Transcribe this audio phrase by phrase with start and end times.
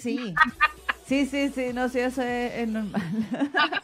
[0.00, 0.34] sí.
[1.06, 3.02] Sí, sí, sí, no, sí, eso es, es normal.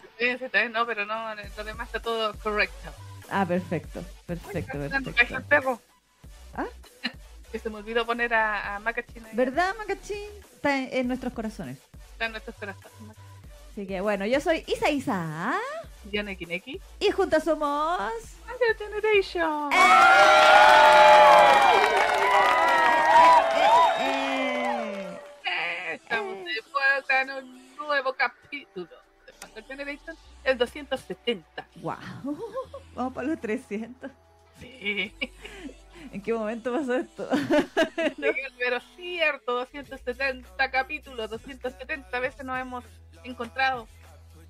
[0.72, 2.91] No, pero no, lo demás está todo correcto.
[3.31, 5.43] Ah, perfecto, perfecto, el perfecto.
[5.49, 5.81] perro.
[6.56, 6.65] ¿Ah?
[7.53, 9.37] Que se me olvidó poner a, a Macachina ahí.
[9.37, 10.31] ¿Verdad, Macachín?
[10.54, 11.78] Está en, en nuestros corazones.
[12.12, 13.16] Está en nuestros corazones.
[13.72, 15.59] Así que bueno, yo soy Isa Isa
[16.10, 16.81] Yaneki Neki.
[17.00, 18.00] y juntas somos...
[18.00, 19.71] Under Generation.
[19.72, 19.77] Eh,
[23.98, 24.45] Eh,
[25.96, 28.90] Estamos de vuelta en un nuevo capítulo
[29.24, 31.66] de Under Generation, el 270.
[31.76, 31.96] wow.
[32.94, 34.10] Vamos para los 300.
[34.60, 35.14] Sí.
[36.12, 37.26] ¿En qué momento pasó esto?
[38.18, 42.84] Miguel, pero cierto, 270 capítulos, 270 veces nos hemos
[43.24, 43.88] encontrado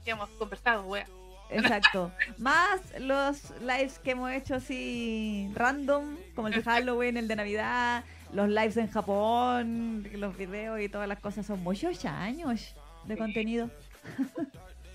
[0.05, 1.07] y hemos conversado, wea.
[1.49, 2.11] Exacto.
[2.39, 8.05] Más los lives que hemos hecho así random, como el de Halloween, el de Navidad,
[8.33, 11.47] los lives en Japón, los videos y todas las cosas.
[11.47, 13.19] Son muchos años de Sí.
[13.19, 13.71] contenido.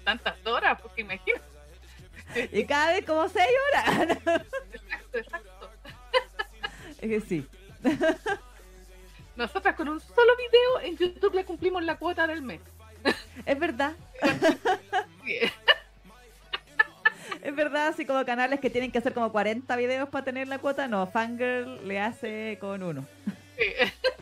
[0.03, 1.41] Tantas horas, porque imagínate.
[2.51, 4.17] Y cada vez como 6 horas.
[4.73, 5.69] Exacto, exacto.
[7.01, 7.47] es que sí.
[9.35, 12.61] Nosotras con un solo video en YouTube le cumplimos la cuota del mes.
[13.45, 13.93] Es verdad.
[15.25, 15.39] Sí.
[17.41, 20.59] Es verdad, así como canales que tienen que hacer como 40 videos para tener la
[20.59, 20.87] cuota.
[20.87, 23.05] No, Fangirl le hace con uno.
[23.57, 23.65] Sí.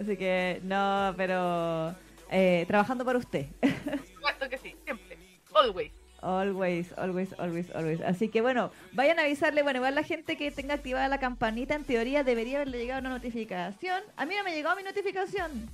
[0.00, 1.94] Así que no, pero
[2.30, 3.46] eh, trabajando para usted.
[3.60, 3.70] Por
[4.14, 5.18] supuesto que sí, siempre.
[5.54, 5.92] Always.
[6.22, 8.00] Always, always, always, always.
[8.02, 11.74] Así que bueno, vayan a avisarle, bueno, igual la gente que tenga activada la campanita,
[11.74, 14.02] en teoría debería haberle llegado una notificación.
[14.16, 15.70] A mí no me llegó mi notificación.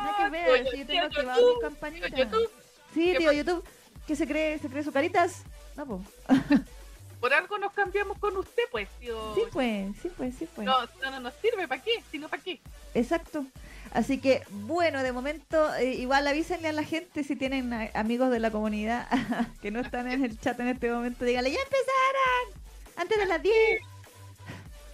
[0.00, 2.08] Nada que ver, si yo tengo activado mi campanita.
[2.08, 2.50] YouTube,
[2.94, 3.32] Sí, ¿Qué tío?
[3.32, 3.64] YouTube,
[4.06, 5.42] que se cree, se cree su caritas.
[5.76, 6.00] No, pues.
[7.20, 9.34] Por algo nos cambiamos con usted, pues, tío.
[9.34, 10.64] Sí, pues, sí, pues, sí, pues.
[10.64, 11.90] No, no, no nos sirve, ¿para qué?
[12.12, 12.60] Sino para qué.
[12.94, 13.44] Exacto.
[13.92, 18.30] Así que, bueno, de momento, eh, igual avísenle a la gente si tienen a- amigos
[18.30, 19.08] de la comunidad
[19.62, 21.24] que no están en el chat en este momento.
[21.24, 22.62] Díganle, ya empezaron.
[22.96, 23.54] Antes de las 10.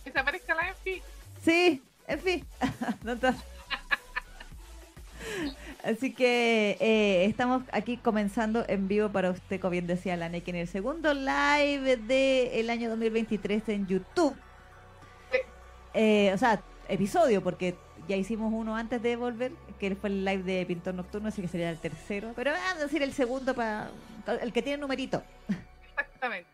[0.05, 1.03] Que se aparezca la Enfi.
[1.45, 2.47] Sí, en fin.
[3.03, 3.35] No está-
[5.85, 10.49] Así que eh, estamos aquí comenzando en vivo para usted, como bien decía la NEC,
[10.49, 14.35] en el segundo live del año 2023 en YouTube.
[15.93, 17.77] Eh, o sea, episodio, porque
[18.09, 21.49] ya hicimos uno antes de volver, que fue el live de Pintor Nocturno, así que
[21.49, 22.33] sería el tercero.
[22.35, 23.91] Pero vamos a decir el segundo para
[24.41, 25.23] el que tiene numerito.
[25.91, 26.49] Exactamente.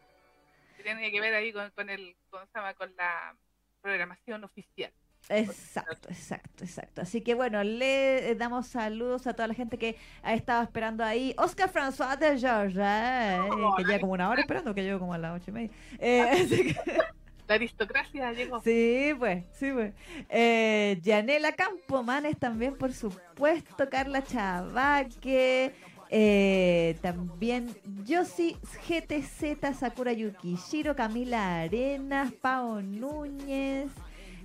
[0.82, 3.36] Tiene que ver ahí con, el, con la
[3.80, 4.92] programación oficial.
[5.28, 7.02] Exacto, exacto, exacto.
[7.02, 11.34] Así que bueno, le damos saludos a toda la gente que ha estado esperando ahí.
[11.38, 13.40] Oscar François de Georges, eh,
[13.76, 15.70] que lleva como una hora esperando, que llevo como a las ocho y media.
[16.00, 16.46] Eh,
[16.84, 16.98] que-
[17.46, 18.60] La aristocracia llegó.
[18.62, 19.92] Sí, pues, sí, pues.
[20.28, 23.88] Eh, Yanela Campomanes también, por supuesto.
[23.88, 25.72] Carla Chavaque.
[26.12, 27.68] eh, también
[28.04, 28.56] Yoshi
[28.88, 33.90] GTZ, Sakura Yukishiro, Camila Arenas, Pao Núñez.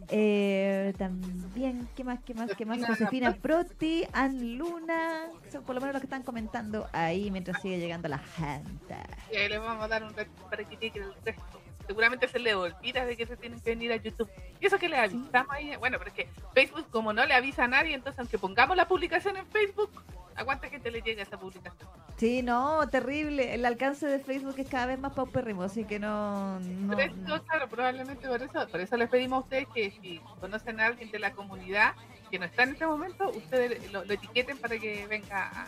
[0.09, 2.85] Eh, también, ¿qué más, qué más, qué más?
[2.85, 7.79] Josefina Proti, Ann Luna, son por lo menos los que están comentando ahí mientras sigue
[7.79, 8.95] llegando la gente.
[9.31, 11.61] Y ahí les vamos a dar un para que lleguen el resto.
[11.87, 14.29] Seguramente se les olvida de que se tienen que venir a YouTube.
[14.59, 15.75] Y eso que le avisamos ahí.
[15.77, 18.87] Bueno, pero es que Facebook, como no le avisa a nadie, entonces aunque pongamos la
[18.87, 19.91] publicación en Facebook,
[20.35, 21.89] ¿a cuánta gente le llega esa publicación?
[22.17, 23.53] Sí, no, terrible.
[23.53, 26.59] El alcance de Facebook es cada vez más paupérrimo, así que no.
[26.59, 30.79] no eso, claro, probablemente por eso, por eso les pedimos a ustedes que si conocen
[30.79, 31.93] a alguien de la comunidad
[32.29, 35.67] que no está en este momento, ustedes lo, lo etiqueten para que venga a,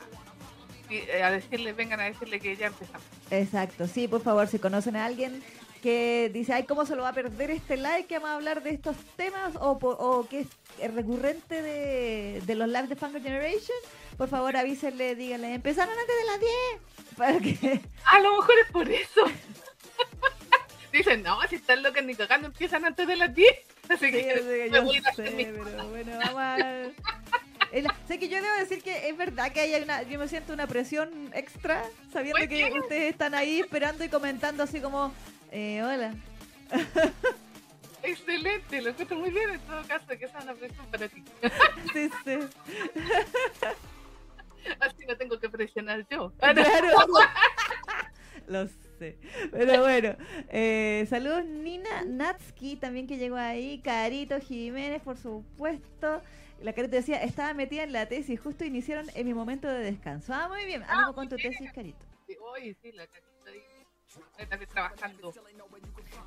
[0.90, 3.06] y, a decirle, vengan a decirle que ya empezamos.
[3.30, 5.44] Exacto, sí, por favor, si conocen a alguien
[5.82, 8.64] que dice, ay, ¿cómo se lo va a perder este like que vamos a hablar
[8.64, 9.56] de estos temas?
[9.58, 13.78] O, o que es recurrente de, de los lives de Funko Generation,
[14.18, 16.52] por favor avísenle, díganle, empezaron antes de las 10.
[17.18, 17.82] Para que...
[18.06, 19.22] A lo mejor es por eso.
[20.92, 23.52] Dicen, no, si están locas ni cagando empiezan antes de las 10.
[23.90, 26.58] Así Sí, que yo que voy a sé, pero bueno, vamos a...
[27.72, 30.54] El- sé que yo debo decir que es verdad que hay una, yo me siento
[30.54, 31.84] una presión extra
[32.14, 35.14] sabiendo ¿Por que ustedes están ahí esperando y comentando así como,
[35.52, 36.14] eh, hola.
[38.04, 41.24] Excelente, lo encuentro muy bien en todo caso, que sea una presión para ti.
[41.94, 42.40] Sí, sí.
[44.80, 46.34] Así no tengo que presionar yo.
[46.40, 46.62] Claro.
[48.48, 48.68] Lo
[48.98, 49.18] sé.
[49.52, 50.16] Pero bueno,
[50.50, 56.22] eh, saludos Nina Natsuki también que llegó ahí, Carito Jiménez, por supuesto.
[56.62, 60.34] La Carito decía, estaba metida en la tesis, justo iniciaron en mi momento de descanso.
[60.34, 62.06] Ah, muy bien, ánimo con tu tesis, Carito.
[62.26, 62.36] Sí,
[62.82, 63.62] sí, la ahí.
[64.72, 65.34] Trabajando.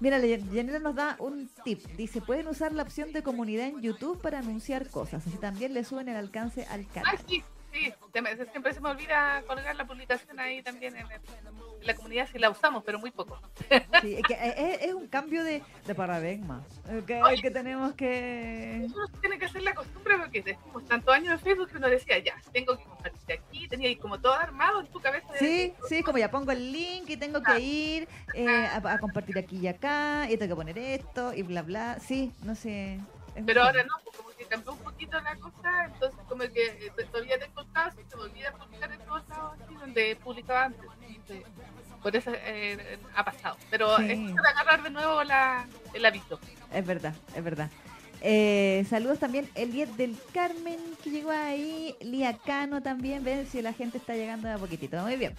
[0.01, 1.85] Mira, Yanela nos da un tip.
[1.97, 5.27] Dice, pueden usar la opción de comunidad en YouTube para anunciar cosas.
[5.27, 7.19] Así también le suben el alcance al canal.
[7.27, 7.93] sí, sí.
[8.51, 12.39] siempre se me olvida colgar la publicación ahí también en, el- en la comunidad si
[12.39, 13.41] la usamos, pero muy poco.
[14.01, 18.83] Sí, es, que es, es un cambio de, de paradigma eh, que, que tenemos que...
[18.85, 22.19] Uno tiene que hacer la costumbre porque decimos tantos años en Facebook que uno decía,
[22.19, 25.33] ya, tengo que compartir aquí, tenía ahí como todo armado en tu cabeza.
[25.33, 28.77] de Sí, decir, sí, como ya pongo el link y tengo que ir eh, a,
[28.93, 31.99] a compartir aquí y acá, y tengo que poner esto y bla, bla.
[32.01, 32.99] Sí, no sé.
[33.47, 37.39] Pero ahora no, pues como cambió un poquito la cosa, entonces como que eh, todavía
[37.39, 40.83] tengo casos y se me olvida publicar en todos lados así donde publicaba antes.
[41.09, 41.45] Entonces,
[42.03, 43.57] por eso eh, ha pasado.
[43.71, 44.05] Pero Sí.
[44.13, 46.39] es de agarrar de nuevo la, el aviso.
[46.73, 47.71] Es verdad, es verdad.
[48.23, 53.73] Eh, saludos también Eliet del Carmen que llegó ahí, Lía Cano también, ven si la
[53.73, 55.01] gente está llegando de a poquitito.
[55.03, 55.35] Muy bien.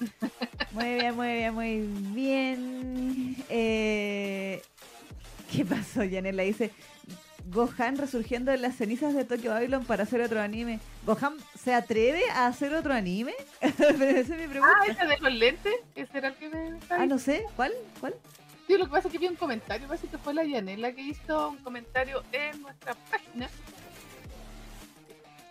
[0.72, 3.36] Muy bien, muy bien, muy bien.
[3.50, 4.60] Eh,
[5.52, 6.42] ¿Qué pasó, Yanela?
[6.44, 6.72] Dice
[7.46, 10.80] Gohan resurgiendo de las cenizas de Tokyo Babylon para hacer otro anime.
[11.04, 13.34] ¿Gohan se atreve a hacer otro anime?
[13.60, 14.74] Esa es mi pregunta.
[14.80, 17.72] Ah, ese de los lentes, ese era el que me Ah, no sé, ¿cuál?
[18.00, 18.14] ¿Cuál?
[18.66, 21.02] Sí, lo que pasa es que vi un comentario, parece que fue la Yanela que
[21.02, 23.48] hizo un comentario en nuestra página,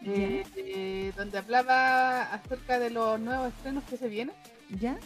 [0.06, 4.34] eh, eh, donde hablaba acerca de los nuevos estrenos que se vienen
[4.80, 4.98] ¿Ya?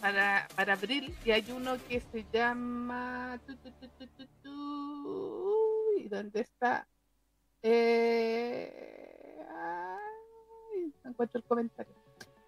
[0.00, 3.40] para, para abril, y hay uno que se llama...
[3.46, 5.65] tu, tu, tu,
[6.06, 6.86] ¿Y dónde está?
[7.64, 11.92] Eh, ay, no encuentro el comentario.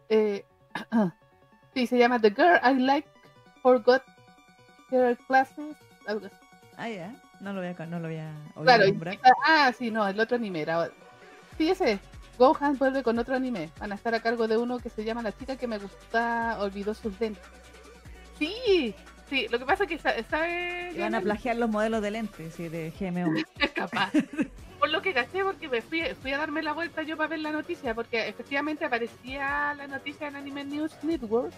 [0.08, 0.44] Eh,
[1.74, 3.08] sí, se llama The Girl I Like
[3.60, 4.04] Forgot
[4.92, 6.36] Her Classes, algo así.
[6.76, 7.12] Ah, ya.
[7.40, 8.96] No lo voy a, no lo voy a Claro, y-
[9.44, 10.88] ah, sí, no, el otro anime era.
[11.56, 11.98] Sí, ese.
[12.38, 13.72] Gohan vuelve con otro anime.
[13.80, 16.58] Van a estar a cargo de uno que se llama La chica que me gusta,
[16.60, 17.42] olvidó sus lentes.
[18.38, 18.94] Sí,
[19.28, 20.92] sí, lo que pasa es que, sa- ¿sabe?
[20.98, 23.32] Van a plagiar los modelos de lentes sí, de GMO.
[23.74, 24.12] capaz.
[24.78, 27.40] Por lo que gasté, porque me fui, fui a darme la vuelta yo para ver
[27.40, 31.52] la noticia, porque efectivamente aparecía la noticia en Anime News Network.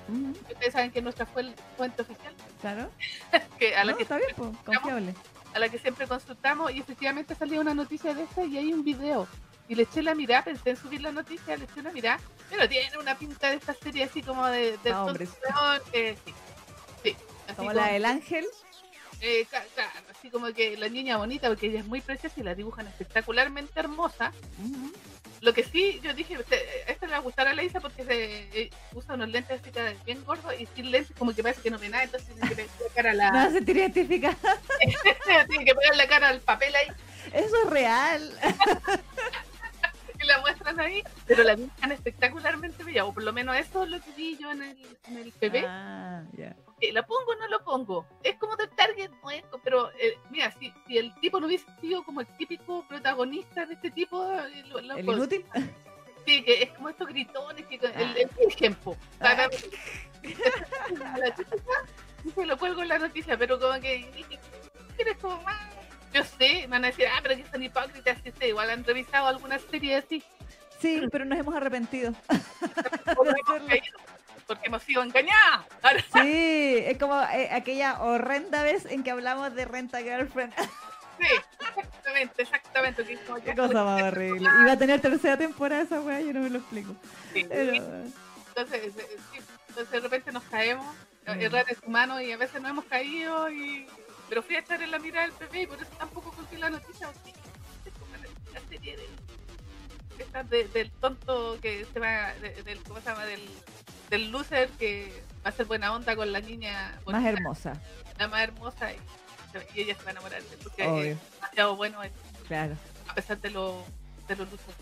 [0.47, 2.89] Que Ustedes saben que nuestra fue fuente oficial, claro.
[3.59, 5.15] que a la No, que está bien, pues, confiable.
[5.53, 8.83] a la que siempre consultamos y efectivamente salía una noticia de esta y hay un
[8.85, 9.29] video.
[9.69, 12.67] Y le eché la mirada, pensé en subir la noticia, le eché la mirada, pero
[12.71, 16.35] tiene una pinta de esta serie así como de, de tonto weón, eh, sí,
[17.05, 17.17] sí,
[17.51, 18.47] así Como la del ángel.
[19.23, 19.47] Eh,
[20.11, 23.79] así como que la niña bonita, porque ella es muy preciosa y la dibujan espectacularmente
[23.79, 24.33] hermosa.
[25.43, 28.63] Lo que sí, yo dije, "Este- esta le va a gustar a Leisa porque se,
[28.63, 31.71] eh, usa unos lentes así que bien gordos y sin lentes como que parece que
[31.71, 34.37] no ve nada, entonces tiene que pegar la cara a No la, se sentir identificada.
[35.49, 36.89] tiene que pegar la cara al papel ahí
[37.33, 38.39] Eso es real.
[40.23, 43.91] y la muestran ahí, pero la dibujan espectacularmente bella, o por lo menos eso es
[43.91, 45.65] lo que vi yo en el, en el.
[45.67, 46.55] Ah, ya.
[46.81, 48.07] Eh, ¿La pongo o no lo pongo?
[48.23, 52.03] Es como del target nuevo, pero eh, mira, si, si el tipo no hubiese sido
[52.05, 55.45] como el típico protagonista de este tipo, eh, lo, lo ¿El inútil?
[56.27, 58.15] sí, que es como estos gritones, que el, Ah.
[58.17, 58.97] el ejemplo.
[59.21, 59.49] Ah.
[61.19, 61.35] La
[62.23, 64.11] y se lo cuelgo en la noticia, pero como que
[64.97, 65.59] ¿quieres como más?
[66.13, 68.85] Yo sé, me van a decir, ah, pero que son hipócritas, sí, sí, igual han
[68.85, 70.23] revisado algunas series así,
[70.81, 72.13] Sí, pero nos hemos arrepentido.
[74.51, 75.65] no porque hemos sido engañadas.
[76.13, 80.53] Sí, es como eh, aquella horrenda vez en que hablamos de Renta Girlfriend.
[81.21, 81.27] sí,
[81.77, 83.05] exactamente, exactamente.
[83.05, 84.49] que es como Qué cosa más horrible.
[84.63, 86.95] Iba a tener tercera temporada esa weá, yo no me lo explico.
[87.33, 87.45] Sí.
[87.49, 89.39] Pero, Entonces, eh, sí,
[89.69, 90.87] entonces de repente nos caemos,
[91.27, 91.41] Mm.
[91.43, 93.87] errar es humano y a veces nos hemos caído y
[94.29, 96.71] pero fui a echar en la mirada del PP y por eso tampoco cogí la
[96.71, 97.33] noticia o sí,
[97.85, 98.97] es como la, serie
[100.51, 103.27] de- del tonto que se va de- del ¿cómo se llama?
[103.27, 103.43] del
[104.11, 105.11] del loser que
[105.45, 107.73] va a ser buena onda con la niña más hermosa,
[108.19, 108.97] la más hermosa y,
[109.75, 111.13] y ella se va a enamorar de él porque Obvio.
[111.13, 112.11] es demasiado bueno él,
[112.47, 112.75] claro.
[113.09, 113.85] a pesar de lo
[114.29, 114.77] de los losers.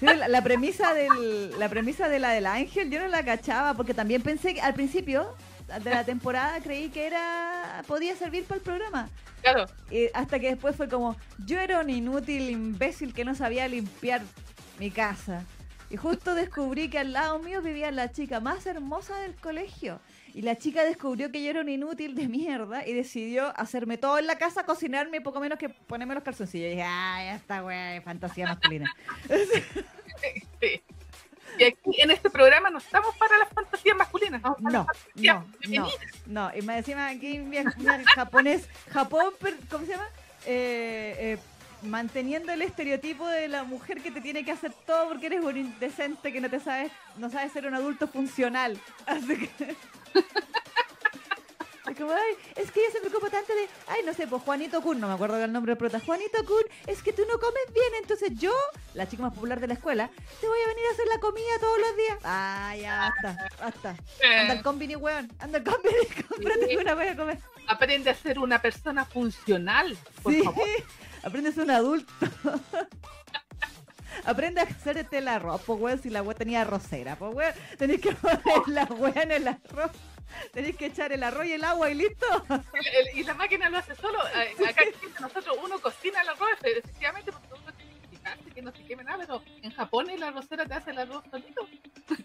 [0.00, 3.74] Sí, la, la premisa del, la premisa de la del ángel yo no la cachaba
[3.74, 5.34] porque también pensé que al principio
[5.82, 9.08] de la temporada creí que era podía servir para el programa
[9.42, 13.68] Claro, Y hasta que después fue como yo era un inútil imbécil que no sabía
[13.68, 14.22] limpiar
[14.78, 15.44] mi casa
[15.90, 20.00] y justo descubrí que al lado mío vivía la chica más hermosa del colegio
[20.34, 24.18] y la chica descubrió que yo era un inútil de mierda y decidió hacerme todo
[24.18, 26.66] en la casa, cocinarme y poco menos que ponerme los calzoncillos.
[26.66, 28.94] Y dije, ah, ya está, güey, fantasía masculina.
[30.60, 30.82] Sí.
[31.58, 35.86] Y aquí en este programa no estamos para las fantasías masculinas, No, fantasías no,
[36.26, 36.56] no, no.
[36.56, 37.56] Y más encima aquí mi
[38.14, 39.32] japonés, Japón,
[39.68, 40.06] ¿cómo se llama?
[40.46, 41.38] Eh, eh,
[41.82, 45.56] manteniendo el estereotipo de la mujer que te tiene que hacer todo porque eres un
[45.56, 48.78] indecente que no te sabes, no sabes ser un adulto funcional.
[49.06, 49.76] Así que.
[51.88, 54.82] Es como, ay, es que ella se preocupa tanto de, ay, no sé, pues Juanito
[54.82, 55.98] Kun, no me acuerdo del nombre del prota.
[55.98, 58.52] Juanito Kun, es que tú no comes bien, entonces yo,
[58.92, 61.46] la chica más popular de la escuela, te voy a venir a hacer la comida
[61.58, 62.18] todos los días.
[62.24, 63.88] Ah, ya, basta, basta.
[64.22, 65.32] Anda al Eh, combini, weón.
[65.38, 65.94] Anda al combini,
[66.28, 66.76] cómprate Sí.
[66.76, 67.38] una wea a comer.
[67.68, 70.68] aprende a ser una persona funcional, por Sí, favor.
[71.22, 72.12] aprende a ser un adulto.
[74.24, 77.54] Aprende a hacerte el arroz, pues si la wea tenía arrocera, pues weón.
[77.78, 79.92] Tenés que poner la wea en el arroz.
[80.52, 82.26] Tenés que echar el arroz y el agua y listo.
[83.14, 84.20] Y la máquina lo hace solo.
[84.20, 84.82] Acá
[85.20, 87.32] nosotros uno cocina el arroz, efectivamente,
[88.58, 91.68] que no se queme nada, pero en Japón la arrocera te hace el arroz solito.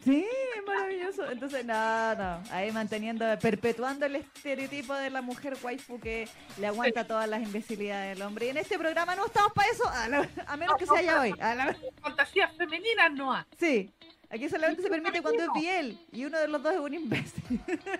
[0.04, 0.25] Sí,
[0.66, 1.30] maravilloso.
[1.30, 2.42] Entonces, no, no.
[2.52, 8.18] Ahí manteniendo, perpetuando el estereotipo de la mujer waifu que le aguanta todas las imbecilidades
[8.18, 8.48] del hombre.
[8.48, 11.22] Y en este programa no estamos para eso, a, la- a menos que sea ya
[11.22, 11.34] hoy.
[11.40, 13.44] A la- Fantasías femeninas no hay.
[13.60, 13.92] Sí,
[14.32, 17.62] aquí solamente se permite cuando es biel y uno de los dos es un imbécil.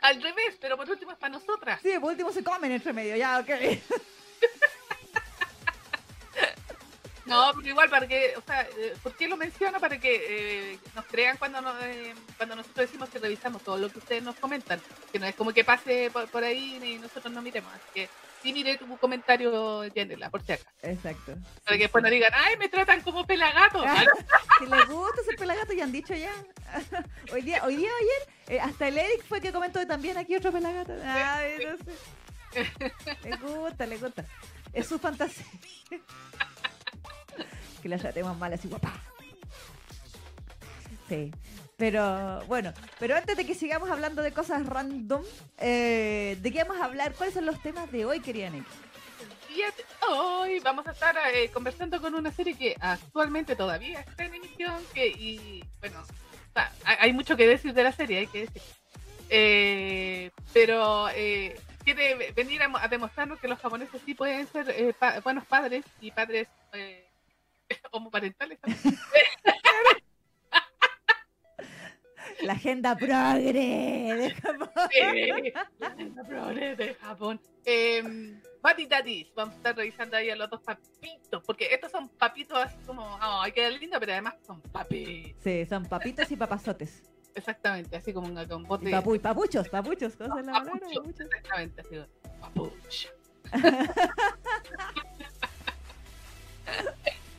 [0.00, 1.78] Al revés, pero por último es para nosotras.
[1.82, 3.50] Sí, por último se comen entre medio, ya, ok.
[7.30, 9.78] No, pero igual para que, o sea, eh, ¿por qué lo menciono?
[9.78, 13.88] Para que eh, nos crean cuando nos, eh, cuando nosotros decimos que revisamos todo lo
[13.88, 14.80] que ustedes nos comentan,
[15.12, 18.08] que no es como que pase por, por ahí y nosotros no miremos, así que
[18.42, 21.36] sí mire tu comentario, Yanela, por si acaso, Exacto.
[21.64, 23.84] para que después no digan, ay, me tratan como pelagato.
[23.86, 24.04] Ah,
[24.60, 26.32] les gusta ser pelagato, ya han dicho ya.
[27.32, 30.50] Hoy día, hoy día, ayer, eh, hasta el Eric fue que comentó también aquí otro
[30.50, 30.94] pelagato.
[31.04, 32.72] Ay, no sé.
[33.22, 34.24] Le gusta, le gusta.
[34.72, 35.46] Es su fantasía.
[37.80, 38.92] que la tratemos mal así, guapa.
[41.08, 41.32] Sí.
[41.76, 45.22] Pero bueno, pero antes de que sigamos hablando de cosas random,
[45.58, 47.14] eh, ¿de qué vamos a hablar?
[47.14, 48.62] ¿Cuáles son los temas de hoy, querida de
[50.08, 54.74] hoy vamos a estar eh, conversando con una serie que actualmente todavía está en emisión,
[54.94, 56.02] que, y bueno,
[56.84, 58.62] hay mucho que decir de la serie, hay que decir.
[59.28, 64.70] Eh, pero eh, quiere ve- venir a, a demostrarnos que los japoneses sí pueden ser
[64.70, 67.06] eh, pa- buenos padres y padres eh,
[67.92, 68.58] homoparentales.
[68.60, 68.82] también.
[72.42, 74.70] La agenda progre de Japón.
[76.14, 77.40] La progre de Japón.
[77.66, 78.02] Eh,
[78.62, 82.58] Buddy Daddies, vamos a estar revisando ahí a los dos papitos, porque estos son papitos
[82.58, 85.42] así como, ay, qué lindo, pero además son papitos.
[85.42, 87.02] Sí, son papitos y papazotes.
[87.34, 88.88] Exactamente, así como un, con bote.
[88.88, 90.72] Y papu- papuchos, papuchos, ¿cómo es la palabra?
[90.80, 91.20] Papucho, Papuchos.
[91.26, 93.08] Exactamente, así como papucho.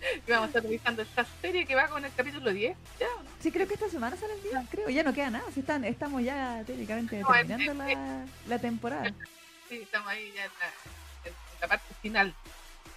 [0.27, 2.75] vamos a estar revisando esta serie que va con el capítulo 10.
[2.99, 3.29] ¿Ya no?
[3.39, 4.89] Sí, creo que esta semana sale el día, creo.
[4.89, 5.45] Ya no queda nada.
[5.53, 9.13] Sí, están, estamos ya técnicamente No, terminando en- la, la temporada.
[9.69, 12.33] Sí, estamos ahí ya en la, en la parte final,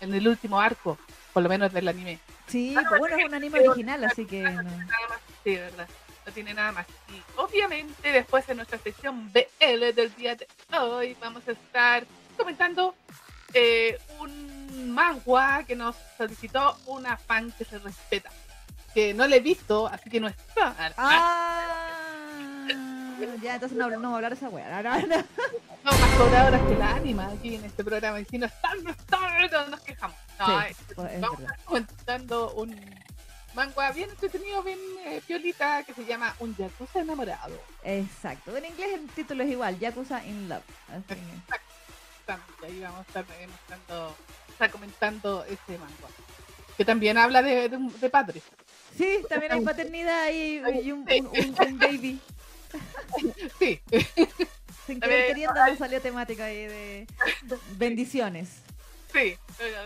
[0.00, 0.98] en el último arco,
[1.32, 2.18] por lo menos del anime.
[2.48, 4.62] Sí, Ah, bueno, es un anime original, así que no.
[4.64, 5.88] Nada más, sí, de verdad.
[6.26, 6.86] No tiene nada más.
[7.12, 12.04] Y obviamente después en nuestra sección BL del día de hoy vamos a estar
[12.36, 12.96] comentando
[13.52, 18.30] eh, un manga que nos solicitó una fan que se respeta.
[18.92, 20.74] Que no le he visto, así que no es fan.
[20.96, 22.04] ¡Ah!
[23.42, 24.82] Ya, entonces no, no vamos a hablar de esa wea.
[24.82, 25.24] No, no, no.
[25.84, 28.20] Más cobradoras que la anima aquí en este programa.
[28.20, 30.16] Y si no están, no están, no nos quejamos.
[30.38, 32.80] No, Sí, pues, es vamos a estar comentando un
[33.54, 37.60] manga bien entretenido, bien eh, piolita, que se llama Un Yakuza enamorado.
[37.84, 38.56] Exacto.
[38.56, 40.62] En inglés el título es igual, Yakuza in Love.
[40.88, 41.20] Así
[42.64, 44.16] ahí vamos a estar mostrando,
[44.54, 46.08] está comentando ese manga.
[46.76, 48.42] Que también habla de, de, de padres.
[48.96, 52.20] Sí, también hay paternidad y, y un, un- un- un baby.
[53.58, 53.80] Sí,
[54.86, 57.06] Sin querer queriendo nos salió temática ahí de
[57.76, 58.48] bendiciones.
[59.12, 59.36] sí.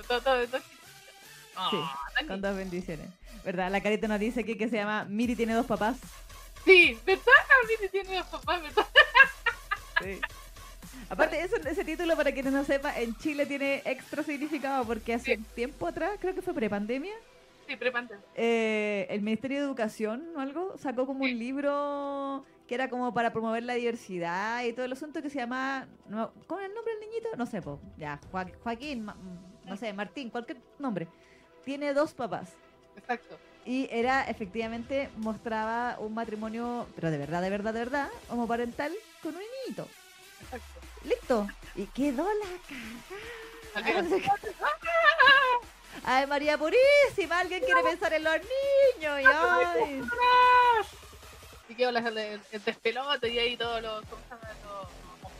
[0.06, 0.60] Todo, todo, todo-
[1.70, 3.08] Sí, Ah, con dos bendiciones.
[3.44, 3.70] ¿Verdad?
[3.70, 5.96] La carita nos dice aquí que se llama Miri tiene dos papás.
[6.64, 7.24] Sí, ¿verdad?
[7.68, 8.86] Miri tiene dos papás, ¿verdad?
[10.02, 10.20] Sí.
[11.10, 15.36] Aparte, eso- ese título, para quienes no sepan, en Chile tiene extra significado porque hace
[15.36, 17.14] un tiempo atrás, creo que fue prepandemia,
[17.66, 18.14] Sí, prepante.
[18.34, 23.32] eh, el Ministerio de Educación o algo sacó como un libro que era como para
[23.32, 25.88] promover la diversidad y todo el asunto que se llama.
[26.06, 27.28] No, ¿Cómo es el nombre del niñito?
[27.38, 27.80] No sé, po.
[27.96, 29.16] Ya, Joa- Joaquín, Ma-
[29.64, 31.08] no sé, Martín, cualquier nombre.
[31.64, 32.54] Tiene dos papás.
[32.96, 33.38] Exacto.
[33.64, 39.34] Y era, efectivamente, mostraba un matrimonio, pero de verdad, de verdad, de verdad, homoparental con
[39.34, 39.88] un niñito.
[40.40, 40.77] Exacto.
[41.08, 41.46] Listo.
[41.74, 44.02] Y quedó la cagada.
[44.08, 44.22] Que-
[46.04, 49.20] Ay, María Purísima, alguien quiere pensar en los niños.
[49.20, 50.02] Y, ay.
[51.68, 54.04] Y quedó la- el, el despelote y ahí todos los,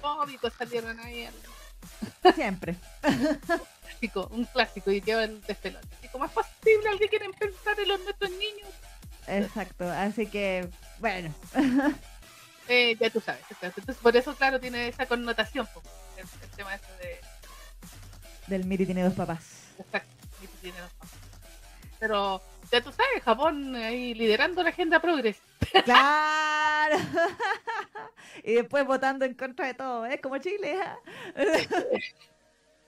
[0.02, 1.26] homofóbicos salieron ahí.
[1.26, 2.74] al Siempre.
[3.00, 5.86] clásico, un clásico y quedó el despelote.
[6.02, 8.68] Y como es posible, alguien quiere pensar en los nuestros niños,
[9.26, 9.84] Exacto.
[9.90, 10.68] Así que,
[11.00, 11.34] bueno.
[12.68, 13.42] Eh, ya tú sabes.
[13.50, 15.66] Entonces, por eso, claro, tiene esa connotación,
[16.16, 17.20] el, el tema ese de.
[18.46, 19.74] Del Miri tiene dos papás.
[19.78, 21.08] Exacto, y tiene razón.
[22.00, 25.40] Pero ya tú sabes, Japón ahí liderando la agenda progres.
[25.84, 26.98] ¡Claro!
[28.44, 30.20] y después votando en contra de todo, ¿eh?
[30.20, 30.78] Como Chile.
[30.82, 30.98] ¿ah?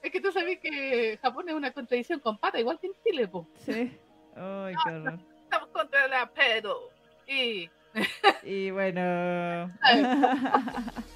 [0.01, 3.27] Es que tú sabes que Japón es una contradicción con pata, igual que en Chile,
[3.27, 3.47] po.
[3.65, 3.97] sí.
[4.35, 5.19] Ay, qué horror.
[5.43, 6.89] Estamos contra la pedo.
[7.27, 7.69] Y
[8.43, 9.71] Y bueno.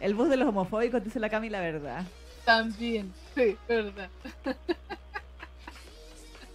[0.00, 2.04] El bus de los homofóbicos dice la Cami la verdad.
[2.44, 4.10] también, sí, verdad.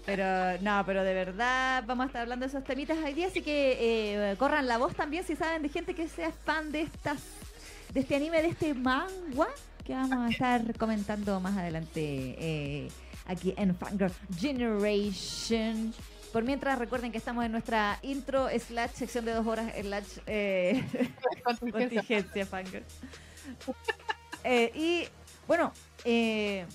[0.06, 3.42] Pero no, pero de verdad vamos a estar hablando de esos temitas hoy día, así
[3.42, 7.20] que eh, corran la voz también si saben de gente que sea fan de estas,
[7.94, 9.48] de este anime, de este manga,
[9.86, 12.88] que vamos a estar comentando más adelante eh,
[13.26, 15.94] aquí en Fangirl Generation.
[16.32, 20.84] Por mientras recuerden que estamos en nuestra intro slash sección de dos horas slash eh,
[21.44, 22.46] Contingencia.
[22.46, 22.86] Fangirl.
[24.44, 25.08] Eh, y
[25.48, 25.74] bueno,
[26.06, 26.66] eh,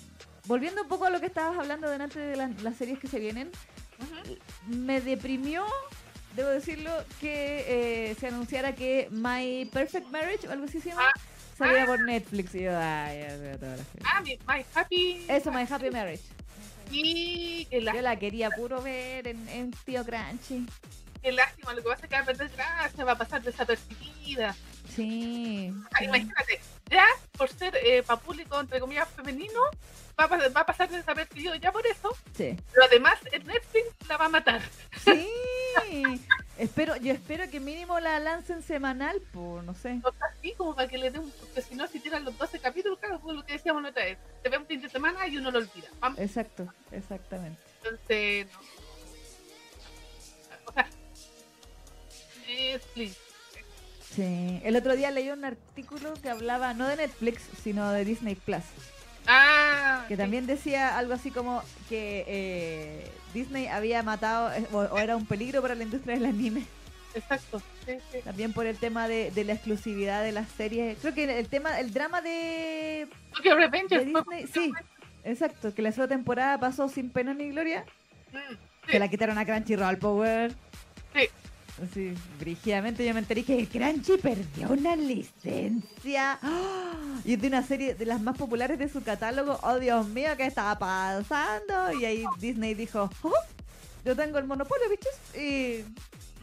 [0.45, 3.19] volviendo un poco a lo que estabas hablando delante de las, las series que se
[3.19, 3.51] vienen,
[4.67, 5.65] me deprimió,
[6.35, 11.09] debo decirlo, que eh, se anunciara que My Perfect Marriage o algo así se llama,
[11.57, 12.53] salía por Netflix.
[12.55, 14.05] Y yo, ay, ya veo toda la serie.
[14.05, 15.25] Ah, mi, My Happy.
[15.27, 16.23] Eso, My Happy Marriage.
[16.91, 20.65] Y qué Yo lástima, la quería puro ver en, en Tío Crunchy.
[21.21, 24.55] qué lástima, lo que pasa es que va a perder gracia, va a pasar desapercibida.
[24.95, 25.71] Sí.
[25.93, 27.05] Ah, imagínate, ya
[27.37, 29.59] por ser eh, para público, entre comillas, femenino,
[30.19, 32.55] va a, va a pasar desapercibido ya por eso, Sí.
[32.73, 34.61] pero además el Netflix la va a matar.
[35.03, 35.27] Sí.
[36.57, 39.99] espero, yo espero que mínimo la lancen semanal, pues no sé.
[40.03, 41.29] O sea, así como para que le dé un...
[41.31, 44.05] Porque si no, si tiran los 12 capítulos, claro, fue lo que decíamos la otra
[44.05, 44.17] vez.
[44.43, 45.87] Se ve un fin de semana y uno lo olvida.
[45.99, 47.59] Vamos, Exacto, exactamente.
[47.83, 48.59] entonces, no.
[50.65, 50.89] O sea,
[52.47, 53.17] Netflix.
[54.15, 54.61] Sí.
[54.63, 58.63] El otro día leí un artículo que hablaba no de Netflix, sino de Disney Plus.
[59.27, 64.97] Ah, Que también decía algo así como que eh, Disney había matado eh, o, o
[64.97, 66.63] era un peligro para la industria del anime.
[67.13, 67.61] Exacto.
[67.85, 68.19] Sí, sí.
[68.23, 70.97] También por el tema de, de la exclusividad de las series.
[70.99, 74.71] Creo que el tema, el drama de, Tokyo de Revengers fue- Disney, sí,
[75.23, 77.85] exacto, que la segunda temporada pasó sin pena ni gloria.
[78.31, 80.53] Mm, Se la quitaron a Crunchyroll Power.
[81.15, 81.27] Sí.
[81.93, 86.39] Sí, brígidamente yo me enteré que Crunchy perdió una licencia.
[86.41, 87.19] ¡Ah!
[87.23, 89.59] Y es de una serie de las más populares de su catálogo.
[89.61, 91.93] Oh, Dios mío, ¿qué estaba pasando?
[91.99, 93.31] Y ahí Disney dijo, "Oh,
[94.03, 95.13] yo tengo el monopolio, bichos.
[95.35, 95.83] Y,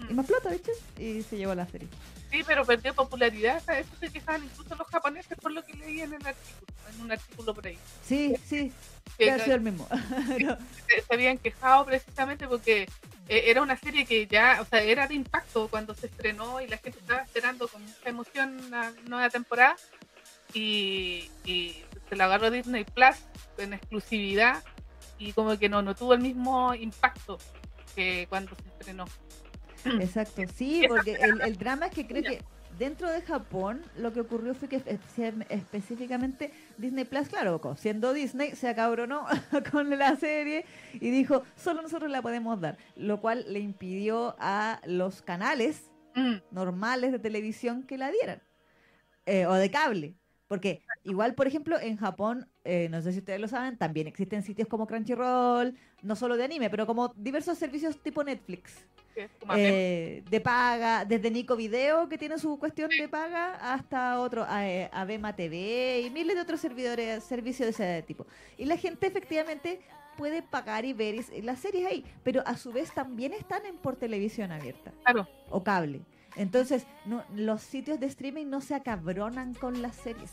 [0.08, 0.76] y más plata, bichos.
[0.98, 1.88] Y se llevó la serie.
[2.34, 3.62] Sí, pero perdió popularidad.
[3.62, 7.00] sea, Eso se quejaban incluso los japoneses por lo que leí en el artículo, en
[7.02, 7.78] un artículo por ahí.
[8.02, 8.72] Sí, sí,
[9.16, 9.86] Que haber sido el mismo.
[10.40, 12.88] No, se, se habían quejado precisamente porque
[13.28, 16.66] eh, era una serie que ya, o sea, era de impacto cuando se estrenó y
[16.66, 19.76] la gente estaba esperando con mucha emoción la nueva temporada
[20.52, 23.14] y, y se la agarró Disney Plus
[23.58, 24.64] en exclusividad
[25.20, 27.38] y como que no, no tuvo el mismo impacto
[27.94, 29.04] que cuando se estrenó.
[29.98, 32.42] Exacto, sí, porque el, el drama es que creo que
[32.78, 38.52] dentro de Japón lo que ocurrió fue que espe- específicamente Disney Plus, claro, siendo Disney,
[38.56, 39.26] se acabronó
[39.70, 44.80] con la serie y dijo, solo nosotros la podemos dar, lo cual le impidió a
[44.86, 48.40] los canales Mm, normales de televisión que la dieran,
[49.26, 50.14] eh, o de cable.
[50.46, 54.42] Porque igual, por ejemplo, en Japón, eh, no sé si ustedes lo saben, también existen
[54.42, 58.86] sitios como Crunchyroll, no solo de anime, pero como diversos servicios tipo Netflix
[59.54, 64.88] eh, de paga, desde Nico Video, que tiene su cuestión de paga, hasta otro, eh,
[64.92, 68.26] Abema TV y miles de otros servidores, servicios de ese tipo.
[68.58, 69.80] Y la gente efectivamente
[70.16, 73.96] puede pagar y ver las series ahí, pero a su vez también están en por
[73.96, 75.28] televisión abierta claro.
[75.50, 76.02] o cable.
[76.36, 80.32] Entonces, no, los sitios de streaming no se acabronan con las series.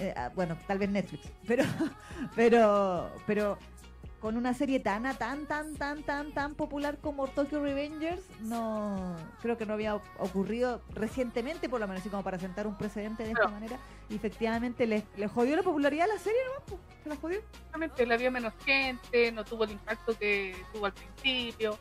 [0.00, 1.62] Eh, ah, bueno, tal vez Netflix, pero,
[2.36, 3.58] pero, pero
[4.20, 9.58] con una serie tan, tan, tan, tan, tan, tan popular como Tokyo Revengers, no, creo
[9.58, 13.30] que no había ocurrido recientemente, por lo menos, así como para sentar un precedente de
[13.30, 13.52] esta Claro.
[13.54, 13.78] manera.
[14.08, 16.64] Y efectivamente le, le jodió la popularidad a la serie, ¿no?
[16.66, 17.38] Pues, Se la jodió.
[17.38, 21.78] Exactamente, la vio menos gente, no tuvo el impacto que tuvo al principio.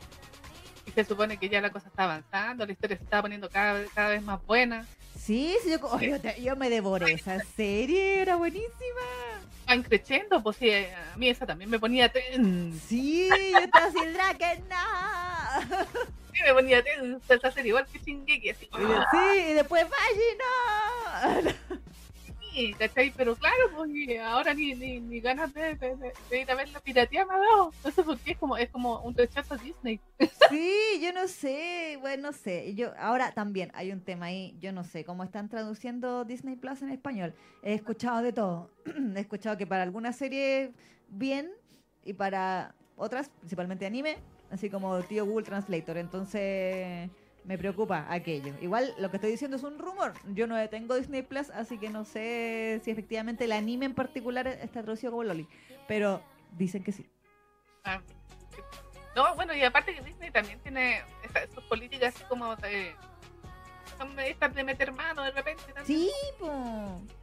[0.85, 3.73] Y se supone que ya la cosa está avanzando, la historia se está poniendo cada,
[3.79, 4.85] vez- cada vez más buena.
[5.25, 9.01] Sí, sí, yo, oh, yo, te- yo me devoré esa serie, era buenísima.
[9.65, 12.77] Van creciendo, pues sí, a mí esa también me ponía tensa.
[12.87, 15.85] Sí, yo estaba así, Draken, no.
[16.33, 18.65] Sí, me ponía tensa esa serie, igual que Shingeki, así.
[18.65, 21.73] De- Sí, y después Valle, no.
[23.15, 27.25] Pero claro, pues ahora ni, ni, ni ganas de, de, ir a ver la piratería
[27.25, 27.73] me ha dado.
[27.83, 29.99] No sé por qué, es como, es como un rechazo a Disney.
[30.49, 32.75] Sí, yo no sé, bueno, no sé.
[32.75, 36.81] Yo ahora también hay un tema ahí, yo no sé cómo están traduciendo Disney Plus
[36.81, 37.33] en español.
[37.63, 38.69] He escuchado de todo.
[39.15, 40.71] He escuchado que para algunas series
[41.09, 41.51] bien
[42.03, 44.17] y para otras, principalmente anime,
[44.51, 45.97] así como tío Google Translator.
[45.97, 47.09] Entonces
[47.45, 48.53] me preocupa aquello.
[48.61, 50.13] Igual lo que estoy diciendo es un rumor.
[50.33, 54.47] Yo no tengo Disney Plus, así que no sé si efectivamente el anime en particular
[54.47, 55.47] está traducido como Loli.
[55.87, 56.21] Pero
[56.57, 57.05] dicen que sí.
[57.83, 58.01] Ah.
[59.15, 61.01] No, bueno, y aparte que Disney también tiene
[61.53, 62.95] sus políticas así como de.
[63.97, 65.63] Son estas de meter mano de repente.
[65.73, 65.85] también.
[65.85, 66.11] Sí.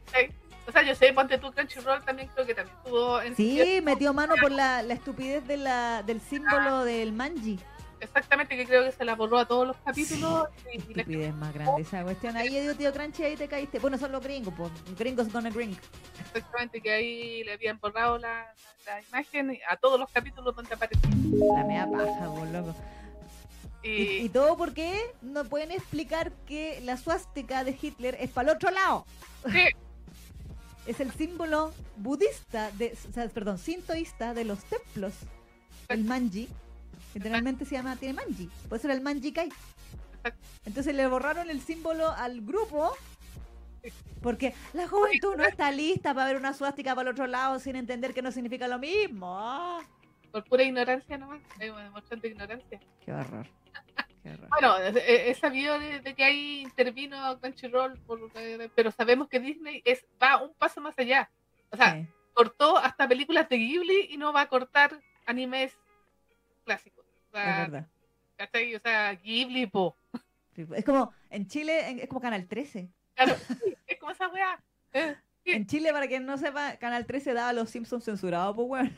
[0.05, 0.31] ¿cachai?
[0.67, 3.21] O sea, yo sé, ponte tú Crunchyroll también creo que también tuvo.
[3.21, 7.59] En Sí, metió mano por la, la estupidez de la, del símbolo del manji.
[8.01, 10.47] Exactamente, que creo que se la borró a todos los capítulos.
[10.73, 12.35] Y, y la- Estupidez más grande esa cuestión.
[12.35, 13.79] Ahí yo digo, tío Crunchy, ahí te caíste.
[13.79, 14.71] Bueno, son los gringos, pues.
[14.97, 15.77] Gringos gonna gring.
[16.33, 18.53] exactamente, que ahí le habían borrado la,
[18.85, 21.09] la imagen a todos los capítulos donde aparecía.
[21.55, 22.75] La mea paja, por loco.
[23.83, 28.49] Y, Y, y todo porque no pueden explicar que la suástica de Hitler es para
[28.51, 29.05] el otro lado.
[29.51, 29.65] sí,
[30.87, 35.13] Es el símbolo budista, de, o sea, perdón, sintoísta de los templos.
[35.87, 36.49] El manji.
[37.13, 38.49] Literalmente se llama, tiene manji.
[38.69, 39.49] Por eso era el manji kai.
[40.15, 40.47] Exacto.
[40.65, 42.93] Entonces le borraron el símbolo al grupo.
[44.21, 47.75] Porque la juventud no está lista para ver una suástica para el otro lado sin
[47.75, 49.79] entender que no significa lo mismo.
[50.31, 52.79] Por pura ignorancia nomás, es una demostración de ignorancia.
[53.03, 53.47] Qué horror.
[54.21, 54.49] Qué horror.
[54.49, 59.39] Bueno, he, he sabido de, de que ahí intervino Crunchyroll, por, eh, pero sabemos que
[59.39, 61.29] Disney es va un paso más allá.
[61.71, 62.07] O sea, Sí.
[62.33, 64.91] cortó hasta películas de Ghibli y no va a cortar
[65.25, 65.73] animes
[66.63, 67.00] clásicos.
[67.33, 67.87] O Es sea, verdad.
[68.37, 68.75] ¿cachai?
[68.75, 69.97] O sea, Ghibli, po.
[70.75, 72.89] Es como, en Chile, es como Canal 13.
[73.15, 74.61] Claro, sí, es como esa weá.
[74.93, 75.53] Eh, Sí.
[75.53, 78.91] En Chile, para quien no sepa, Canal 13 daba a los Simpsons censurados, pues bueno.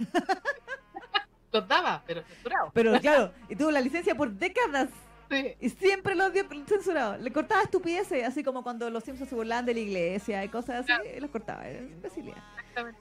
[1.53, 2.71] los daba, pero censurado.
[2.73, 4.89] Pero claro, y tuvo la licencia por décadas.
[5.31, 7.19] Sí, Y siempre los dio censurados.
[7.21, 10.77] Le cortaba estupideces, así como cuando los Simpsons se burlaban de la iglesia y cosas
[10.81, 11.03] así, Claro.
[11.21, 11.65] los cortaba.
[11.65, 12.37] Era imbecilidad.
[12.59, 12.99] exactamente.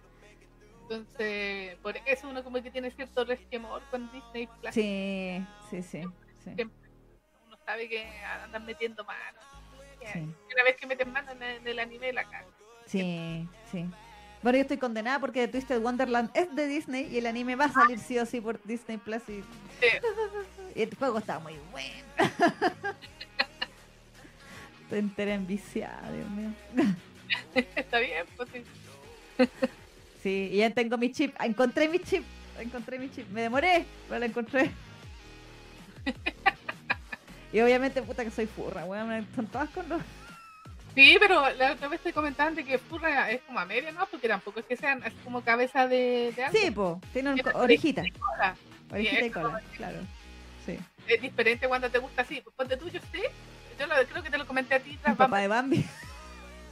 [0.93, 4.75] Entonces, por eso uno como que tiene cierto resquemor con Disney Plus.
[4.75, 6.03] Sí, sí, sí.
[6.45, 6.51] sí.
[7.47, 8.05] Uno sabe que
[8.45, 9.39] andan metiendo mano.
[10.13, 10.19] sí.
[10.19, 12.51] Una vez que meten mano en el, anime, la cagan.
[12.87, 13.87] Sí, sí.
[14.43, 17.73] Bueno, yo estoy condenada porque Twisted Wonderland es de Disney y el anime va a
[17.73, 19.43] salir sí o sí por Disney Plus y,
[19.81, 19.89] Sí.
[20.75, 22.05] Y el juego estaba muy bueno.
[24.83, 26.51] Estoy entera enviciada, Dios mío.
[27.77, 28.63] Está bien, pues sí.
[30.23, 31.35] Sí, y ya tengo mi chip.
[31.41, 32.25] Encontré mi chip.
[32.59, 33.29] Encontré mi chip.
[33.31, 34.71] Me demoré, pero la encontré.
[37.53, 39.27] y obviamente, puta que soy furra, weón.
[39.35, 40.01] Son todas con los.
[40.95, 44.05] Sí, pero la otra vez te comentaban de que Furra es como a media, ¿no?
[44.11, 46.59] Porque tampoco es que sean así como cabeza de, de algo.
[46.59, 47.01] Sí, po.
[47.15, 48.03] Tienen orejita.
[48.19, 48.55] cola.
[48.91, 49.99] Orejita y es cola, claro.
[50.67, 50.79] Sí.
[51.09, 52.43] Es diferente cuando te gusta así.
[52.43, 53.23] Pues ponte tú, yo sé.
[53.79, 55.83] Yo lo- creo que te lo comenté a ti tras papá de Bambi.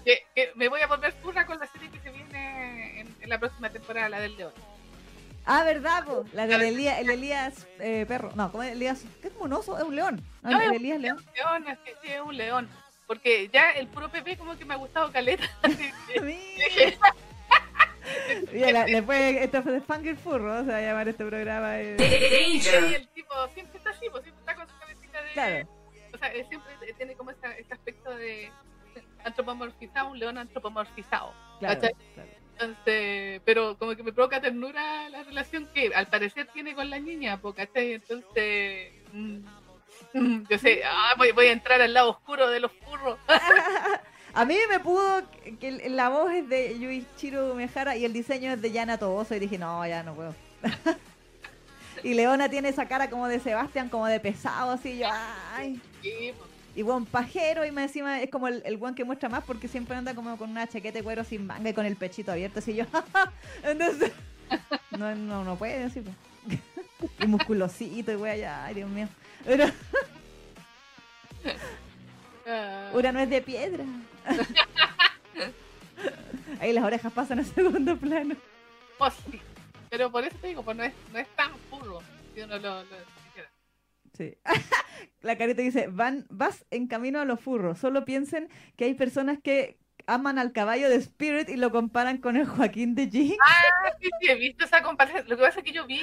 [0.05, 2.20] que, que me voy a volver furra con la serie que se viene
[3.21, 4.53] en, la próxima temporada, la del León.
[5.47, 6.25] Ah, ¿verdad, po?
[6.35, 8.31] La del Elías, el Elías eh, perro.
[8.35, 9.03] No, ¿cómo es Elías?
[9.23, 9.77] ¿Qué es como un oso?
[9.79, 10.21] Es un león.
[10.43, 11.25] No, No, el es- Elías león.
[11.35, 12.69] León, así, sí, es un león.
[13.07, 15.45] Porque ya el puro PP como que me ha gustado caleta.
[18.53, 18.87] Mira.
[19.07, 21.81] Fue, esto fue de Fangirl Furro, se va a llamar este programa.
[21.81, 21.97] eh.
[21.99, 25.33] Y el tipo siempre está así, pues siempre está con su cabecita de...
[25.33, 25.69] Claro.
[26.15, 28.51] O sea, él siempre tiene como esta- este aspecto de
[29.25, 31.33] antropomorfizado, un león antropomorfizado.
[31.61, 31.97] Claro, claro.
[32.61, 36.99] Entonces, pero como que me provoca ternura la relación que al parecer tiene con la
[36.99, 37.95] niña, ¿cachai?
[37.95, 39.39] Entonces, mm,
[40.51, 43.19] yo sé, ah, voy, voy a entrar al lado oscuro de los furros.
[44.33, 45.23] A mí me pudo
[45.59, 49.41] que la voz es de Yuichiro Mejara y el diseño es de Yana Toboso y
[49.41, 50.35] dije, no, ya no puedo.
[52.05, 55.81] y Leona tiene esa cara como de Sebastián, como de pesado, así, yo, ay.
[56.01, 56.33] Sí.
[56.75, 59.97] Y buen pajero y más encima es como el, el que muestra más porque siempre
[59.97, 62.75] anda como con una chaqueta de cuero sin manga y con el pechito abierto, así
[62.75, 62.85] yo,
[63.65, 64.13] entonces,
[64.97, 66.17] no, no, no puede así, pues.
[67.21, 69.09] y musculosito y wea, ya, ay, Dios mío.
[69.45, 69.67] Pero
[72.47, 73.85] Ah, una no es de piedra.
[76.61, 78.35] Ahí las orejas pasan a segundo plano.
[78.99, 79.41] pues sí.
[79.89, 82.03] Pero por eso te digo, pues no es, no es tan furro
[82.35, 82.83] si uno lo.
[85.23, 87.79] La carita dice, van, vas en camino a los furros.
[87.79, 92.37] Solo piensen que hay personas que aman al caballo de Spirit y lo comparan con
[92.37, 93.37] el Joaquín de G.
[93.41, 95.25] Ah, sí, sí, he visto esa comparación.
[95.29, 96.01] Lo que pasa es que yo vi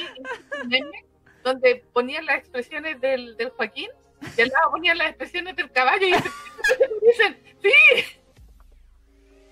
[1.44, 3.90] donde ponían las expresiones del, del Joaquín
[4.38, 6.12] y al lado ponían las expresiones del caballo y
[7.08, 8.18] dicen, sí,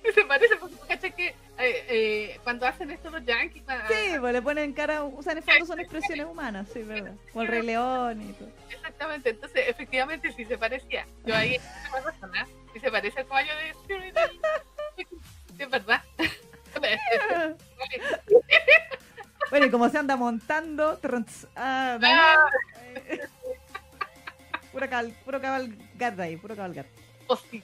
[0.14, 4.16] se parece porque tú cachai que eh, eh, cuando hacen esto los yankees, ah, Sí,
[4.20, 7.14] pues le ponen cara, o sea, en el fondo son expresiones humanas, sí, verdad.
[7.34, 8.50] O el Rey León y todo.
[8.70, 11.06] exactamente, entonces efectivamente sí se parecía.
[11.26, 14.12] Yo ahí no me razona, si se parece al caballo de sí,
[15.60, 16.02] es verdad.
[19.50, 21.00] Bueno, y como se anda montando,
[21.56, 22.50] ah, Ah,
[22.96, 23.20] eh,
[24.72, 26.86] pura, cal, puro cabalgar ahí, puro cabalgar.
[27.28, 27.64] oh, sí.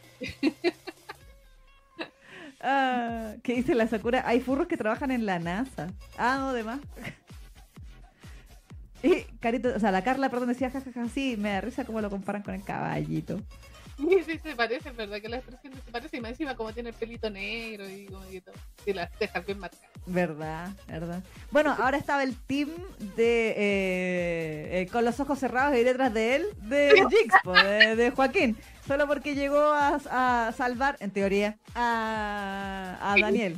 [3.44, 4.24] ¿Qué dice la Sakura?
[4.26, 5.88] Hay furros que trabajan en la NASA.
[6.18, 6.80] Ah, no, demás.
[9.04, 12.10] Y Carito, o sea, la Carla, perdón, decía jajaja, sí, me da risa cómo lo
[12.10, 13.42] comparan con el caballito.
[13.98, 16.74] Sí, sí, se parece, es verdad que la expresión se parece, y más encima como
[16.74, 19.90] tiene el pelito negro y, como que todo, y las cejas bien marcadas.
[20.06, 21.24] Verdad, verdad.
[21.52, 22.70] Bueno, ahora estaba el team
[23.16, 27.96] de eh, eh, con los ojos cerrados y detrás de él, de Jinx, po, de,
[27.96, 28.58] de Joaquín.
[28.92, 33.56] Solo porque llegó a, a salvar, en teoría, a, a Daniel.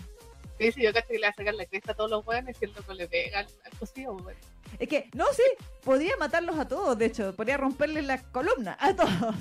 [0.59, 2.55] Sí, sí, yo cacho que le va a sacar la cresta a todos los hueones
[2.61, 4.37] y el loco le pega al, al cocido, bueno.
[4.77, 5.41] Es que, no, sí,
[5.83, 9.33] podría matarlos a todos, de hecho, podría romperles la columna a todos.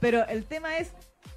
[0.00, 0.92] Pero el tema es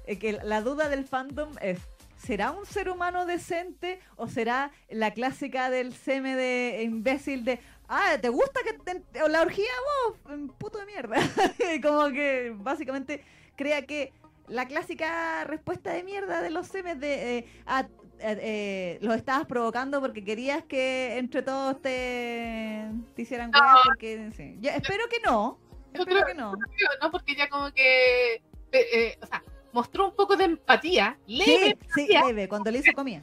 [0.06, 1.80] eh, que la duda del fandom es,
[2.16, 8.16] ¿será un ser humano decente o será la clásica del seme de imbécil de, ah,
[8.18, 9.68] ¿te gusta que te, o la orgía
[10.06, 10.16] vos?
[10.56, 11.16] Puto de mierda.
[11.82, 13.22] Como que básicamente
[13.60, 14.12] crea que
[14.48, 17.84] la clásica respuesta de mierda de los semes de, eh, eh,
[18.22, 24.56] eh, los estabas provocando porque querías que entre todos te, te hicieran weas porque sí.
[24.60, 25.58] Yo espero que no.
[25.92, 26.52] Yo Espero creo- que no.
[26.52, 27.10] Creo, ¿no?
[27.10, 28.40] Porque ya como que, eh,
[28.72, 29.42] eh, o sea,
[29.72, 31.58] mostró un poco de empatía, leve, Sí,
[31.94, 33.22] sí, empatía, leve, cuando le hizo comida.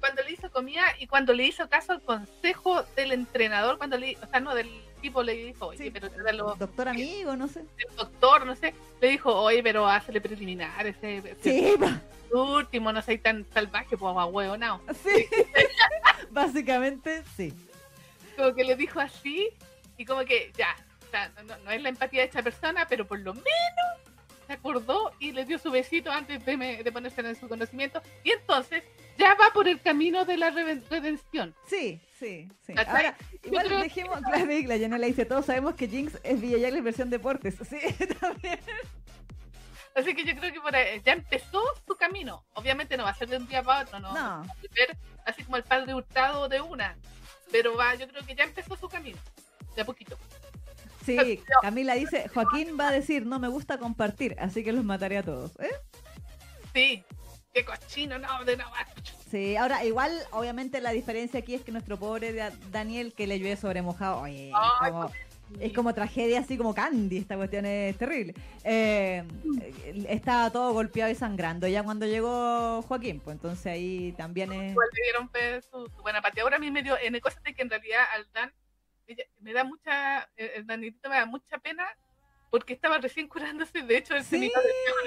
[0.00, 4.16] cuando le hizo comida y cuando le hizo caso al consejo del entrenador, cuando le,
[4.22, 5.90] o sea, no, del tipo le dijo, oye, Sí.
[5.90, 7.60] pero trátalo Doctor amigo, no sé.
[7.90, 12.00] el doctor, no sé, le dijo, oye, pero hazle preliminar, ese, ese Sí, pa-
[12.36, 14.14] último, no seas tan salvaje, pues
[14.58, 14.80] no.
[15.04, 15.26] sí.
[16.30, 17.52] Básicamente, sí.
[18.36, 19.48] Como que le dijo así,
[19.96, 23.06] y como que ya, o sea, no, no es la empatía de esta persona, pero
[23.06, 23.46] por lo menos
[24.46, 28.02] se acordó y le dio su besito antes de, me- de ponerse en su conocimiento,
[28.24, 28.82] y entonces
[29.18, 31.54] ya va por el camino de la redención.
[31.66, 32.74] Sí, sí, sí.
[32.76, 37.10] Ahora, igual dejemos, claro, la Yana le dice, todos sabemos que Jinx es Villayagle versión
[37.10, 37.56] deportes.
[37.68, 37.78] Sí,
[38.20, 38.58] también.
[39.94, 42.44] Así que yo creo que por ahí, ya empezó su camino.
[42.52, 44.12] Obviamente no va a ser de un día para otro, no.
[44.12, 44.44] No.
[44.74, 46.96] ser así como el padre hurtado de una.
[47.50, 49.18] Pero va, yo creo que ya empezó su camino.
[49.74, 50.18] De a poquito.
[51.06, 55.18] Sí, Camila dice, Joaquín va a decir, no me gusta compartir, así que los mataré
[55.18, 55.52] a todos.
[55.60, 55.70] ¿eh?
[56.74, 57.04] Sí,
[57.56, 58.86] qué cochino, no, de nada.
[59.30, 63.38] Sí, ahora igual, obviamente la diferencia aquí es que nuestro pobre Da- Daniel que le
[63.38, 65.10] llueve sobre mojado, oye, Ay, como-
[65.60, 68.34] es como tragedia, así como Candy, esta cuestión es terrible.
[68.62, 69.24] Eh,
[70.08, 74.72] estaba todo golpeado y sangrando ya cuando llegó Joaquín, pues entonces ahí también es...
[74.72, 76.56] Igual le dieron su, su buena pateadora.
[76.56, 78.52] A mí me dio, en cosas de que en realidad al Dan
[79.06, 81.86] ella- me da mucha, el el Danitito me da mucha pena
[82.50, 83.80] porque estaba recién curándose.
[83.82, 84.52] De hecho, se Sí.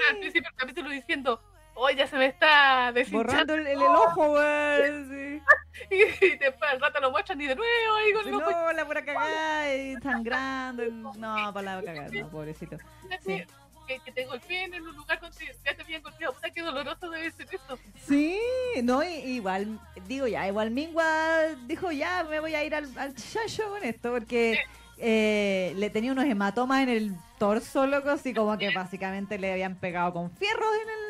[0.08, 1.42] al principio del capítulo diciendo,
[1.74, 5.04] oh, ya se me está Borrando el, el- el ojo, güey.
[5.08, 5.42] Sí.
[5.90, 8.50] Y después al rato lo muestran y de nuevo ahí con Sí, el ojo.
[8.50, 10.84] no, la pura cagada y sangrando.
[11.16, 12.76] No, para la cagada, no, pobrecito.
[13.04, 13.46] Imagínate
[13.86, 16.34] Que, que te golpeen en un lugar donde ya te habían golpeado.
[16.34, 17.78] Puta, qué doloroso debe ser eso.
[18.06, 18.38] Sí,
[18.82, 23.68] no, igual, digo ya, igual Mingua dijo ya, me voy a ir al, al chacho
[23.70, 24.58] con esto, porque
[24.98, 29.76] eh, le tenía unos hematomas en el torso, loco, así como que básicamente le habían
[29.76, 31.09] pegado con fierros en el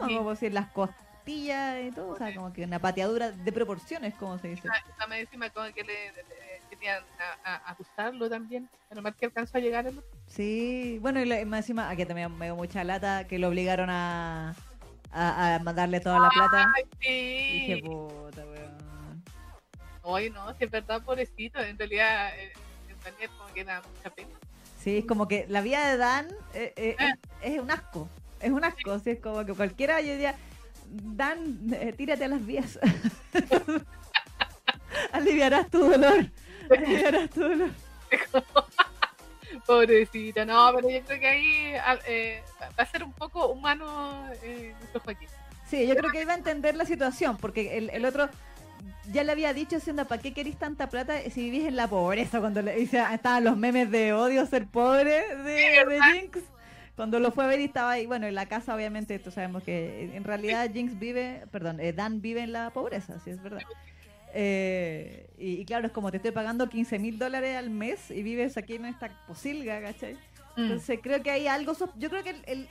[0.00, 0.24] estómago, Sí.
[0.24, 4.38] por decir, las costillas y todo, o sea, como que una pateadura de proporciones, como
[4.38, 4.68] se dice.
[4.96, 5.94] Esa me encima como que le,
[6.70, 7.02] querían
[7.44, 8.68] a, a acusarlo también.
[8.88, 10.02] Pero más que alcanzó a llegar el.
[10.26, 13.90] Sí, bueno, y la- más encima, aquí también me dio mucha lata, que lo obligaron
[13.90, 14.54] a,
[15.10, 16.72] a, a mandarle toda la plata.
[16.74, 17.82] Ay, Y dije, sí.
[17.82, 19.22] puta, weón.
[20.02, 21.58] Oye, no, si es verdad, pobrecito.
[21.60, 22.52] En realidad, eh,
[22.88, 24.30] en Daniel como que da mucha pena.
[24.78, 26.96] Sí, es como que la vida de Dan eh, eh,
[27.42, 28.08] es, es un asco.
[28.40, 28.92] Es un asco.
[28.92, 30.34] así es como que cualquiera yo diría,
[30.90, 32.78] Dan, eh, tírate a las vías.
[35.12, 36.30] Aliviarás tu dolor.
[36.70, 37.70] Aliviarás tu dolor.
[39.66, 41.74] Pobrecita, no, pero yo creo que ahí
[42.06, 42.42] eh,
[42.78, 45.28] va a ser un poco humano eh, nuestro Joaquín.
[45.68, 48.30] Sí, yo creo que iba a entender la situación, porque el, el otro
[49.12, 52.40] ya le había dicho, siendo, ¿para qué querís tanta plata si vivís en la pobreza?
[52.40, 56.38] Cuando le dice, estaban los memes de odio ser pobre de, de Jinx.
[56.98, 59.62] Cuando lo fue a ver y estaba ahí, bueno, en la casa obviamente, esto sabemos
[59.62, 63.60] que en realidad Jinx vive, perdón, eh, Dan vive en la pobreza, sí es verdad.
[64.34, 68.24] Eh, y, y claro, es como te estoy pagando 15 mil dólares al mes y
[68.24, 70.14] vives aquí en esta posilga, ¿cachai?
[70.56, 70.62] Mm.
[70.62, 71.72] Entonces creo que hay algo.
[71.98, 72.68] Yo creo que el, el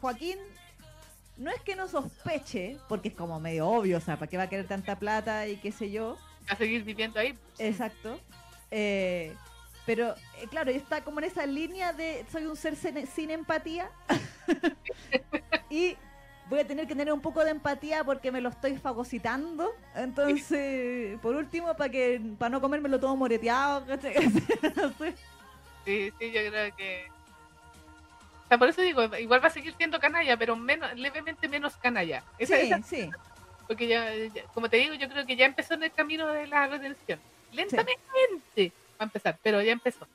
[0.00, 0.38] Joaquín
[1.36, 4.44] no es que no sospeche, porque es como medio obvio, o sea, ¿para qué va
[4.44, 6.16] a querer tanta plata y qué sé yo?
[6.46, 7.36] A seguir viviendo ahí.
[7.58, 8.20] Exacto.
[8.70, 9.34] Eh,
[9.86, 13.90] pero eh, claro, está como en esa línea de soy un ser sin, sin empatía
[15.70, 15.96] y
[16.48, 19.74] voy a tener que tener un poco de empatía porque me lo estoy fagocitando.
[19.94, 23.84] Entonces, por último, para que para no comérmelo todo moreteado.
[25.84, 27.06] Sí, sí, yo creo que.
[28.44, 31.74] O sea, por eso digo, igual va a seguir siendo canalla, pero menos, levemente menos
[31.76, 32.22] canalla.
[32.38, 33.10] Esa- Sí, esa- sí.
[33.66, 36.46] porque ya, ya- como te digo, yo creo que ya empezó en el camino de
[36.46, 37.18] la redención.
[37.50, 40.06] Lentamente a empezar, pero ya empezó.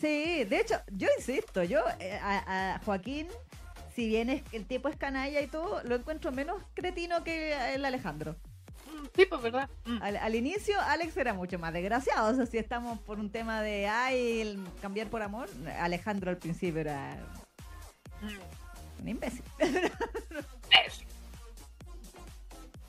[0.00, 3.26] Sí, de hecho, yo insisto, yo eh, a, a Joaquín,
[3.94, 7.84] si bien es, el tipo es canalla y todo, lo encuentro menos cretino que el
[7.84, 8.36] Alejandro.
[8.86, 9.68] Mm, Sí, pues, ¿verdad?
[9.86, 10.02] Mm.
[10.02, 12.30] Al, al inicio, Alex era mucho más desgraciado.
[12.30, 15.48] O sea, si estamos por un tema de, ay, el cambiar por amor,
[15.80, 17.16] Alejandro al principio era
[18.22, 19.02] Mm.
[19.02, 19.42] un imbécil.
[20.86, 21.02] Es-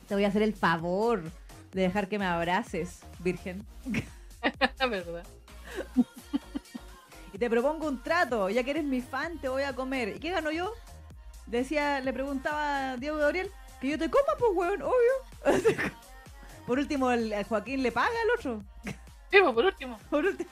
[0.08, 1.24] Te voy a hacer el favor
[1.72, 3.66] de dejar que me abraces, virgen.
[4.90, 5.24] ¿Verdad?
[7.34, 10.10] Y te propongo un trato, ya que eres mi fan, te voy a comer.
[10.16, 10.74] ¿Y qué gano yo?
[11.48, 15.14] Decía, le preguntaba a Diego Gabriel, que yo te coma, pues, weón, obvio.
[16.68, 18.64] Por último, el, el Joaquín le paga al otro.
[19.32, 19.98] Sí, pues, por último.
[20.10, 20.50] Por último.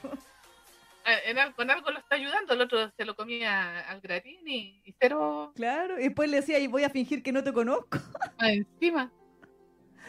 [1.06, 4.80] eh, en con algo lo está ayudando, el otro se lo comía al gratín y,
[4.84, 5.98] y cero Claro.
[6.00, 7.98] Y después le decía, y voy a fingir que no te conozco.
[8.38, 9.12] más encima.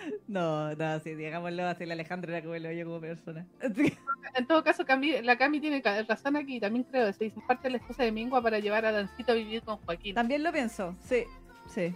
[0.28, 3.46] No, no, sí, digámoslo así, el Alejandro era como el hoyo como persona.
[4.34, 7.72] En todo caso, Cami- la Cami tiene razón aquí, también creo, se hizo parte de
[7.72, 10.16] la esposa de Mingua para llevar a Dancito a vivir con Joaquín.
[10.16, 11.24] También lo pienso, sí,
[11.68, 11.94] sí,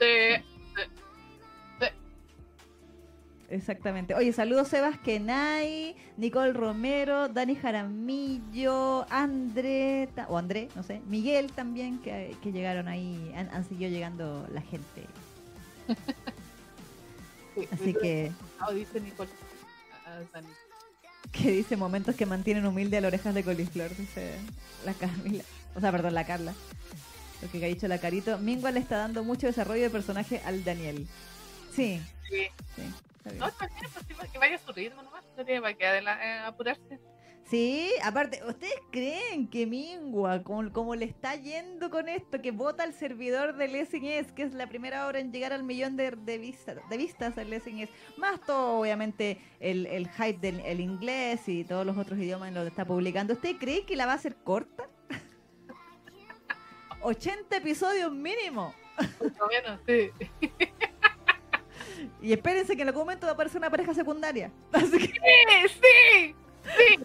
[0.00, 0.42] Eh,
[3.48, 4.14] exactamente.
[4.14, 11.98] Oye, saludos Sebas Kenai, Nicole Romero, Dani Jaramillo, André, o André, no sé, Miguel también,
[12.00, 15.06] que, que llegaron ahí, han, han seguido llegando la gente.
[17.62, 19.30] sí, Así que, no, dice Nicole.
[20.06, 20.48] a Dani.
[21.32, 24.36] que dice momentos que mantienen humilde a las orejas de coliflor, dice
[24.84, 25.44] la Camila.
[25.74, 26.54] O sea, perdón, la Carla.
[27.42, 28.38] Lo que ha dicho la Carito.
[28.38, 31.06] Mingua le está dando mucho desarrollo de personaje al Daniel.
[31.74, 32.46] Sí, Sí.
[32.76, 32.82] sí.
[33.16, 33.38] está bien.
[33.38, 36.38] No, está bien, pues que vaya a su ritmo nomás, no tiene para qué eh,
[36.44, 36.98] apurarse.
[37.50, 42.84] Sí, aparte, ¿ustedes creen que Mingua, como, como le está yendo con esto, que vota
[42.84, 46.38] el servidor del SNES, que es la primera hora en llegar al millón de, de,
[46.38, 51.64] vistas, de vistas al SNES, más todo, obviamente, el, el hype del el inglés y
[51.64, 54.16] todos los otros idiomas en los que está publicando, ¿usted cree que la va a
[54.16, 54.88] hacer corta?
[57.02, 58.72] 80 episodios mínimo.
[59.18, 60.10] Bueno, sí.
[62.22, 64.52] Y espérense que en algún momento va a aparecer una pareja secundaria.
[64.72, 65.20] Así que,
[65.68, 66.34] Sí, sí,
[66.64, 66.98] sí.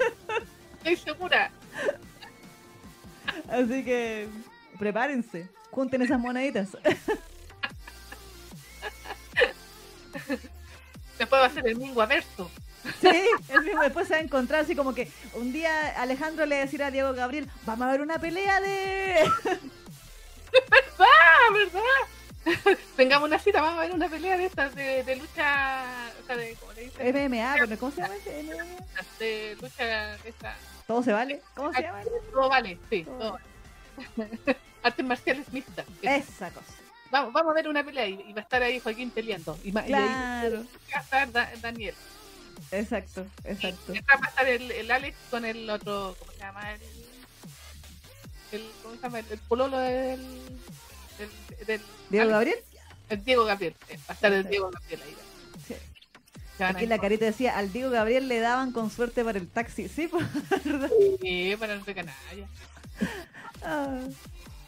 [0.77, 1.51] Estoy segura.
[3.49, 4.27] así que
[4.77, 6.77] prepárense, junten esas moneditas.
[11.17, 12.51] Después va a ser el Mingua verso.
[13.01, 16.55] Sí, el mismo después se va a encontrar así como que un día Alejandro le
[16.55, 19.23] va a decir a Diego Gabriel, vamos a ver una pelea de...
[20.99, 21.81] ¡Ah, verdad!
[22.95, 25.85] Tengamos una cita, vamos a ver una pelea de estas de, de lucha.
[26.21, 27.31] O sea, de, ¿cómo le dicen?
[27.31, 28.13] MMA, ¿cómo se llama?
[29.19, 30.15] De lucha.
[30.23, 30.55] Esta.
[30.87, 31.41] ¿Todo se vale?
[31.55, 32.01] ¿Cómo se llama?
[32.31, 33.31] Todo vale, sí, Todo todo
[34.17, 34.57] vale.
[34.83, 35.85] Artes marciales mixtas.
[36.03, 36.67] Esa cosa.
[37.09, 39.57] Vamos, vamos a ver una pelea y, y va a estar ahí Joaquín peleando.
[39.63, 41.95] Y, Claro, va a estar Da- Daniel.
[42.71, 43.93] exacto, exacto.
[43.95, 46.15] Y va a estar el, el Alex con el otro.
[46.19, 46.71] ¿Cómo se llama?
[46.73, 46.81] El,
[48.51, 49.19] el, ¿Cómo se llama?
[49.19, 50.21] El, el pololo del.
[51.17, 51.29] Del,
[51.67, 52.29] del ¿Diego.
[52.29, 52.57] Gabriel?
[53.09, 53.75] El Diego Gabriel.
[53.89, 54.47] eh, Va a estar el.
[54.47, 55.15] Diego Gabriel ahí.
[55.67, 55.75] Sí.
[56.63, 59.87] Aquí la carita decía, al Diego Gabriel le daban con suerte para el taxi.
[59.89, 60.09] Sí.
[61.21, 62.47] Sí, para el de canalla.
[63.67, 63.99] Ah.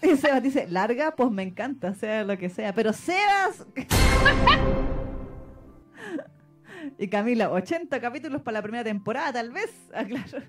[0.01, 2.73] Y Sebas dice, larga, pues me encanta, sea lo que sea.
[2.73, 3.65] Pero Sebas...
[6.97, 9.71] y Camila, 80 capítulos para la primera temporada, tal vez.
[9.93, 10.41] Ah, claro.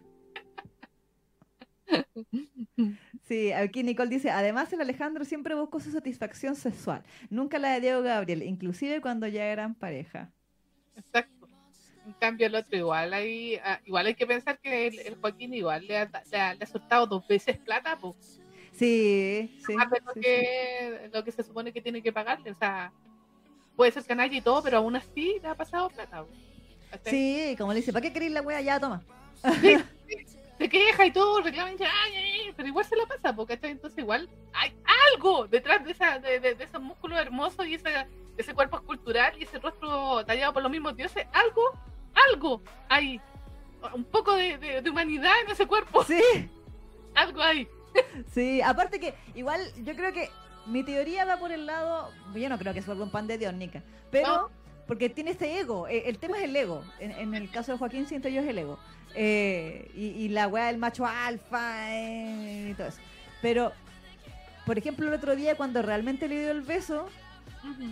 [3.29, 7.81] Sí, aquí Nicole dice, además el Alejandro siempre buscó su satisfacción sexual, nunca la de
[7.81, 10.33] Diego Gabriel, inclusive cuando ya eran pareja.
[10.97, 11.47] Exacto.
[12.07, 15.53] En cambio, el otro igual hay, ah, igual hay que pensar que el, el Joaquín
[15.53, 18.41] igual le ha, le ha- le ha soltado dos veces plata, pues,
[18.73, 19.75] Sí, sí.
[19.75, 20.21] lo sí, sí.
[20.21, 22.53] que, lo que se supone que tiene que pagarle.
[22.53, 22.93] O sea,
[23.77, 26.25] puede ser canalla y todo, pero aún así le ha pasado plata.
[26.91, 27.11] ¿Cachai?
[27.13, 28.63] Sí, como le dice, ¿para qué queréis la wea?
[28.63, 29.03] Ya, toma.
[30.59, 33.35] Se queja y todo, reclama y dice, ay, ay, ay", pero igual se la pasa,
[33.35, 34.75] porque entonces igual hay
[35.15, 38.07] algo detrás de, esa, de, de- de esos músculos hermosos y ese,
[38.37, 41.27] ese cuerpo escultural y ese rostro tallado por los mismos dioses.
[41.33, 41.63] Algo,
[42.33, 43.21] algo hay.
[43.95, 46.03] Un poco de, de- de humanidad en ese cuerpo.
[46.05, 46.21] Sí.
[47.15, 47.69] Algo hay.
[48.33, 50.29] Sí, aparte que igual yo creo que
[50.67, 53.39] mi teoría va por el lado, yo no creo que se vuelva un pan de
[53.39, 54.51] Dios, Nica, pero No.
[54.89, 57.79] Porque tiene este ego, eh, el tema es el ego, en, en el caso de
[57.79, 58.79] Joaquín siento yo es el ego,
[59.15, 63.01] Eh, y, y la weá del macho alfa eh, y todo eso,
[63.41, 63.73] pero
[64.67, 67.09] por ejemplo el otro día cuando realmente le dio el beso,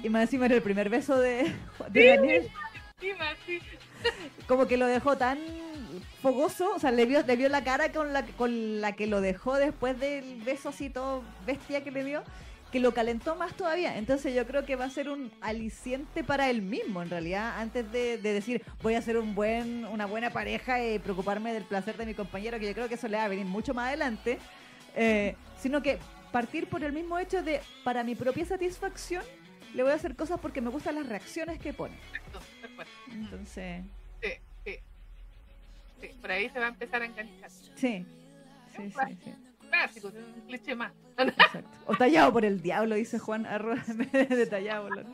[0.03, 1.53] y más encima era el primer beso de,
[1.91, 2.49] de Daniel,
[3.47, 3.59] sí.
[4.47, 5.39] como que lo dejó tan
[6.23, 9.21] fogoso, o sea, le vio, le vio la cara con la, con la que lo
[9.21, 12.23] dejó después del beso así todo bestia que le dio,
[12.73, 13.97] que lo calentó más todavía.
[13.99, 17.91] Entonces yo creo que va a ser un aliciente para él mismo, en realidad, antes
[17.93, 21.97] de, de decir voy a ser un buen, una buena pareja y preocuparme del placer
[21.97, 24.39] de mi compañero, que yo creo que eso le va a venir mucho más adelante,
[24.95, 25.99] eh, sino que
[26.33, 29.25] partir por el mismo hecho de, para mi propia satisfacción,
[29.75, 31.97] le voy a hacer cosas porque me gustan las reacciones que pone.
[33.13, 33.85] Entonces,
[34.23, 34.31] Sí,
[34.65, 34.79] sí.
[36.01, 37.51] Sí, por ahí se va a empezar a enganchar.
[37.51, 38.05] sí, sí,
[38.77, 39.19] sí.
[39.25, 39.46] sí.
[39.77, 40.93] Clásico, es un cliché más.
[41.19, 41.69] Exacto.
[41.87, 44.89] O tallado por el diablo, dice Juan Arroz, en vez de tallado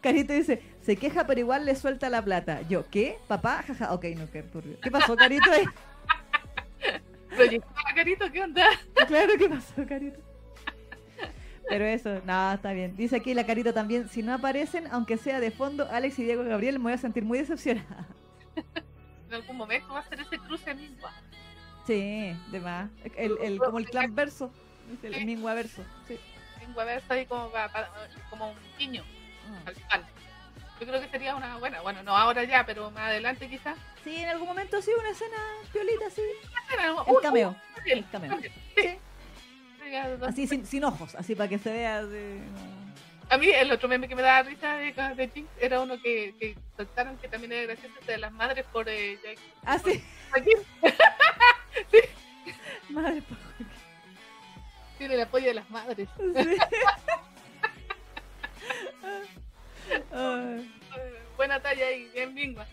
[0.00, 2.62] Carito dice, se queja pero igual le suelta la plata.
[2.62, 3.18] Yo, ¿qué?
[3.28, 3.62] ¿Papá?
[3.66, 4.80] Jaja, ok, no, qué turbio.
[4.80, 5.50] ¿Qué pasó, Carito?
[7.36, 8.66] Proyectaba carito, ¿qué onda?
[9.06, 10.20] claro, ¿qué pasó, Carito?
[11.68, 12.96] Pero eso, no, está bien.
[12.96, 16.44] Dice aquí la Carito también, si no aparecen, aunque sea de fondo, Alex y Diego
[16.44, 18.06] Gabriel, me voy a sentir muy decepcionada.
[19.32, 21.08] En algún momento va a ser ese cruce mismo.
[21.86, 22.90] Sí, de más.
[23.16, 24.52] El, el, como el clan verso,
[25.02, 25.82] el mingua verso.
[26.06, 26.20] Sí.
[26.60, 27.50] Tengo a ver, ahí como,
[28.28, 29.02] como un guiño
[29.64, 30.04] al final.
[30.78, 33.78] Yo creo que sería una buena, bueno, no ahora ya, pero más adelante quizás.
[34.04, 35.36] Sí, en algún momento sí, una escena
[35.72, 36.20] piolita, sí.
[37.06, 37.56] El cameo.
[37.86, 38.38] El El cameo.
[38.38, 38.48] Sí.
[38.76, 42.00] Sí, Así sin, sin ojos, así para que se vea.
[42.00, 42.38] así,
[43.30, 46.34] A mí el otro meme que me daba risa de, de Jinx era uno que,
[46.38, 50.02] que soltaron que también era gracioso de las madres por eh, Jack- Ah, sí.
[50.30, 50.58] Joaquín.
[52.90, 53.38] Madre por.
[54.98, 56.08] Tiene el apoyo de las madres.
[56.16, 56.32] Sí.
[60.12, 60.58] Ah,
[61.36, 62.66] Buena talla y bien bingua.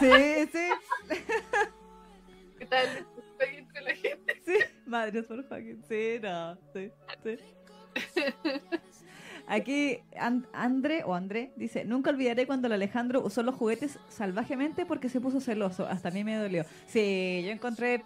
[0.00, 0.68] sí, sí,
[2.58, 3.06] ¿Qué tal?
[3.38, 4.42] Entre la gente.
[4.44, 4.58] sí.
[4.86, 5.82] Madres por Joaquín.
[5.88, 6.90] Sí, no, sí,
[7.22, 7.38] sí.
[9.48, 14.86] Aquí An- André o André dice, nunca olvidaré cuando el Alejandro usó los juguetes salvajemente
[14.86, 15.86] porque se puso celoso.
[15.86, 16.64] Hasta a mí me dolió.
[16.86, 18.02] Sí, yo encontré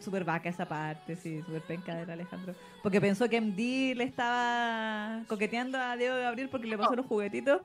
[0.00, 2.54] súper vaca esa parte, sí, súper penca del Alejandro.
[2.82, 7.62] Porque pensó que MD le estaba coqueteando a Diego Gabriel porque le pasó los juguetitos.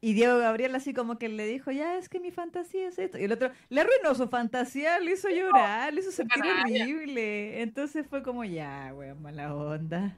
[0.00, 3.18] Y Diego Gabriel así como que le dijo, ya es que mi fantasía es esto.
[3.18, 7.62] Y el otro le arruinó su fantasía, le hizo llorar, le hizo sentir horrible.
[7.62, 10.16] Entonces fue como, ya, weón, mala onda.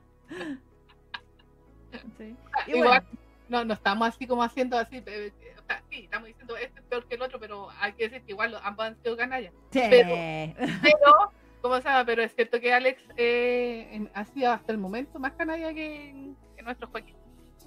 [2.19, 2.35] Sí.
[2.67, 3.05] Y Igual, bueno,
[3.49, 5.03] no, no estamos así como haciendo así.
[5.07, 8.05] eh, o sea, sí, estamos diciendo este es peor que el otro, pero hay que
[8.09, 9.53] decir que igual los- ambos han sido canallas.
[9.71, 9.81] sí.
[9.91, 11.33] Pero,
[11.63, 12.05] ¿cómo se llama?
[12.05, 16.63] Pero es cierto que Alex eh, ha sido hasta el momento más canalla que, que
[16.63, 17.17] nuestro Joaquín.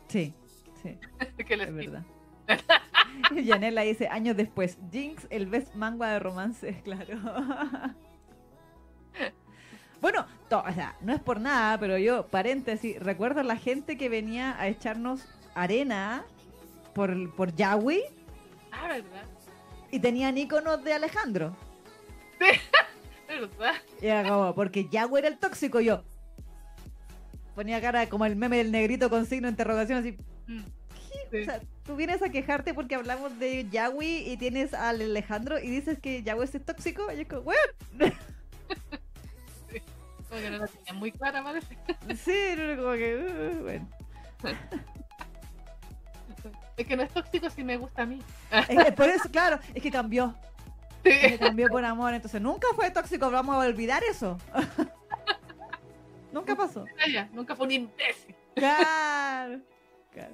[0.08, 0.34] sí,
[0.82, 0.98] sí.
[1.48, 2.04] Que Es verdad.
[3.36, 7.18] Yanela dice, años después, Jinx, el best manga de romance, claro.
[10.02, 13.98] Bueno, to- o sea, no es por nada, pero yo, paréntesis, recuerdo a la gente
[13.98, 16.24] que venía a echarnos arena
[16.94, 18.04] por, por Yahweh
[18.72, 19.24] Ah, ¿verdad?
[19.92, 21.56] y tenían iconos de Alejandro.
[23.28, 23.74] ¿Verdad?
[24.02, 26.04] Y era como, porque Yahweh era el tóxico, yo.
[27.56, 30.16] Ponía cara como el meme del negrito con signo de interrogación, así,
[30.48, 30.60] Mm.
[30.60, 31.44] O Sí.
[31.44, 36.00] sea, tú vienes a quejarte porque hablamos de Yahweh y tienes al Alejandro y dices
[36.00, 37.12] que Yahweh es tóxico.
[37.12, 37.60] Y yo como, weón.
[40.30, 41.78] Como que no la tenía muy clara, parece.
[42.16, 43.88] Sí, no, no, como que, uh, bueno.
[46.78, 48.22] Es que no es tóxico si me gusta a mí.
[48.52, 50.36] Es que por eso, claro, es que cambió.
[51.04, 51.10] Sí.
[51.12, 52.14] Es que cambió por amor.
[52.14, 53.32] Entonces nunca fue tóxico.
[53.32, 54.38] Vamos a olvidar eso.
[56.32, 56.86] nunca pasó.
[56.86, 58.36] Canalla, Nunca fue un imbécil.
[58.54, 59.60] Claro.
[60.12, 60.34] claro.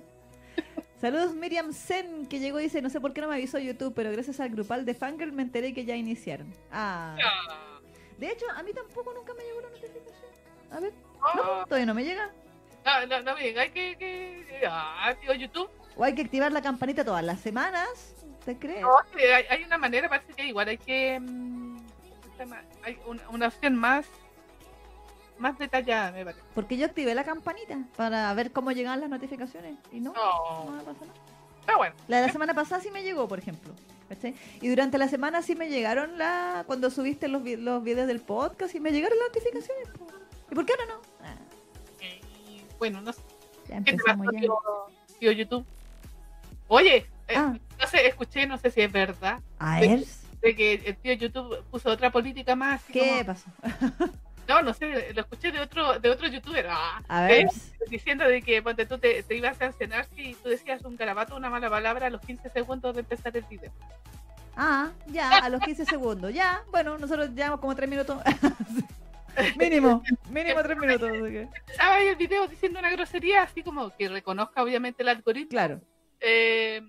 [0.99, 3.93] Saludos Miriam Sen, que llegó y dice, no sé por qué no me avisó YouTube,
[3.93, 6.53] pero gracias al grupal de Fangirl me enteré que ya iniciaron.
[6.71, 7.17] Ah.
[7.21, 7.72] Ah.
[8.17, 10.31] De hecho, a mí tampoco nunca me llegó la notificación.
[10.71, 10.93] A ver,
[11.35, 12.29] no, todavía no me llega.
[12.85, 14.61] no, no, no me digáis que, que.
[14.67, 15.69] Ah, tío, YouTube.
[15.95, 18.15] O hay que activar la campanita todas las semanas.
[18.45, 18.81] ¿Te crees?
[18.81, 21.19] No, hay, hay una manera, parece que igual hay que.
[21.19, 21.77] mm.
[22.83, 24.05] Hay una, una opción más.
[25.37, 26.43] Más detallada, me parece.
[26.53, 29.75] Porque yo activé la campanita para ver cómo llegaban las notificaciones.
[29.91, 30.71] Y no, no No.
[30.71, 31.19] me pasa nada.
[31.65, 31.95] Pero bueno.
[32.07, 33.73] La de la semana pasada sí me llegó, por ejemplo.
[34.13, 34.35] ¿Cachai?
[34.61, 38.19] Y durante la semana sí me llegaron la cuando subiste los, vi- los videos del
[38.21, 39.87] podcast y me llegaron las notificaciones.
[39.97, 40.07] po.
[40.51, 41.01] ¿Y por qué ahora no?
[41.25, 41.35] Ah,
[42.01, 42.21] eh,
[42.79, 43.21] bueno, no sé.
[43.67, 44.39] ya ¿Qué te pasó, empezamos ya.
[44.39, 44.59] tío,
[45.19, 45.65] tío YouTube?
[46.67, 46.97] Oye,
[47.27, 47.57] eh, Ah.
[47.79, 50.03] no sé, escuché, no sé si es verdad, A ver,
[50.41, 52.81] de que el tío YouTube puso otra política más.
[52.85, 53.45] ¿qué como- pasó?
[54.47, 56.67] No, no sé, lo escuché de otro, de otro youtuber.
[56.69, 57.45] Ah, A ver.
[57.45, 57.47] eh,
[57.89, 61.35] diciendo de que ponte, tú te, te ibas a sancionar si tú decías un garabato,
[61.35, 63.71] una mala palabra a los 15 segundos de empezar el video.
[64.55, 66.33] Ah, ya, a los 15 segundos.
[66.33, 68.17] Ya, bueno, nosotros llevamos como 3 minutos.
[69.57, 71.09] mínimo, mínimo 3 minutos.
[71.11, 75.49] Empezaba el video diciendo una grosería, así como que reconozca obviamente el algoritmo.
[75.49, 75.81] Claro.
[76.19, 76.81] eh,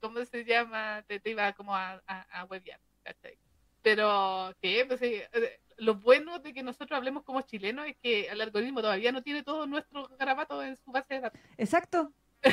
[0.00, 1.02] ¿cómo se llama?
[1.06, 3.38] Te, te iba como a, a, a huevear, ¿cachai?
[3.82, 8.26] Pero que pues, eh, eh, lo bueno de que nosotros hablemos como chilenos es que
[8.28, 11.40] el algoritmo todavía no tiene todos nuestros garabatos en su base de datos.
[11.56, 12.12] Exacto.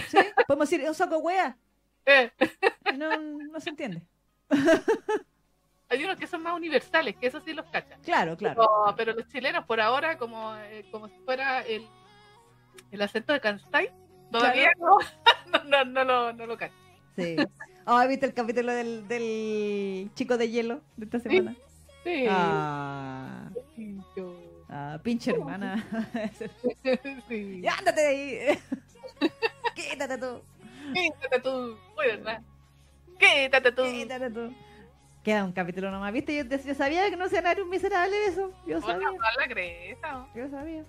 [0.10, 0.18] Sí,
[0.48, 1.58] podemos decir, es un saco wea.
[2.06, 2.32] Eh,
[2.96, 4.02] No, no se entiende.
[5.90, 8.00] hay unos que son más universales, que eso sí los cachan.
[8.02, 8.62] Claro, claro.
[8.86, 11.86] Pero, pero los chilenos por ahora, como, eh, como si fuera el,
[12.92, 13.92] el acento de Kansai,
[14.32, 14.98] todavía no,
[15.52, 16.78] no, no, no lo, no lo cachan.
[17.16, 17.36] Sí.
[17.86, 21.54] Ah, ¿viste el capítulo del, del chico de hielo de esta semana?
[21.54, 21.62] Sí.
[22.30, 25.84] Ah, Sí, yo- ah, pinche hermana.
[27.28, 27.62] sí.
[27.62, 28.60] ¡Ya, ándate de ahí!
[29.76, 30.42] Quítate tú,
[30.94, 32.42] Quítate tú, muy verdad.
[33.20, 33.84] Quítate tú.
[33.84, 34.54] quítate tú.
[35.24, 36.36] Queda un capítulo nomás, ¿viste?
[36.36, 38.52] Yo, yo sabía que no se iba a dar un miserable de eso.
[38.68, 39.08] Yo sabía,
[39.50, 40.30] Greta, ¿no?
[40.36, 40.84] yo sabía.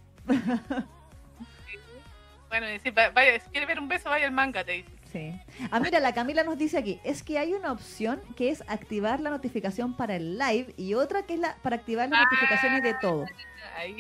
[2.49, 4.91] Bueno, va- vaya, si quiere ver un beso, vaya al manga, te dice.
[5.13, 5.33] Sí.
[5.71, 9.21] Ah, mira, la Camila nos dice aquí, es que hay una opción que es activar
[9.21, 12.95] la notificación para el live y otra que es la para activar las notificaciones de
[12.95, 13.25] todo.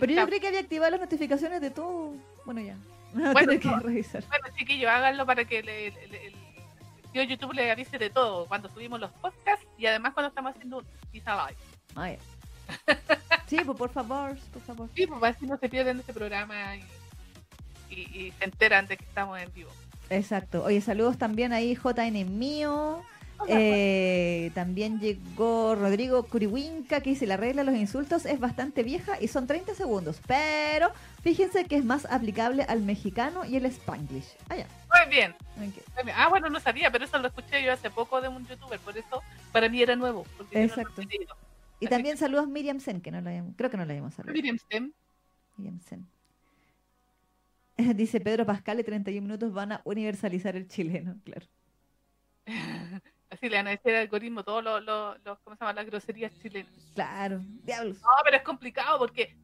[0.01, 2.13] Pero yo creí que había activado las notificaciones de todo.
[2.45, 2.77] Bueno, ya.
[3.33, 3.79] Bueno, que no.
[3.81, 4.25] revisar.
[4.29, 6.35] Bueno, chiquillos, háganlo para que le- le- le- el
[7.13, 10.79] tío YouTube le avise de todo cuando subimos los podcasts y además cuando estamos haciendo
[10.79, 11.59] un Pizza Live.
[11.95, 12.11] Ah.
[13.47, 14.89] Sí, pues por favor, por favor.
[14.97, 16.83] Sí, pues así no se pierden este programa y,
[17.91, 19.71] y- y se enteran de que estamos en vivo.
[20.11, 20.65] Exacto.
[20.65, 23.03] Oye, saludos también ahí, JN mío.
[23.49, 29.21] Eh, también llegó Rodrigo Curiwinca que dice la regla de los insultos es bastante vieja
[29.21, 30.91] y son 30 segundos, pero
[31.23, 34.37] fíjense que es más aplicable al mexicano y el spanglish.
[34.49, 34.67] Ah, ya.
[34.67, 35.33] Muy bien.
[35.33, 35.59] Ok.
[35.59, 36.17] muy bien.
[36.17, 38.97] Ah, bueno, no sabía, pero eso lo escuché yo hace poco de un youtuber, por
[38.97, 40.25] eso para mí era nuevo.
[40.39, 41.03] No Exacto.
[41.79, 44.35] Y también saludos Miriam Sen, que no la habíamos, creo que no la habíamos saludado.
[44.35, 44.93] Miriam Stem.
[45.59, 46.07] Miriam Sen.
[47.95, 51.47] Dice Pedro Pascal y 31 minutos van a universalizar el chileno, claro.
[53.31, 55.73] Así le van a decir al algoritmo todos los, los, los- ¿cómo se llama?
[55.73, 56.73] Las groserías chilenas.
[56.95, 58.01] Claro, diablos.
[58.01, 59.37] No, pero es complicado porque,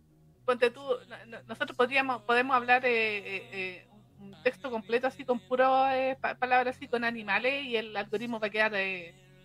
[0.47, 3.87] ponte tú, no- no- nosotros podríamos, podemos hablar eh, eh, eh,
[4.21, 8.39] un texto completo así con puras eh, pa- palabras así con animales y el algoritmo
[8.39, 8.73] va a quedar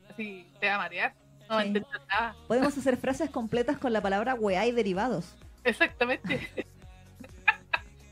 [0.10, 1.16] así, te va a marear.
[1.50, 2.36] No va a entender nada.
[2.48, 5.36] Podemos hacer frases completas con la palabra weá y derivados.
[5.64, 6.48] Exactamente.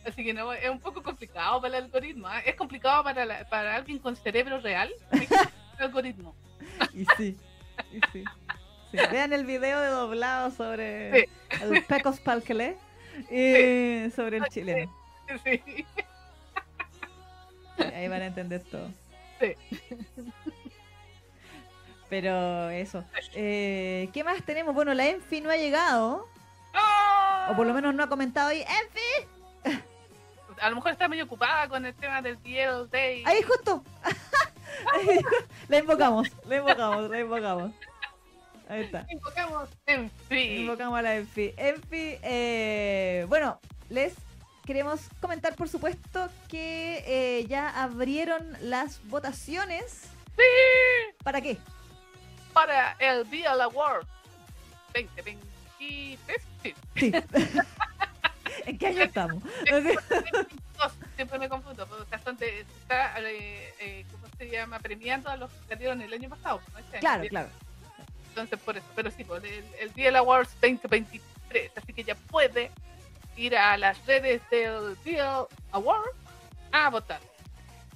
[0.07, 2.27] Así que no, es un poco complicado para el algoritmo.
[2.27, 2.39] ¿ah?
[2.41, 4.91] Es complicado para, la- para alguien con cerebro real.
[5.11, 5.27] El
[5.79, 6.35] algoritmo.
[6.93, 7.37] Y sí,
[7.93, 8.23] y sí.
[8.91, 11.29] Sí, Vean el video de doblado sobre Sí.
[11.61, 12.77] el Pecos Palquelé
[13.31, 14.93] y sobre el chileno.
[15.43, 15.61] Sí.
[17.95, 18.89] Ahí van a entender todo.
[19.39, 19.55] Sí.
[22.09, 23.03] Pero eso.
[23.33, 24.73] Eh, ¿Qué más tenemos?
[24.75, 26.27] Bueno, la Enfi no ha llegado.
[26.73, 27.49] ¡Ah!
[27.51, 28.61] O por lo menos no ha comentado ahí.
[29.63, 29.79] ¡Enfi!
[30.61, 33.23] A lo mejor está muy ocupada con el tema del DL Day.
[33.25, 33.83] Ahí justo.
[35.67, 37.71] la invocamos, la invocamos, la invocamos.
[38.67, 39.05] Ahí está.
[39.09, 40.61] Invocamos en fin.
[40.61, 41.53] Invocamos a la Enfi.
[41.57, 44.15] Enfi, eh, bueno, les
[44.65, 50.09] queremos comentar, por supuesto, que eh, ya abrieron las votaciones.
[50.35, 51.57] Sí, ¿Para qué?
[52.55, 54.07] para el DL Award
[54.93, 56.41] 2023.
[56.95, 57.11] Sí.
[58.65, 59.43] ¿En qué año estamos?
[61.15, 61.87] Siempre me confundo.
[61.87, 64.79] Porque está, se está eh, eh, ¿cómo se llama?
[64.79, 66.61] Premiando a los que salieron el año pasado.
[66.73, 66.79] ¿no?
[66.79, 67.01] Este año.
[67.01, 67.49] Claro, claro.
[68.29, 68.85] Entonces, por eso.
[68.95, 71.71] Pero sí, pues, el, el DL Awards 2023.
[71.75, 72.71] Así que ya puede
[73.37, 76.09] ir a las redes del DL Award
[76.71, 77.21] a votar.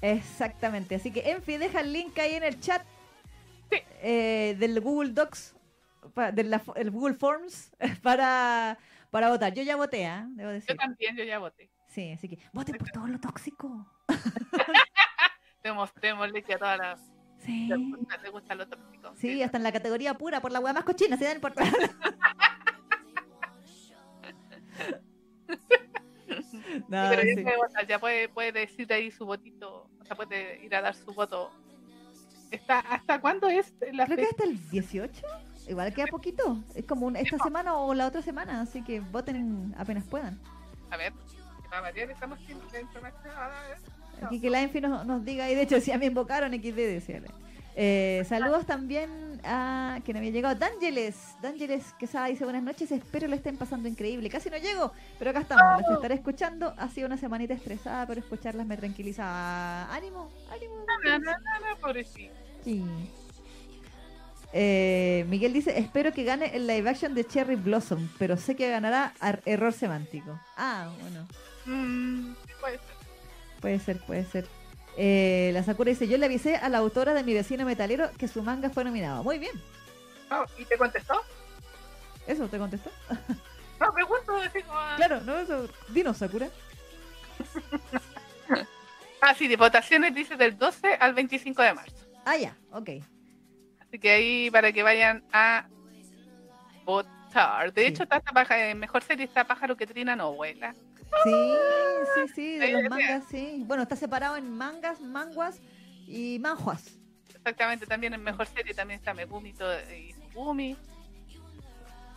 [0.02, 0.96] Exactamente.
[0.96, 2.84] Así que, Enfi, deja el link ahí en el chat
[3.70, 3.78] Sí.
[4.02, 5.54] eh, del Google Docs,
[6.34, 8.78] del Google Forms, para,
[9.10, 9.54] para votar.
[9.54, 10.28] Yo ya voté, ¿ah?
[10.32, 10.76] Debo Yo decir.
[10.78, 11.70] también, yo ya voté.
[11.88, 13.86] Sí, así que voten por todo lo tóxico.
[15.64, 17.70] Demos- Démosle que a todas las Sí.
[17.92, 19.14] gusta, les gusta lo tóxico.
[19.16, 21.54] Sí, hasta en la categoría pura, por la hueá más cochina, se dan por
[26.88, 27.88] No, pero ya, sí.
[27.88, 31.52] ya puede, puede decir ahí su votito, o sea, puede ir a dar su voto.
[32.52, 34.30] Está, ¿Hasta cuándo es la Creo que fecha?
[34.32, 35.22] hasta el 18.
[35.70, 36.58] Igual queda poquito.
[36.74, 40.40] Es como un- esta semana o la otra semana, así que voten apenas puedan.
[40.90, 41.14] A ver,
[41.70, 43.34] variar, estamos sin la información.
[43.38, 43.78] A ver.
[44.26, 47.22] Aquí que la Enfi nos, nos diga, y de hecho, si me invocaron XD, decía.
[47.76, 50.56] Eh, saludos también a que no había llegado.
[50.56, 54.28] D'Angeles, D'Angeles Quesada dice buenas noches, espero lo estén pasando increíble.
[54.30, 56.74] Casi no llego, pero acá estamos, las estaré escuchando.
[56.78, 59.90] Ha sido una semanita estresada, pero escucharlas me tranquiliza.
[59.94, 60.74] Ánimo, ánimo.
[61.06, 62.34] No, no, no, no, pobrecito.
[62.66, 62.84] Sí.
[64.52, 68.70] Eh, Miguel dice, espero que gane el live action de Cherry Blossom, pero sé que
[68.70, 70.40] ganará ar- error semántico.
[70.58, 71.28] Ah, bueno.
[71.66, 72.96] Mm, puede ser.
[73.62, 74.48] Puede ser, puede ser.
[74.98, 78.28] Eh, la Sakura dice, yo le avisé a la autora de mi vecino metalero que
[78.28, 79.24] su manga fue nominado.
[79.24, 79.54] Muy bien.
[80.32, 81.22] Oh, ¿Y te contestó?
[82.28, 82.90] ¿Eso te contestó?
[83.80, 84.34] No, pregunto,
[84.68, 84.80] como...
[84.98, 85.68] Claro, no, eso.
[85.90, 86.50] Dinos, Sakura.
[89.22, 91.96] Ah, sí, de votaciones dice del 12 al 25 de marzo.
[92.26, 92.90] Ah, ya, ok.
[93.90, 95.68] Así que ahí para que vayan a
[96.86, 97.74] votar.
[97.74, 97.88] De Sí.
[97.88, 98.22] hecho, está
[98.72, 100.74] en mejor serie está Pájaro que Trina no vuela.
[101.24, 101.54] Sí,
[102.16, 103.64] sí, sí, de los mangas, sí.
[103.66, 105.60] Bueno, está separado en mangas, manguas
[106.08, 107.00] y manjuas.
[107.36, 110.78] Exactamente, también en mejor serie también está Megumi y Sugumi.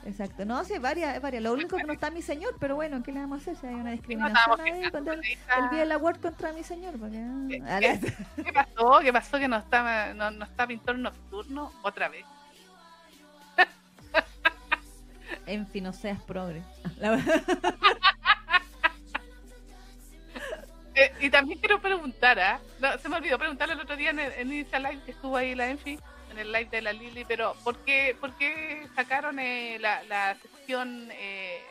[0.04, 0.44] Exacto.
[0.44, 1.42] No, sí, varias, varias.
[1.42, 3.56] Lo único que no está mi señor, pero bueno, ¿qué le vamos a hacer?
[3.56, 6.98] Si hay una no discriminación estábamos ahí contra el, el Vía Award contra mi señor.
[6.98, 8.42] Porque, ¿Qué- ah, qué?
[8.42, 8.98] ¿Qué pasó?
[9.00, 12.24] ¿Qué pasó que no está, no, no está pintor nocturno otra vez?
[15.46, 16.62] En fin, no seas progre.
[16.98, 17.42] La verdad.
[20.94, 22.60] Eh, y también quiero preguntar, ¿ah?
[22.78, 25.38] No, se me olvidó preguntarle el otro día en, el, en Insta Live que estuvo
[25.38, 25.98] ahí la Enfi,
[26.32, 30.34] en el live de la Lili, pero ¿por qué, por qué sacaron eh, la, la
[30.40, 31.62] sección eh,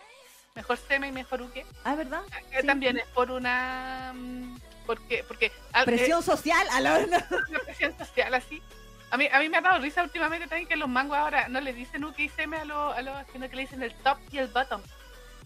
[0.56, 1.66] mejor Seme y mejor Uke?
[1.84, 2.22] Ah, ¿verdad?
[2.60, 2.66] Sí.
[2.66, 4.14] También es por una...
[4.16, 7.00] mm, Porque, porque ah, eh, Presión social a la
[7.66, 8.62] presión social así.
[9.10, 11.60] A mí, a mí me ha dado risa últimamente también que los mangos ahora no
[11.60, 14.18] le dicen Uke y Seme a los, a los, sino que le dicen el top
[14.32, 14.82] y el bottom.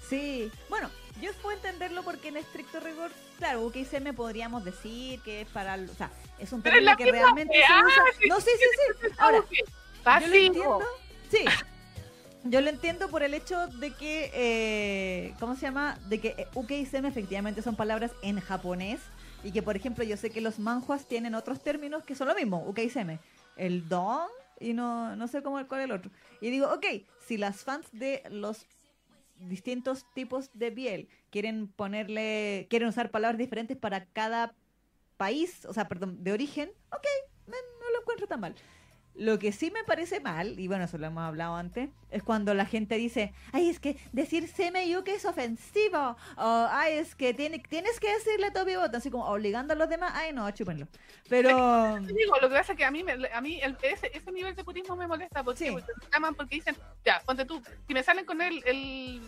[0.08, 0.90] Sí, bueno,
[1.22, 5.96] yo puedo entenderlo porque en estricto rigor, claro, UKSM podríamos decir que es para, o
[5.96, 8.04] sea, es un término que realmente se usa.
[8.28, 8.66] No, sí, sí,
[9.02, 9.08] sí.
[9.18, 9.44] Ahora,
[10.22, 10.82] yo lo entiendo.
[11.30, 11.46] Sí.
[12.44, 15.98] Yo lo entiendo por el hecho de que, eh, ¿cómo se llama?
[16.08, 19.00] De que eh, seme efectivamente son palabras en japonés
[19.44, 22.36] y que, por ejemplo, yo sé que los manjuas tienen otros términos que son lo
[22.36, 23.20] mismo, seme.
[23.56, 24.28] El don
[24.60, 26.12] y no, no sé cómo cuál es el otro.
[26.40, 26.86] Y digo, ok,
[27.26, 28.68] si las fans de los
[29.38, 31.10] distintos tipos de piel.
[31.30, 34.56] Quieren ponerle, quieren usar palabras diferentes para cada
[35.18, 36.72] país, o sea, perdón, de origen.
[36.92, 37.06] Ok,
[37.48, 38.56] me- no lo encuentro tan mal.
[39.18, 42.54] Lo que sí me parece mal, y bueno, eso lo hemos hablado antes, es cuando
[42.54, 47.60] la gente dice, ay, es que decir Semeyuke es ofensivo, o ay, es que tiene,
[47.60, 50.90] tienes que decirle Topi Bottom, así como obligando a los demás, ay, no, chúpenlo.
[51.30, 51.48] Pero,
[52.06, 54.32] Te digo, lo que pasa es que a mí, me- a mí el- ese, ese
[54.34, 55.72] nivel de purismo me molesta porque, Sí.
[55.74, 55.82] me
[56.14, 59.22] llaman porque dicen, ya, ponte tú, si me salen con el, el,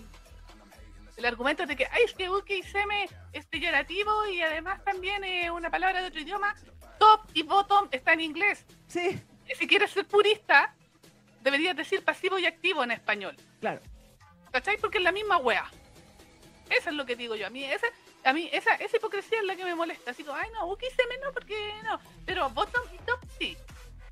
[1.16, 5.24] el argumento de que, ay, es que Uki y Seme es peyorativo y además también
[5.24, 6.54] es una palabra de otro idioma,
[7.00, 8.66] top y bottom está en inglés.
[8.88, 9.18] sí,
[9.56, 10.74] Si quieres ser purista,
[11.42, 13.36] deberías decir pasivo y activo en español.
[13.60, 13.82] claro.
[14.52, 14.78] ¿Cachai?
[14.78, 15.70] Porque es la misma wea.
[16.70, 17.48] Eso es lo que digo yo.
[17.48, 17.88] A mí, esa,
[18.24, 20.12] a mí esa, esa hipocresía es la que me molesta.
[20.12, 22.00] Así como, ay, no, Uki Seme no, porque no.
[22.26, 23.58] Pero bottom y top sí.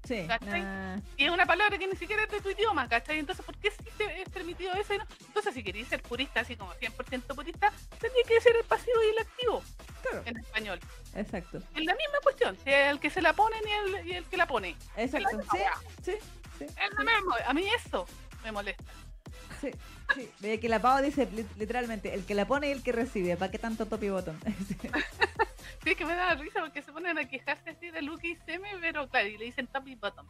[0.08, 0.62] Sí, ¿Cachai?
[0.62, 3.18] nah, Y es una palabra que ni siquiera es de tu idioma, ¿cachai?
[3.20, 4.94] Entonces, ¿por qué sí te es permitido eso?
[4.94, 5.06] y no?
[5.28, 9.10] Entonces, si queréis ser purista, así como 100% purista, tendría que ser el pasivo y
[9.10, 9.64] el activo
[10.04, 10.80] claro, en español.
[11.16, 14.26] exacto, Es la misma cuestión, si el que se la pone y el, y el
[14.26, 14.76] que la pone.
[14.96, 15.58] exacto, sí,
[16.04, 16.12] sí,
[16.60, 16.66] sí.
[16.66, 17.36] Es lo mismo.
[17.48, 18.06] A mí eso
[18.44, 18.84] me molesta.
[19.62, 19.72] Sí,
[20.14, 20.30] sí.
[20.40, 23.38] Ve que la Pau dice li- literalmente, el que la pone y el que recibe.
[23.38, 24.40] ¿Para qué tanto top y botón?
[25.86, 28.70] Sí, que me da risa porque se ponen a quejarse así de Luke y Seme,
[28.82, 30.28] pero claro, y le dicen top y bottom.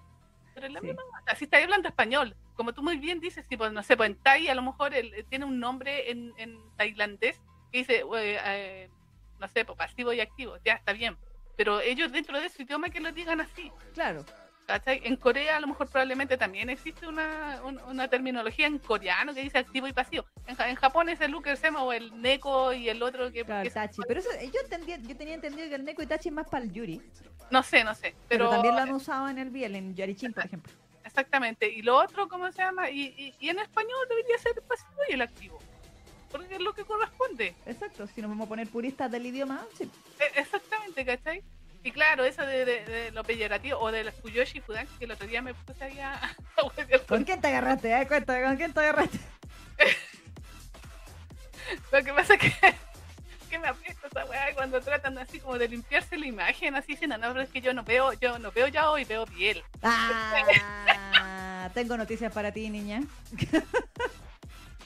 [0.53, 0.87] Pero es la Sí.
[0.87, 1.23] misma cosa.
[1.27, 2.35] Así está hablando español.
[2.55, 5.13] Como tú muy bien dices, tipo, no sé, pues en Thai a lo mejor el-
[5.13, 7.41] eh, tiene un nombre en, en tailandés
[7.71, 8.89] que dice, eh, eh,
[9.39, 10.57] no sé, pues pasivo y activo.
[10.63, 11.17] Ya está bien.
[11.57, 13.71] Pero ellos dentro de su idioma que lo digan así.
[13.93, 14.25] claro,
[14.65, 15.01] ¿cachai?
[15.03, 19.41] En Corea a lo mejor probablemente también existe una, un- una terminología en coreano que
[19.41, 20.25] dice activo y pasivo.
[20.47, 23.43] En, Ja- en Japón es el Luke Sema o el Neko y el otro que...
[23.43, 24.01] claro, el Tachi.
[24.07, 26.63] Pero eso, yo, entendía, yo tenía entendido que el Neko y Tachi es más para
[26.65, 27.01] el Yuri.
[27.51, 28.15] no sé, no sé.
[28.27, 30.71] Pero, Pero, también lo han usado en el Biel, en Yarichin, por ejemplo.
[31.03, 31.69] Exactamente.
[31.71, 32.89] Y lo otro, ¿cómo se llama?
[32.89, 35.59] Y, y, y en español debería ser el pasivo y el activo.
[36.31, 37.55] Porque es lo que corresponde.
[37.65, 39.89] Exacto, si nos vamos a poner puristas del idioma, sí.
[40.19, 41.43] E- Exactamente, ¿cachai?
[41.85, 45.11] Y claro, eso de, de- de lo peyorativo o de las Fuyoshi Fudan, que el
[45.11, 46.19] otro día me puse ahí a,
[46.55, 46.71] con-
[47.07, 48.01] ¿Con quién te agarraste?
[48.01, 48.07] Eh?
[48.07, 49.19] Cuéntame, ¿con quién te agarraste?
[51.91, 52.51] Lo que pasa es que,
[53.51, 57.09] que me aprieta esa weá cuando tratan así como de limpiarse la imagen, así dicen,
[57.11, 59.63] no, pero es que yo no veo, yo no veo ya hoy, veo piel.
[59.83, 63.03] Ah, tengo noticias para ti, niña.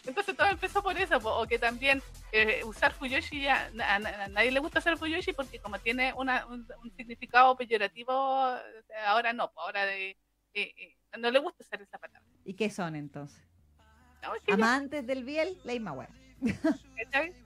[0.10, 2.02] Entonces todo empezó por eso, po, o que también
[2.32, 6.46] eh, usar Fuyoshi ya, a, a- nadie le gusta usar Fuyoshi porque como tiene una,
[6.48, 8.14] un, un significado peyorativo,
[9.08, 10.10] ahora no, po, ahora de,
[10.54, 12.28] eh, eh, no le gusta usar esa palabra.
[12.44, 13.42] ¿Y qué son entonces?
[14.22, 16.10] No, es que Amantes del Biel, la.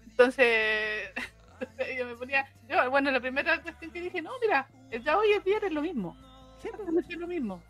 [0.06, 1.10] Entonces
[1.98, 5.32] yo me ponía, yo, bueno, la primera cuestión que dije, no, mira, el ya hoy
[5.32, 6.16] es bien es lo mismo.
[6.62, 6.66] Pues.
[6.66, 7.62] Exactamente lo mismo.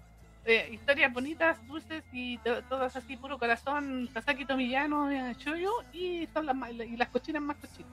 [0.46, 6.28] Eh, historias bonitas, dulces y to- todas así, puro corazón, Sasaki Tomillano, eh, Shoyo y,
[6.34, 7.92] son las, y las cochinas más cochinas.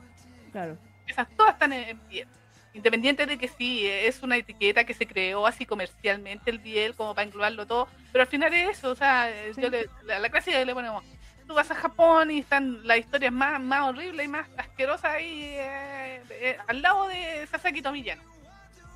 [0.51, 0.77] Claro.
[1.07, 2.27] Esas todas están en, Biel.
[2.73, 7.15] Independiente de que sí, es una etiqueta que se creó así comercialmente el Biel, como
[7.15, 9.61] para englobarlo todo, pero al final es eso, o sea, eh, Sí.
[9.63, 11.05] yo le, la, la clase le ponemos,
[11.49, 15.41] tú vas a Japón y están las historias más, más horribles y más asquerosas ahí
[15.57, 18.23] eh, al lado de Sasaki Tomillano.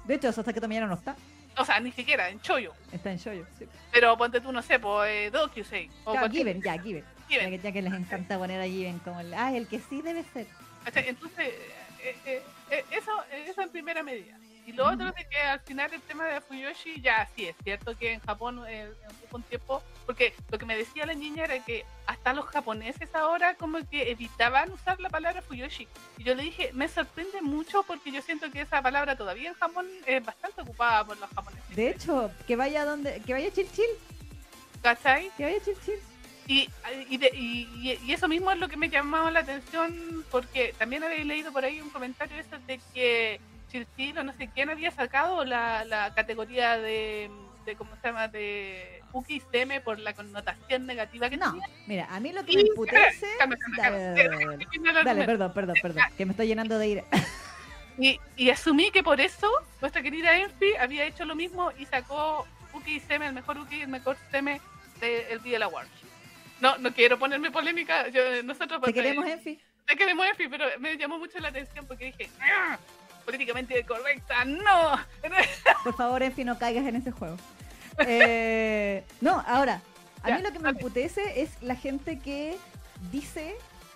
[0.04, 1.16] De hecho, que también no está.
[1.56, 2.72] O sea, ni siquiera en Choyo.
[2.92, 3.46] Está en Shoyo.
[3.58, 3.66] Sí.
[3.92, 5.88] Pero ponte tú, no sé, pues eh, Dokusei.
[6.04, 7.04] O Claro, cualquier- Given, ya, Given.
[7.28, 7.44] Given.
[7.44, 9.32] Ya que, ya que les encanta poner a Given como el.
[9.34, 10.46] Ah, el que sí debe ser.
[10.94, 11.48] Entonces,
[12.02, 14.36] eh, eh, eh, eso, eso en primera medida.
[14.66, 17.96] Y lo otro de que al final el tema de Fuyoshi, ya sí, es cierto
[17.98, 18.90] que en Japón eh,
[19.28, 23.14] hubo un tiempo, porque lo que me decía la niña era que hasta los japoneses
[23.14, 25.86] ahora como que evitaban usar la palabra Fuyoshi.
[26.16, 29.54] Y yo le dije, me sorprende mucho porque yo siento que esa palabra todavía en
[29.54, 31.76] Japón es bastante ocupada por los japoneses.
[31.76, 33.20] De hecho, que vaya donde.
[33.20, 33.90] Que vaya Chil Chil.
[34.82, 35.30] ¿Cachai?
[35.36, 35.94] Que vaya Chil Chil.
[36.46, 36.68] Y,
[37.08, 41.24] y, de- y- eso mismo es lo que me llamaba la atención, porque también había
[41.24, 43.40] leído por ahí un comentario eso de que
[44.18, 47.28] O no sé quién había sacado la, la categoría de,
[47.66, 49.02] de, ¿cómo se llama?, de
[49.50, 51.68] Seme por la connotación negativa que No, tenía.
[51.86, 53.26] mira, a mí lo que Y- me emputece.
[55.04, 56.02] Dale, perdón, perdón, perdón.
[56.16, 57.04] Que me estoy llenando de ira.
[57.98, 59.50] Y, y asumí que por eso
[59.80, 63.82] nuestra querida Enfi había hecho lo mismo y sacó Uki Seme, el mejor Uki y
[63.82, 64.60] el mejor Seme
[65.00, 65.88] del Biel Award.
[66.60, 68.08] No, no quiero ponerme polémica.
[68.08, 69.60] Yo, nosotros Te queremos, Enfi.
[69.86, 72.78] Te queremos Enfi, pero me llamó mucho la atención porque dije, "Ah,
[73.24, 74.98] políticamente correcta, no.
[75.84, 77.36] Por favor, Enfi, no caigas en ese juego.
[78.08, 79.80] Eh, no, ahora,
[80.24, 82.58] a Ya, mí lo que me emputece es la gente que
[83.12, 83.54] dice,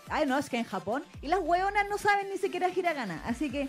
[0.08, 3.50] ay, no, es que en Japón, y las hueonas no saben ni siquiera hiragana, así
[3.50, 3.68] que,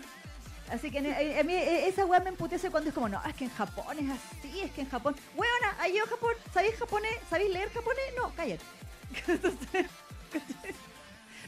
[0.70, 3.34] así que eh, a mí eh, esa hueá me emputece cuando es como, no, es
[3.34, 6.34] que en Japón es así, es que en Japón, hueona, ¿hay yo Japón?
[6.54, 7.16] ¿Sabéis japonés?
[7.28, 8.04] ¿Sabéis leer japonés?
[8.16, 8.64] No, cállate.
[9.26, 9.86] Entonces.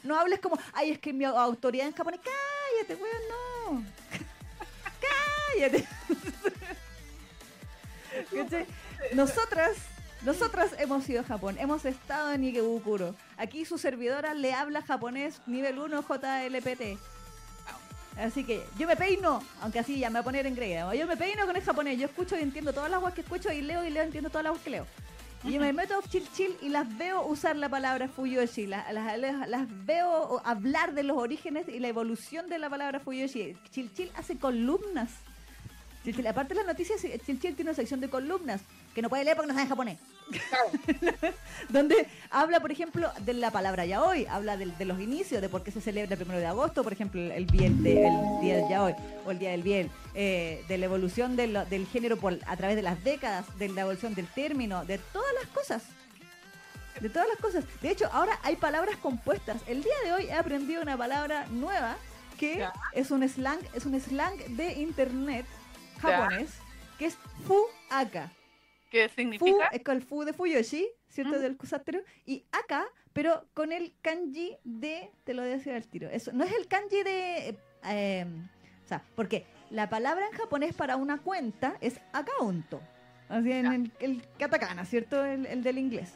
[0.02, 3.84] No hables como, ay, es que mi autoridad en japonés, cállate, weón, no.
[5.54, 5.86] cállate.
[9.14, 9.76] Nosotras,
[10.22, 13.14] nosotras hemos ido a Japón, hemos estado en Ikebukuro.
[13.36, 16.98] Aquí su servidora le habla japonés nivel 1 JLPT.
[18.16, 20.94] Así que yo me peino, aunque así ya me voy a poner en griega.
[20.94, 21.98] Yo me peino con el japonés.
[21.98, 24.44] Yo escucho y entiendo todas las aguas que escucho y leo y leo entiendo todas
[24.44, 24.86] las aguas que leo.
[25.44, 28.66] Y yo me meto a chill y las veo usar la palabra fuyoshi.
[28.66, 33.56] Las, las, las- veo hablar de los orígenes y la evolución de la palabra fuyoshi.
[33.72, 35.10] Chill hace columnas.
[36.28, 38.60] Aparte de las noticias, Chill tiene una sección de columnas
[38.94, 39.98] que no puede leer porque no sabe japonés.
[41.68, 45.62] donde habla, por ejemplo, de la palabra yaoi, habla del- de, los inicios, de por
[45.62, 48.68] qué se celebra el primero de agosto, por ejemplo, el, bien de- el día del
[48.68, 48.94] yaoi
[49.26, 52.56] o el día del bien, eh, de la evolución de lo- del género por, a
[52.56, 55.82] través de las décadas, de la evolución del término, de todas las cosas.
[57.00, 57.64] De todas las cosas.
[57.80, 59.60] De hecho, ahora hay palabras compuestas.
[59.66, 61.96] El día de hoy he aprendido una palabra nueva
[62.38, 62.72] que Ya.
[62.92, 65.46] es un slang, es un slang de internet
[66.02, 66.18] Ya.
[66.18, 66.50] japonés,
[66.98, 67.16] que es
[67.46, 68.30] fu-aka.
[68.92, 69.68] ¿Qué Fu significa?
[69.72, 71.38] es con el fu de Fuyoshi, ¿cierto?
[71.38, 72.00] Del kusatero.
[72.26, 72.84] Y aka,
[73.14, 75.10] pero con el kanji de.
[75.24, 76.10] Te lo voy a decir al tiro.
[76.10, 77.48] Eso, no es el kanji de.
[77.48, 78.26] eh, eh,
[78.84, 82.82] o sea, porque la palabra en japonés para una cuenta es akaunto.
[83.30, 85.24] Así en el, el katakana, ¿cierto?
[85.24, 86.12] El, el del inglés.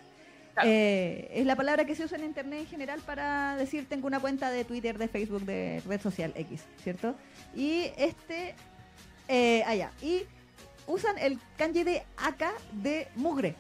[0.53, 0.69] Claro.
[0.71, 4.21] Eh, es la palabra que se usa en internet en general para decir tengo una
[4.21, 7.15] cuenta de Twitter, de Facebook, de red social X, ¿cierto?
[7.55, 8.55] Y este,
[9.29, 10.25] eh, allá, y
[10.87, 13.57] usan el kanji de aka de mugre,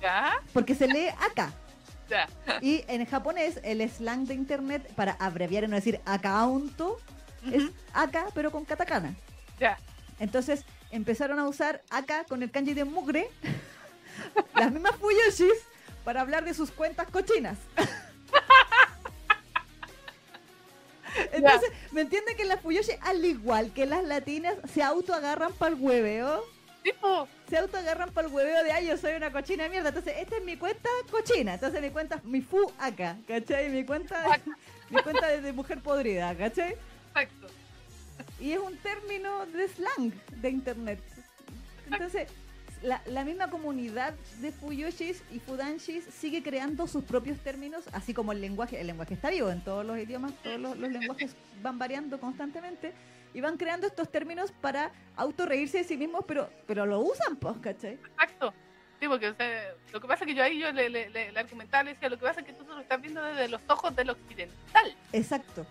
[0.00, 0.40] ¿Ya?
[0.52, 1.52] porque se lee aka.
[2.08, 2.28] Ya.
[2.60, 6.98] Y en japonés el slang de internet para abreviar y no decir akaunto
[7.50, 9.16] es aka pero con katakana.
[9.58, 9.76] Ya.
[10.20, 13.28] Entonces empezaron a usar acá con el kanji de mugre
[14.54, 15.66] las mismas fuyoshis
[16.04, 17.58] para hablar de sus cuentas cochinas.
[21.32, 25.80] Entonces, ¿me entienden que las fuyoshi, al igual que las latinas, se autoagarran para el
[25.80, 26.44] hueveo?
[26.82, 29.88] Tipo, Se autoagarran para el hueveo de, ay, yo soy una cochina de mierda.
[29.88, 31.54] Entonces, esta es mi cuenta cochina.
[31.54, 33.70] Entonces, mi cuenta, mi fu acá, ¿cachai?
[33.70, 34.40] Mi cuenta,
[34.90, 36.76] mi cuenta de, de mujer podrida, ¿cachai?
[37.08, 37.48] exacto.
[38.38, 41.00] Y es un término de slang de internet.
[41.90, 42.28] Entonces,
[42.82, 48.32] la, la misma comunidad de Fuyoshis y Fudanshis sigue creando sus propios términos, así como
[48.32, 48.80] el lenguaje.
[48.80, 52.92] El lenguaje está vivo en todos los idiomas, todos los, los lenguajes van variando constantemente
[53.34, 57.56] y van creando estos términos para autorreírse de sí mismos, pero, pero lo usan, pues,
[57.60, 57.94] ¿cachai?
[57.94, 58.54] Exacto.
[58.98, 61.32] Sí, porque o sea, lo que pasa es que yo ahí yo le, le, le,
[61.32, 63.60] le argumentaba, le decía, lo que pasa es que tú lo estás viendo desde los
[63.68, 64.96] ojos del occidental.
[65.12, 65.66] Exacto.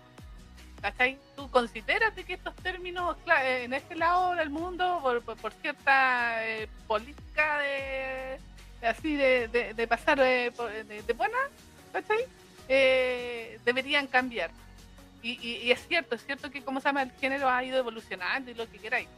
[0.80, 1.18] ¿Cachai?
[1.34, 6.46] Tú consideras de que estos términos eh, en este lado del mundo, por, por, cierta
[6.46, 8.38] eh, política de
[8.86, 10.52] así de, de, de pasar eh,
[10.86, 11.38] de, buena,
[11.92, 12.24] ¿cachai?
[13.64, 14.50] Deberían cambiar.
[15.22, 18.50] Y, y, es cierto, es cierto que como se llama el género ha ido evolucionando
[18.50, 19.08] y lo que queráis.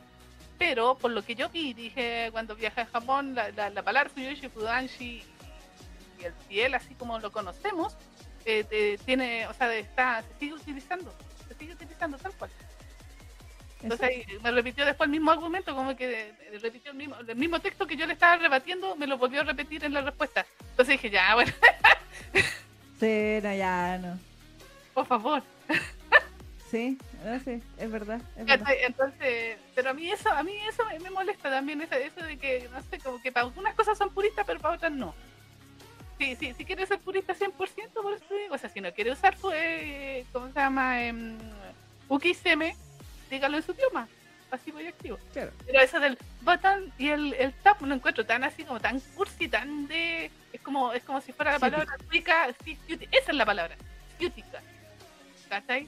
[0.59, 4.11] Pero por lo que yo vi, dije cuando viajé a Japón, la, la, la palabra
[4.11, 5.23] Fuyoshi, Fudanshi
[6.19, 7.97] y el cielo, así como lo conocemos,
[8.51, 11.13] eh, tiene, o sea, está, se sigue utilizando,
[11.59, 12.51] sigue utilizando tal cual.
[13.83, 17.61] Entonces ahí me repitió después el mismo argumento, como que repitió el mismo, el mismo
[17.61, 20.45] texto que yo le estaba rebatiendo, me lo volvió a repetir en la respuesta.
[20.71, 21.53] Entonces dije, ya, bueno,
[23.01, 24.19] Sí, no, ya no.
[24.95, 25.43] por favor.
[26.69, 28.21] Sí, no, sí, es verdad.
[28.37, 28.67] Es verdad.
[28.67, 28.85] ¿Cachai?
[28.85, 32.37] Entonces, pero a mí eso, a mí eso me, me molesta también, eso, eso de
[32.37, 35.15] que, no sé, como que para algunas cosas son puristas, pero para otras no.
[36.19, 39.13] Sí, sí, si quieres ser purista 100%, por eso digo, o sea, si no quiere
[39.13, 41.01] usar, pues, ¿cómo se llama?
[41.05, 41.13] Eh,
[42.09, 42.73] UKISM,
[43.31, 44.09] dígalo en su idioma,
[44.51, 45.19] pasivo y activo.
[45.33, 45.53] Claro.
[45.65, 49.49] Pero eso del button y el, el tap lo encuentro tan así como tan cursi,
[49.49, 50.31] tan de.
[50.53, 51.77] Es como, es como si fuera la Ciútica.
[51.85, 52.77] palabra cuica, sí,
[53.13, 53.77] esa es la palabra,
[54.19, 54.61] ciútica.
[55.49, 55.87] ¿Cachai?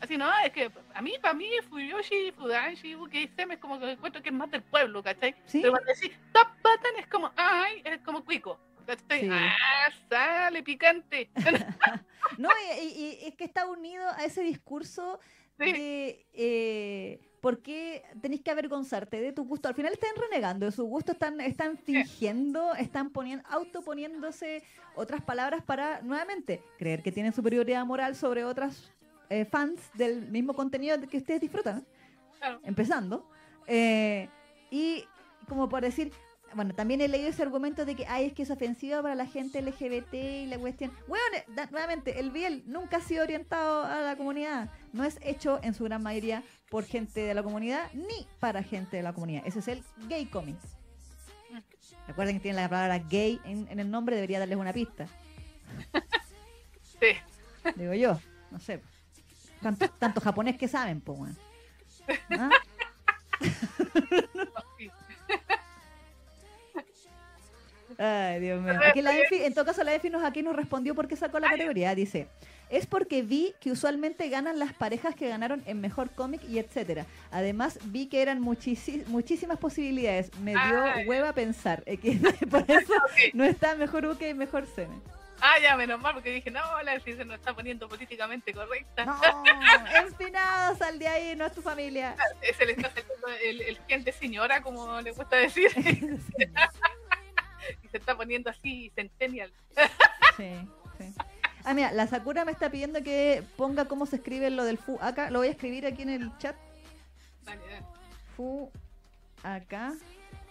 [0.00, 4.20] Así no, es que a mí, para mí, Fuyoshi, Fudanshi, UKSM es como que encuentro
[4.20, 5.34] que es más del pueblo, ¿cachai?
[5.46, 5.60] Sí.
[5.60, 8.58] Pero cuando decís top button es como, ay, es como cuico.
[8.86, 9.20] ¿Cachai?
[9.20, 9.28] Sí.
[9.30, 11.30] Ah, sale picante.
[12.38, 12.48] No,
[12.80, 15.20] y, y- y es que está unido a ese discurso
[15.58, 15.72] Sí.
[15.72, 19.68] de eh, por qué tenéis que avergonzarte de tu gusto.
[19.68, 24.64] Al final están renegando de su gusto, están, están fingiendo, están poniendo, autoponiéndose
[24.96, 28.90] otras palabras para, nuevamente, creer que tienen superioridad moral sobre otras
[29.30, 31.86] eh, fans del mismo contenido que ustedes disfrutan.
[32.38, 32.58] Claro.
[32.64, 33.30] Empezando.
[33.68, 34.28] Eh,
[34.72, 35.04] y
[35.46, 36.10] como por decir,
[36.54, 39.26] bueno, también he leído ese argumento de que ay, es que es ofensiva para la
[39.26, 40.92] gente LGBT y la cuestión.
[41.06, 41.22] Bueno,
[41.70, 44.70] nuevamente, el Biel nunca ha sido orientado a la comunidad.
[44.92, 48.96] No es hecho en su gran mayoría por gente de la comunidad ni para gente
[48.96, 49.42] de la comunidad.
[49.46, 50.76] Ese es el gay comics.
[52.06, 55.06] Recuerden que tiene la palabra gay en, en el nombre, debería darles una pista.
[56.82, 57.70] Sí.
[57.76, 58.80] Digo yo, no sé.
[59.60, 61.36] Tanto, tanto japonés que saben, pues.
[62.30, 62.50] ¿Ah?
[67.98, 68.74] Ay, Dios mío.
[68.88, 71.38] Aquí la Efi- en todo caso, la EFI nos, aquí nos respondió por qué sacó
[71.38, 71.94] la categoría.
[71.94, 72.28] Dice,
[72.70, 77.06] es porque vi que usualmente ganan las parejas que ganaron en Mejor Cómic y etcétera.
[77.30, 80.34] Además, vi que eran muchísimas posibilidades.
[80.40, 81.82] Me dio hueva pensar.
[81.86, 82.12] Eh, que
[82.50, 82.92] por eso
[83.34, 84.94] no está Mejor Uke y Mejor Sene.
[85.40, 89.04] Ah, ya, menos mal, porque dije, no, la si se nos está poniendo políticamente correcta.
[89.04, 89.20] No,
[90.06, 92.16] empinados, sal de ahí, no es tu familia.
[92.56, 95.70] Se le está saliendo el, el gente señora, como le gusta decir,
[97.82, 99.52] y se está poniendo así centennial.
[100.36, 100.50] Sí,
[100.98, 101.14] sí.
[101.64, 104.98] Ah, mira, la Sakura me está pidiendo que ponga cómo se escribe lo del fu
[105.00, 105.30] acá.
[105.30, 106.56] Lo voy a escribir aquí en el chat.
[107.44, 107.86] Dale, dale.
[108.36, 108.70] Fu
[109.42, 109.94] acá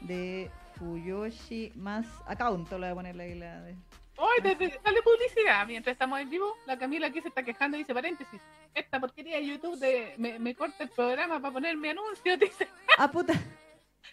[0.02, 2.72] de Fuyoshi más account.
[2.72, 3.76] Lo voy a poner ahí la de.
[4.18, 5.68] Hoy, desde, dale publicidad.
[5.68, 8.42] Mientras estamos en vivo, la Camila aquí se está quejando y dice, paréntesis,
[8.74, 12.68] esta porquería de YouTube de, me, me corta el programa para poner mi anuncio, dice.
[12.98, 13.34] Ah, puta.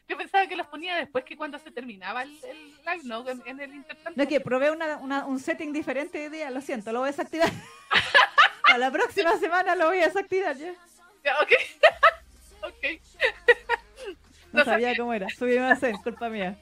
[0.08, 3.28] Yo pensaba que los ponía después que cuando se terminaba el, el live, ¿no?
[3.28, 4.12] En, en el intertanto.
[4.22, 6.50] No, que probé una, una- un setting diferente hoy día.
[6.50, 7.50] Lo siento, lo voy a desactivar.
[8.66, 10.72] Para la próxima semana lo voy a desactivar ya.
[11.24, 11.52] Ya, ok.
[12.62, 13.00] ok.
[14.52, 15.28] No No sabía cómo era.
[15.30, 16.56] Subí más hacer, culpa mía.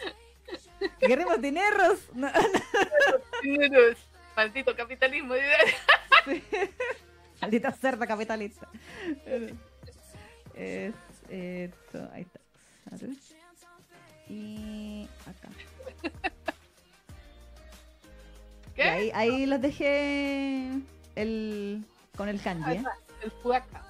[1.00, 1.98] Queremos dineros.
[2.14, 2.30] No,
[3.42, 3.96] Dineros.
[4.34, 5.34] Maldito capitalismo.
[6.26, 6.42] Sí.
[7.40, 8.68] Maldita cerda capitalista.
[10.54, 10.94] Es
[11.30, 12.08] esto.
[12.12, 12.40] Ahí está.
[14.28, 15.48] Y acá.
[18.68, 18.82] Y ¿Qué?
[18.82, 20.70] ahí, ahí los dejé
[21.14, 21.84] el,
[22.16, 22.72] con el kanji.
[22.72, 22.84] ¿eh?
[23.22, 23.82] el fuaka.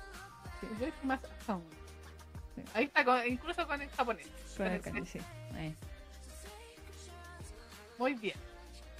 [0.61, 0.67] Sí.
[1.03, 1.21] Más.
[1.45, 2.63] Sí.
[2.75, 4.29] Ahí está, con- incluso con el japonés.
[4.57, 5.19] Con el kanji, sí.
[5.55, 5.75] Ahí.
[7.99, 8.37] Muy bien.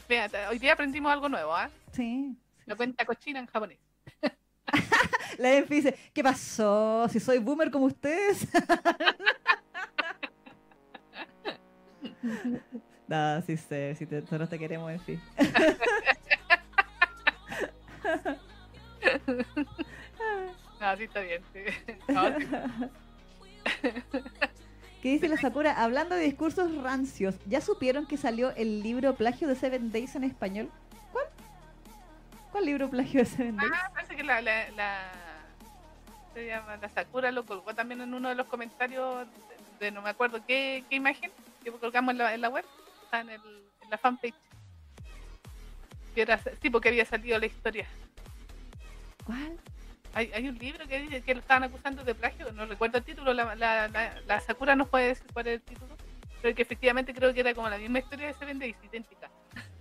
[0.09, 1.71] Fíjate, hoy día aprendimos algo nuevo, ¿ah?
[1.93, 2.37] Sí.
[2.65, 3.79] La cuenta cochina en japonés.
[5.39, 7.09] La Enfi dice, ¿qué pasó?
[7.09, 8.47] Si soy boomer como ustedes.
[13.09, 15.19] no, sí sé, si te, nosotros te queremos, Enfi.
[20.81, 21.43] No, sí está bien.
[21.53, 21.61] sí.
[22.09, 22.47] No, sí.
[25.03, 25.83] ¿Qué dice la Sakura?
[25.83, 30.25] Hablando de discursos rancios, ¿ya supieron que salió el libro plagio de Seven Days en
[30.25, 30.71] español?
[31.13, 31.27] ¿Cuál?
[32.53, 33.73] ¿Cuál libro plagio de Seven Days?
[33.75, 35.13] Ah, parece que la, la, la,
[36.37, 39.27] se llama, la Sakura lo colgó también en uno de los comentarios
[39.81, 41.31] de, de no me acuerdo qué, qué imagen
[41.65, 42.65] que colgamos en la, en la web,
[43.05, 43.41] está en, el,
[43.83, 44.35] en la fanpage.
[46.15, 47.87] Que era, sí, porque había salido la historia.
[49.25, 49.59] ¿Cuál?
[50.13, 53.05] Hay, hay un libro que dice que lo estaban acusando de plagio, no recuerdo el
[53.05, 55.97] título, la, la, la, la Sakura nos puede decir cuál es el título,
[56.43, 59.31] pero que efectivamente creo que era como la misma historia de Seven Days, idéntica.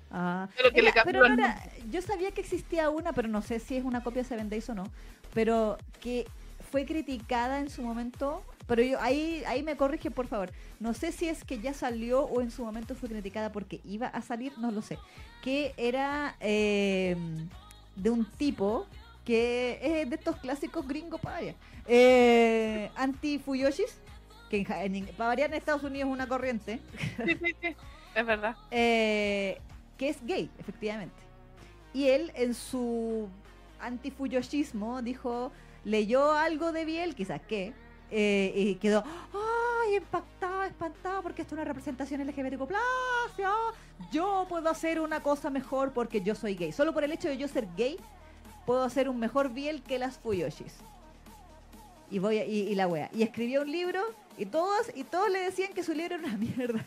[0.10, 3.42] Ah, Pero que le era- pero no era- yo sabía que existía una, pero no
[3.42, 4.86] sé si es una copia de Seven Days o no.
[5.34, 6.26] Pero que
[6.76, 8.44] fue criticada en su momento.
[8.68, 10.52] Pero yo ahí, ahí me corrige, por favor.
[10.82, 14.08] No sé si es que ya salió o en su momento fue criticada porque iba
[14.08, 14.98] a salir, no lo sé.
[15.42, 17.16] Que era eh,
[17.96, 18.88] de un tipo
[19.24, 21.56] que es de estos clásicos gringos para variar.
[21.88, 24.02] Eh, Anti-Fuyoshis,
[24.50, 26.82] que en, en- para variar en Estados Unidos es una corriente.
[27.26, 27.76] Sí, sí, sí,
[28.16, 28.54] es verdad.
[28.70, 29.62] eh,
[29.98, 31.16] que es gay, efectivamente.
[31.94, 33.30] Y él, en su
[33.80, 35.54] antifuyoshismo, dijo,
[35.86, 37.74] leyó algo de Biel, quizás qué,
[38.12, 43.72] eh, y quedó, ¡ay, impactado, espantado, porque esto es una representación LGBTQ+, ah,
[44.12, 46.72] yo puedo hacer una cosa mejor porque yo soy gay.
[46.72, 47.98] Solo por el hecho de yo ser gay,
[48.66, 50.74] puedo hacer un mejor Biel que las Fuyoshis.
[52.12, 53.10] Y, voy a- y, y la wea.
[53.14, 54.02] Y escribió un libro
[54.38, 56.84] y todos, y todos le decían que su libro era una mierda.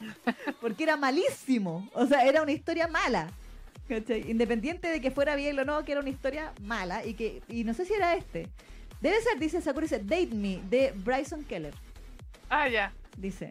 [0.60, 1.88] Porque era malísimo.
[1.94, 3.30] O sea, era una historia mala.
[3.90, 4.30] ¿Cachai?
[4.30, 7.04] Independiente de que fuera bien o no, que era una historia mala.
[7.04, 8.48] Y que y no sé si era este.
[9.00, 11.74] Debe ser, dice Sakura, dice Date Me, de Bryson Keller.
[12.48, 12.92] Ah, ya.
[13.16, 13.50] Dice.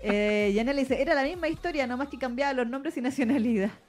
[0.00, 3.70] Eh, y Anel dice, era la misma historia, nomás que cambiaba los nombres y nacionalidad.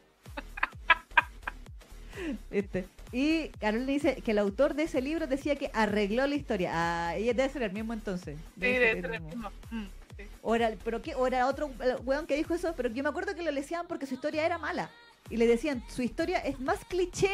[2.51, 2.85] Este.
[3.13, 6.71] Y Carolina dice que el autor de ese libro decía que arregló la historia.
[6.73, 8.37] Ah, ella debe ser el mismo entonces.
[8.37, 9.49] Sí, Debe ser el mismo.
[9.71, 9.85] Mm,
[10.17, 10.23] sí.
[10.41, 11.71] O era, pero qué, o era otro
[12.03, 14.57] weón que dijo eso, pero yo me acuerdo que lo decían porque su historia era
[14.57, 14.89] mala.
[15.29, 17.31] Y le decían, su historia es más cliché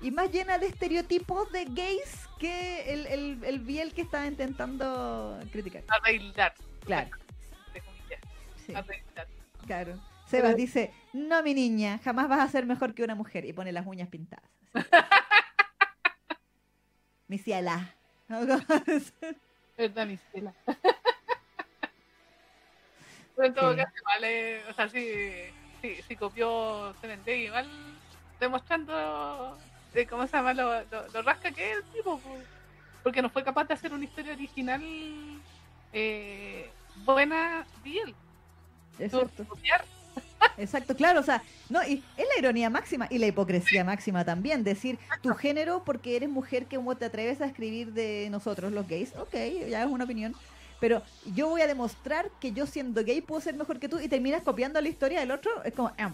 [0.00, 5.38] y más llena de estereotipos de gays que el, el, el Biel que estaba intentando
[5.52, 5.84] criticar.
[5.88, 6.54] Arreglar.
[6.84, 7.10] Claro,
[8.66, 9.28] sí, Arreglar.
[9.66, 10.00] claro.
[10.26, 13.44] Sebas dice, no mi niña, jamás vas a ser mejor que una mujer.
[13.44, 14.50] Y pone las uñas pintadas.
[17.28, 17.94] mi ciela.
[18.28, 18.60] ¿Verdad,
[20.06, 20.52] mi Stella?
[23.36, 23.76] Pero en todo Sí.
[23.76, 23.92] caso,
[24.24, 24.98] eh, o sea, si,
[25.82, 27.68] si, si copió Day, igual
[28.40, 29.56] demostrando
[29.94, 32.36] eh, cómo se llama lo, lo- lo rasca que es el tipo, po.
[33.02, 34.82] porque no fue capaz de hacer una historia original
[35.92, 36.70] eh,
[37.04, 38.14] buena bien.
[38.98, 39.44] Exacto.
[39.44, 39.84] Copiar.
[40.58, 44.64] Exacto, claro, o sea, no, y es la ironía máxima y la hipocresía máxima también,
[44.64, 49.14] decir tu género porque eres mujer que te atreves a escribir de nosotros los gays,
[49.16, 49.34] ok,
[49.68, 50.34] ya es una opinión,
[50.80, 51.02] pero
[51.34, 54.42] yo voy a demostrar que yo siendo gay puedo ser mejor que tú y terminas
[54.42, 56.12] copiando la historia del otro, es como, ah,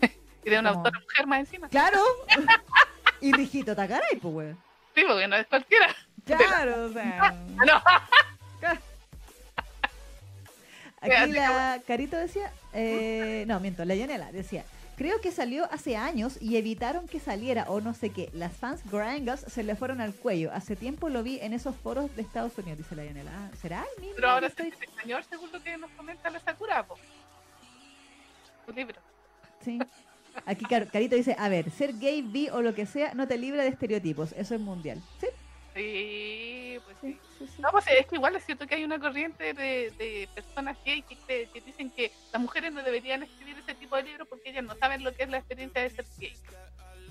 [0.44, 1.68] Y de una Como- autora mujer más encima.
[1.68, 2.00] claro,
[3.20, 4.58] y Rijito Takaray, pues, weón.
[4.94, 5.94] Sí, porque no es cualquiera.
[6.24, 7.34] Claro, o sea.
[7.58, 8.76] Ah, no.
[11.02, 14.64] Aquí la Carito decía, eh, no, miento, la Yanela decía,
[15.00, 18.28] creo que salió hace años y evitaron que saliera o no sé qué.
[18.34, 20.52] Las fans gringas se le fueron al cuello.
[20.52, 23.30] Hace tiempo lo vi en esos foros de Estados Unidos, dice la Yanela.
[23.34, 24.16] Ah, ¿Será el mismo?
[24.16, 26.98] Pero ahora estoy- el señor, según lo que nos comenta la Sakura, po.
[28.66, 29.00] Su libro.
[29.64, 29.78] Sí.
[30.44, 33.38] Aquí Car- Carito dice, a ver, ser gay, bi o lo que sea no te
[33.38, 34.32] libra de estereotipos.
[34.32, 35.00] Eso es mundial.
[35.18, 35.28] Sí,
[35.74, 37.12] Sí, pues sí.
[37.12, 37.52] sí, sí.
[37.56, 37.62] sí.
[37.62, 41.02] No, pues es que igual es cierto que hay una corriente de, de personas gay
[41.02, 44.50] que, que- que dicen que las mujeres no deberían escribir ese tipo de libros porque
[44.50, 46.32] ellas no saben lo que es la experiencia de ser gay.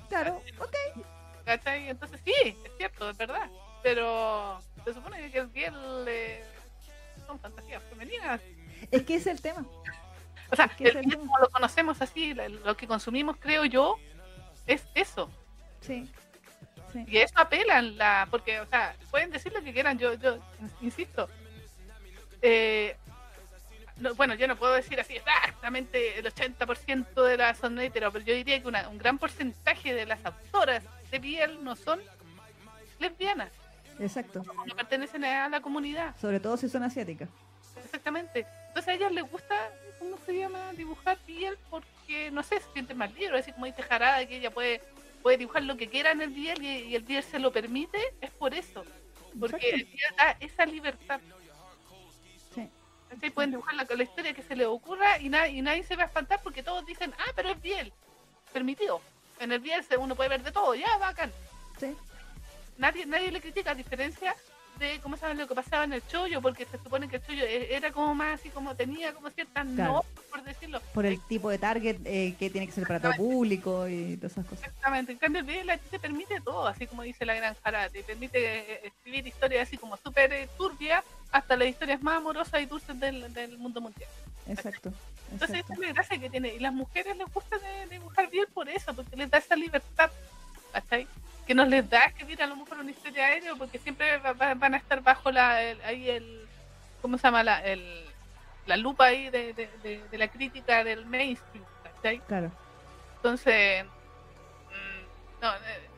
[0.10, 1.04] Claro, ok.
[1.46, 1.90] ¿Cachai?
[1.90, 3.50] Entonces sí, es cierto, es verdad.
[3.82, 5.72] Pero se supone que el gay
[6.08, 6.44] eh,
[7.26, 8.42] son fantasías femeninas.
[8.92, 9.66] Es que es el tema.
[10.52, 11.22] O sea, que es el el gay tema.
[11.24, 13.96] como lo conocemos así, lo que consumimos, creo yo,
[14.68, 15.30] es eso.
[15.82, 16.12] Sí.
[16.94, 17.06] Sí.
[17.08, 20.38] Y eso apelan, la, porque, o sea, pueden decir lo que quieran, yo, yo
[20.82, 21.30] insisto.
[22.42, 22.96] Eh,
[23.98, 28.24] no, bueno, yo no puedo decir así exactamente el 80% de las son hetero, pero
[28.24, 32.00] yo diría que una- un gran porcentaje de las autoras de piel no son
[33.00, 33.50] lesbianas,
[34.00, 34.44] Exacto.
[34.66, 37.28] no pertenecen a la comunidad, Sobre todo si son asiáticas.
[37.84, 38.46] exactamente.
[38.70, 39.56] Entonces a ellas les gusta,
[40.00, 40.72] ¿cómo se llama?
[40.74, 44.52] Dibujar piel porque, no sé, se sienten más libres, así como dice Jarada, que ella
[44.52, 44.82] puede,
[45.22, 48.00] puede dibujar lo que quiera en el piel y, y el piel se lo permite,
[48.22, 48.84] es por eso.
[49.40, 51.20] Porque el piel da esa libertad.
[52.54, 52.68] Sí.
[53.10, 53.30] ¿cachai?
[53.30, 56.04] Pueden dibujar la, la historia que se les ocurra y, na- y nadie se va
[56.04, 57.94] a espantar porque todos dicen, ah, pero es piel,
[58.52, 59.02] permitido.
[59.40, 61.32] En el se- uno puede ver de todo, ya, bacán.
[61.80, 61.96] Sí.
[62.78, 64.36] Nadie, nadie le critica, a diferencia
[64.80, 67.44] de cómo saben lo que pasaba en el chollo, porque se supone que el chollo
[67.44, 69.94] e- era como más así como tenía como ciertas Claro.
[69.94, 70.82] normas, por decirlo.
[70.94, 74.32] Por el tipo de target eh, que tiene que ser para todo público y todas
[74.34, 74.66] esas cosas.
[74.66, 78.02] Exactamente, en cambio el video te permite todo, así como dice la gran Jara, te
[78.04, 78.40] permite
[78.74, 83.00] eh, escribir historias así como súper eh, turbias hasta las historias más amorosas y dulces
[83.00, 84.10] del, del mundo mundial.
[84.48, 84.92] Exacto.
[85.32, 85.74] Entonces exacto.
[85.74, 88.68] esa es la gracia que tiene, y las mujeres les gusta de- dibujar bien por
[88.70, 90.10] eso, porque les da esa libertad,
[90.72, 91.08] ¿cachai?
[91.50, 94.54] Que nos les da escribir a lo mejor una historia aérea, porque siempre va- va-
[94.54, 96.48] van a estar bajo la, el- ahí el,
[97.02, 97.42] ¿cómo se llama?
[97.42, 98.06] La, el,
[98.68, 102.20] la lupa ahí de, de- de- de la crítica del mainstream, ¿cachai?
[102.28, 102.52] Claro.
[103.16, 105.90] Entonces, mm, no, eh,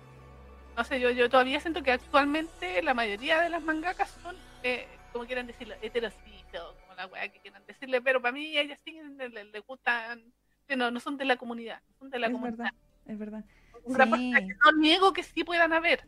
[0.77, 4.87] no sé, yo, yo todavía siento que actualmente la mayoría de las mangakas son, eh,
[5.11, 8.97] como quieran decirlo, heterocitos, como la weá que quieran decirle, pero para mí ellas sí
[9.17, 10.23] les, gustan,
[10.65, 12.57] que no, no son de la comunidad, no son de la Es comunidad.
[12.57, 12.73] verdad.
[13.05, 13.43] Es verdad.
[13.83, 14.11] Un gran Sí.
[14.31, 16.03] porcentaje, no niego que sí puedan haber,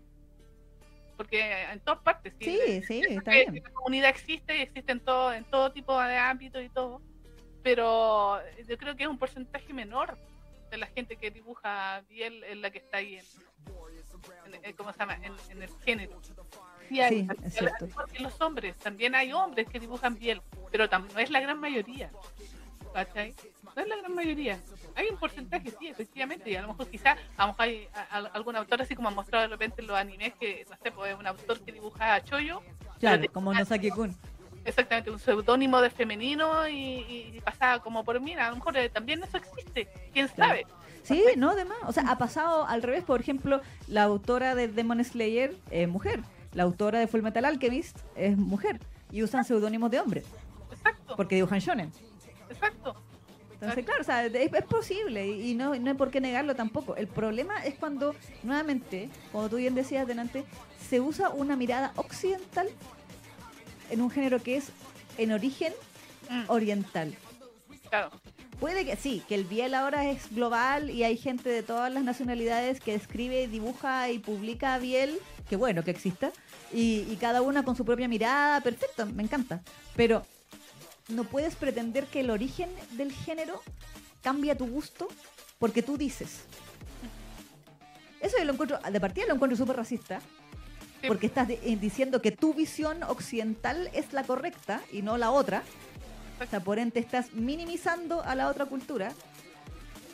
[1.17, 3.63] porque en todas partes, Sí, sí, está que bien.
[3.63, 7.01] La comunidad existe y existe en todo, en todo tipo de ámbitos y todo,
[7.63, 10.17] pero yo creo que es un porcentaje menor
[10.69, 13.25] de la gente que dibuja bien en la que está ahí en,
[14.53, 15.15] en- en- ¿cómo se llama?
[15.21, 16.19] En, en el género.
[16.89, 17.87] Sí, hay, Sí, es cierto.
[18.19, 22.11] los hombres, también hay hombres que dibujan bien, pero no es la gran mayoría.
[22.93, 23.33] ¿Cachai?
[23.75, 24.59] No es la gran mayoría.
[24.95, 28.17] Hay un porcentaje, sí, efectivamente, y a lo mejor quizás a lo mejor hay a-
[28.17, 30.91] a- algún autor así como ha mostrado de repente en los animes que, no sé,
[30.91, 32.61] pues es un autor que dibuja a Choyo,
[32.99, 34.15] Claro, como Nosaki Kun.
[34.63, 38.89] exactamente un seudónimo de femenino y, y pasaba como por mí, a lo mejor eh,
[38.89, 40.51] también eso existe, quién Claro.
[40.51, 40.67] sabe.
[41.03, 41.77] Sí, no, además.
[41.85, 43.03] O sea, ha pasado al revés.
[43.03, 43.59] Por ejemplo,
[43.89, 46.21] la autora de Demon Slayer es mujer.
[46.53, 48.79] La autora de Full Metal Alchemist es mujer.
[49.11, 50.23] Y usan seudónimos de hombre.
[50.71, 51.91] Exacto, Porque dibujan shonen.
[52.53, 52.95] Exacto.
[53.53, 56.55] Entonces, claro, o sea, es, es posible y y no, no hay por qué negarlo
[56.55, 56.95] tampoco.
[56.95, 60.43] El problema es cuando, nuevamente, como tú bien decías delante,
[60.89, 62.67] se usa una mirada occidental
[63.89, 64.69] en un género que es
[65.17, 65.73] en origen
[66.29, 67.13] Mm, oriental.
[67.89, 68.11] claro.
[68.59, 72.03] Puede que sí, que el Biel ahora es global y hay gente de todas las
[72.03, 75.19] nacionalidades que escribe, dibuja y publica Biel,
[75.49, 76.31] que bueno que exista,
[76.71, 79.61] y, y cada una con su propia mirada, perfecto, me encanta.
[79.97, 80.25] Pero
[81.09, 83.61] no puedes pretender que el origen del género
[84.21, 85.07] cambie a tu gusto
[85.59, 86.41] porque tú dices.
[88.21, 90.19] Eso yo lo encuentro, de partida lo encuentro súper racista,
[91.01, 91.07] Sí.
[91.07, 95.31] porque estás de- eh, diciendo que tu visión occidental es la correcta y no la
[95.31, 95.63] otra.
[96.41, 99.11] O sea, por ende estás minimizando a la otra cultura.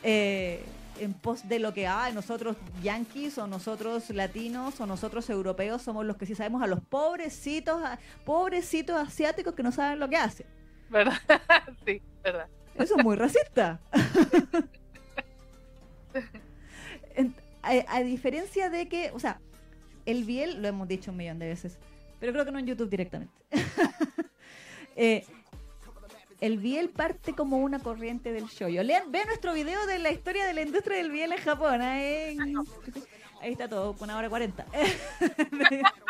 [0.04, 0.64] Eh,
[1.00, 6.06] en pos de lo que hay, nosotros yanquis o nosotros latinos o nosotros europeos somos
[6.06, 10.18] los que sí sabemos a los pobrecitos, a- pobrecitos asiáticos que no saben lo que
[10.18, 10.46] hacen.
[10.90, 11.20] ¿Verdad?
[11.86, 12.48] sí, verdad.
[12.76, 13.80] Eso es muy racista.
[17.62, 19.40] A, diferencia de que, o sea,
[20.06, 21.78] el Biel, lo hemos dicho un millón de veces,
[22.20, 23.34] pero creo que no en YouTube directamente.
[25.02, 25.26] Eh,
[26.42, 28.84] el Biel parte como una corriente del shoyo.
[28.84, 31.80] Lean, ve nuestro video de la historia de la industria del Biel en Japón.
[31.82, 32.38] ahí
[33.44, 34.66] está todo, una hora cuarenta.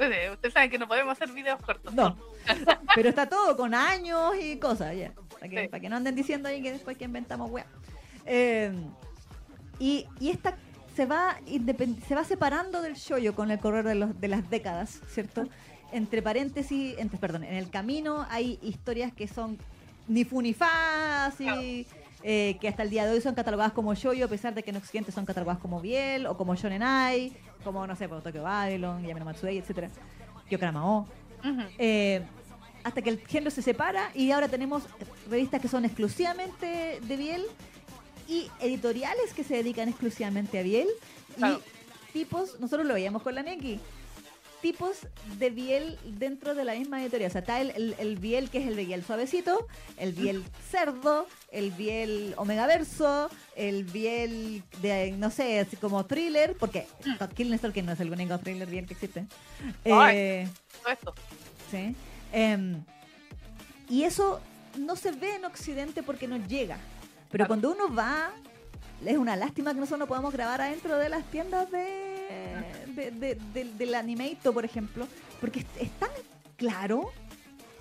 [0.00, 1.92] Ustedes, ustedes saben que no podemos hacer videos cortos.
[1.92, 2.16] No.
[2.94, 5.12] Pero está todo con años y cosas, ya.
[5.38, 5.68] Para que, Sí.
[5.68, 7.66] para que no anden diciendo ahí que después que inventamos weá.
[8.24, 8.72] Eh,
[9.78, 10.56] y, y esta
[10.96, 11.36] se va
[12.08, 15.46] se va separando del shoyo con el correr de, los, de las décadas, ¿cierto?
[15.92, 19.58] Entre paréntesis, entre, perdón, en el camino hay historias que son
[20.08, 21.86] ni fu ni fa, así,
[22.22, 24.70] eh, que hasta el día de hoy son catalogadas como shoyo, a pesar de que
[24.70, 27.32] en Occidente son catalogadas como biel o como shonen ai,
[27.64, 29.88] como, no sé, por Tokyo Babylon, Yameno Matsuei, etcétera
[30.50, 31.06] Yokaramao.
[31.44, 31.62] Ujú.
[31.78, 32.22] Eh,
[32.84, 34.82] hasta que el género se separa y ahora tenemos
[35.28, 37.42] revistas que son exclusivamente de Biel
[38.28, 40.88] y editoriales que se dedican exclusivamente a Biel
[41.36, 41.60] Claro.
[42.08, 43.78] y tipos, nosotros lo veíamos con la Neki,
[44.60, 44.98] tipos
[45.38, 47.28] de Biel dentro de la misma editorial.
[47.28, 49.66] O sea, está el, el, el Biel que es el Biel suavecito,
[49.96, 56.86] el Biel cerdo, el Biel omegaverso, el Biel de, no sé, así como thriller, porque
[57.34, 59.26] Killing Stalker no es el único thriller Biel que existe.
[59.84, 60.48] Eh,
[60.90, 61.14] esto.
[61.70, 61.94] ¿sí?
[62.32, 62.82] Em,
[63.88, 64.40] y eso
[64.78, 66.76] no se ve en Occidente porque no llega.
[67.30, 67.48] Pero Claro.
[67.48, 68.30] cuando uno va,
[69.04, 72.09] es una lástima que nosotros no podamos grabar adentro de las tiendas de,
[72.94, 75.06] de- de- del- del Animato, por ejemplo,
[75.40, 76.10] porque es, es tan
[76.56, 77.10] claro,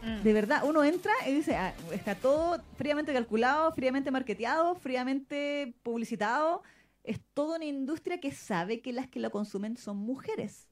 [0.02, 0.24] Mm.
[0.24, 6.64] de verdad, uno entra y dice, ah, está todo fríamente calculado, fríamente marketeado, fríamente publicitado,
[7.04, 10.70] es toda una industria que sabe que las que lo consumen son mujeres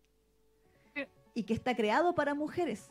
[1.34, 2.90] y que está creado para mujeres.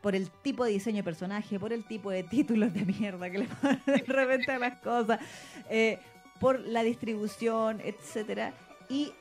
[0.00, 3.38] Por el tipo de diseño de personaje, por el tipo de títulos de mierda que
[3.38, 5.20] le ponen de repente a las cosas,
[5.68, 5.98] eh,
[6.40, 8.54] por la distribución, etcétera.
[8.88, 9.12] Y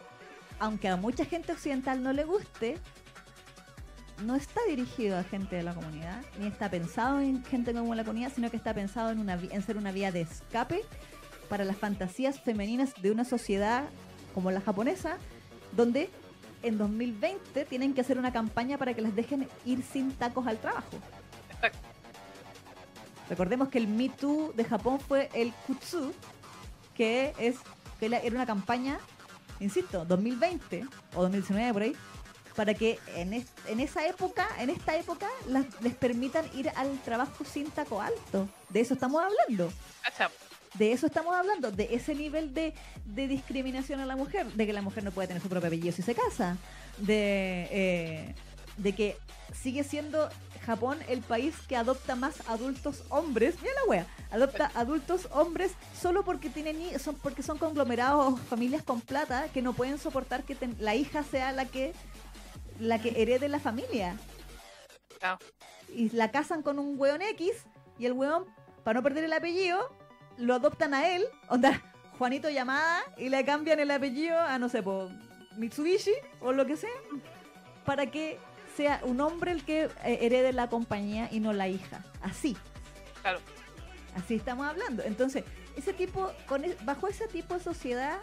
[0.59, 2.77] aunque a mucha gente occidental no le guste,
[4.23, 8.03] no está dirigido a gente de la comunidad, ni está pensado en gente como la
[8.03, 10.81] comunidad, sino que está pensado en, una, en ser una vía de escape
[11.49, 13.85] para las fantasías femeninas de una sociedad
[14.33, 15.17] como la japonesa,
[15.73, 16.09] donde
[16.63, 20.57] en 2020 tienen que hacer una campaña para que las dejen ir sin tacos al
[20.57, 20.97] trabajo.
[23.29, 26.13] Recordemos que el Me Too de Japón fue el Kutsu,
[26.95, 27.57] que es
[27.99, 28.99] que era una campaña,
[29.59, 30.85] insisto, 2020
[31.15, 31.93] o 2019 por ahí,
[32.55, 36.97] para que en, es- en esa época, en esta época, las- les permitan ir al
[37.03, 38.47] trabajo sin taco alto.
[38.69, 39.71] De eso estamos hablando.
[40.73, 42.73] De eso estamos hablando, de ese nivel de,
[43.05, 45.91] de discriminación a la mujer, de que la mujer no puede tener su propio apellido
[45.95, 46.57] si se casa,
[46.97, 48.35] de, eh,
[48.77, 49.17] de que
[49.59, 50.29] sigue siendo
[50.67, 56.23] Japón el país que adopta más adultos hombres, mira la wea, adopta adultos hombres solo
[56.25, 60.75] porque tienen son porque son conglomerados, familias con plata que no pueden soportar que ten-
[60.79, 61.93] la hija sea la que
[62.81, 64.17] la que herede la familia.
[65.95, 67.49] Y la casan con un weón X
[67.97, 68.43] y el weón,
[68.83, 69.89] para no perder el apellido,
[70.37, 71.81] lo adoptan a él, onda
[72.17, 75.09] Juanito llamada y le cambian el apellido a no sé, por
[75.57, 76.89] Mitsubishi o lo que sea,
[77.85, 78.37] para que
[78.77, 82.03] sea un hombre el que eh, herede la compañía y no la hija.
[82.21, 82.55] Así,
[83.21, 83.39] Claro.
[84.15, 85.03] así estamos hablando.
[85.03, 85.43] Entonces,
[85.75, 88.19] ese tipo, con e- bajo ese tipo de sociedad,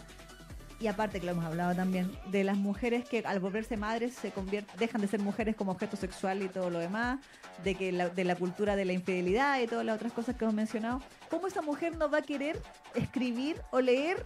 [0.81, 4.31] y aparte que lo hemos hablado también, de las mujeres que al volverse madres se
[4.31, 7.19] convierten, dejan de ser mujeres como objeto sexual y todo lo demás,
[7.65, 10.45] de que la, de la cultura de la infidelidad y todas las otras cosas que
[10.45, 11.01] hemos mencionado,
[11.31, 12.61] ¿cómo esa mujer no va a querer
[12.95, 14.25] escribir o leer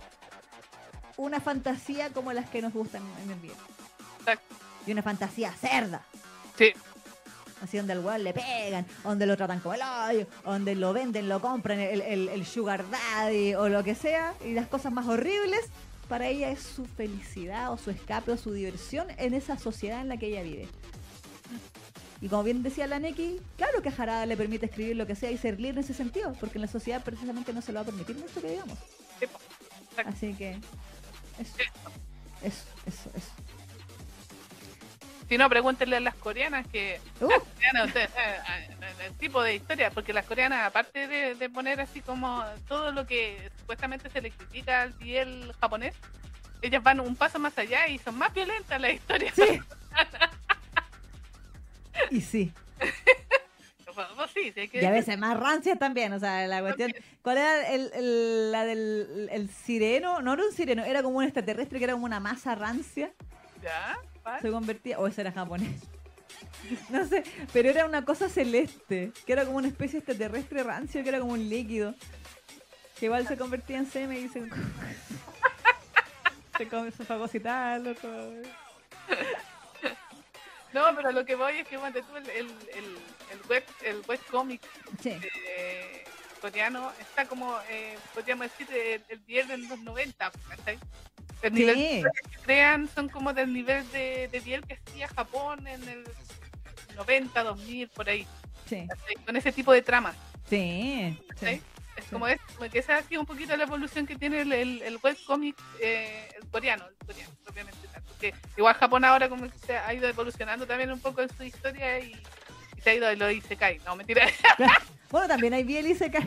[1.17, 3.55] una fantasía como las que nos gustan en el bien?
[4.87, 6.03] Y una fantasía cerda.
[6.59, 6.73] Sí.
[7.63, 11.29] Así donde al weón le pegan, donde lo tratan como el hoyo, donde lo venden,
[11.29, 15.07] lo compran, el, el- el sugar daddy o lo que sea, y las cosas más
[15.09, 15.61] horribles,
[16.09, 20.09] para ella es su felicidad o su escape o su diversión en esa sociedad en
[20.09, 20.69] la que ella vive.
[22.21, 25.15] Y como bien decía la Neki, claro que a Harada le permite escribir lo que
[25.15, 27.77] sea y ser libre en ese sentido, porque en la sociedad precisamente no se lo
[27.77, 28.79] va a permitir mucho que digamos.
[29.21, 30.11] Exacto.
[30.11, 30.53] Así que
[31.41, 31.55] eso,
[32.43, 33.33] eso, eso, eso.
[35.29, 37.01] Si no, pregúntenle a las coreanas que.
[37.21, 37.29] Uh.
[37.29, 41.51] las coreanas, ustedes saben, eh, el tipo de historia, porque las coreanas, aparte de, de
[41.51, 45.95] poner así como todo lo que supuestamente se le critica al piel japonés,
[46.63, 49.35] ellas van un paso más allá y son más violentas las historias.
[49.35, 49.61] Sí.
[52.11, 52.53] Y sí.
[53.95, 56.61] pues, pues sí, sí hay que Y a veces más rancias también, o sea, la
[56.61, 56.95] cuestión...
[57.23, 60.23] ¿Cuál era el, el- la del el sireno?
[60.23, 63.11] No era un sireno, era como un extraterrestre que era como una masa rancia.
[63.63, 63.99] ¿Ya?
[64.41, 64.99] Se convertía...
[64.99, 65.83] O ese era japonés.
[66.91, 71.09] No sé, pero era una cosa celeste, que era como una especie extraterrestre rancio, que
[71.09, 71.95] era como un líquido.
[72.99, 74.43] Que igual se convertía en semen y se...
[76.59, 78.33] se, come, se fagocitarlo, todo.
[80.73, 82.99] No, pero lo que voy es que bueno, tú el, el, el,
[83.33, 84.61] el web, el web cómic
[85.01, 86.05] Sí, eh,
[86.39, 90.79] coreano está como, eh, podríamos decir, el, viernes de los 90, ¿cachai?
[91.43, 95.67] El nivel sí, que crean son como del nivel de, de piel que hacía Japón
[95.67, 96.05] en el
[96.97, 98.27] 90, 2000, por ahí,
[98.67, 98.87] sí,
[99.25, 100.15] con ese tipo de trama.
[100.49, 101.57] sí, ¿cachai?
[101.57, 101.63] sí.
[101.99, 102.39] Es como, es,
[102.71, 106.29] que esa ha sido un poquito la evolución que tiene el, el, el webcomic eh,
[106.41, 108.03] el coreano, el coreano, propiamente tal.
[108.05, 111.43] Porque igual Japón ahora como que se ha ido evolucionando también un poco en su
[111.43, 112.13] historia y,
[112.77, 113.81] y se ha ido a lo Isekai.
[113.85, 114.29] No, mentira.
[115.11, 116.23] Bueno, también hay biel y se cae.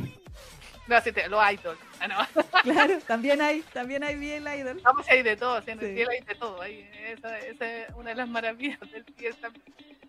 [0.91, 1.80] No, sí, te- los idols.
[1.99, 2.43] Ah, no.
[2.63, 4.80] Claro, también hay, también hay biel idol.
[4.84, 5.72] Vamos ir de todo, ¿sí?
[5.72, 6.03] en el Sí.
[6.09, 6.61] hay de todo.
[6.61, 9.35] ahí, esa, esa es una de las maravillas del cielo.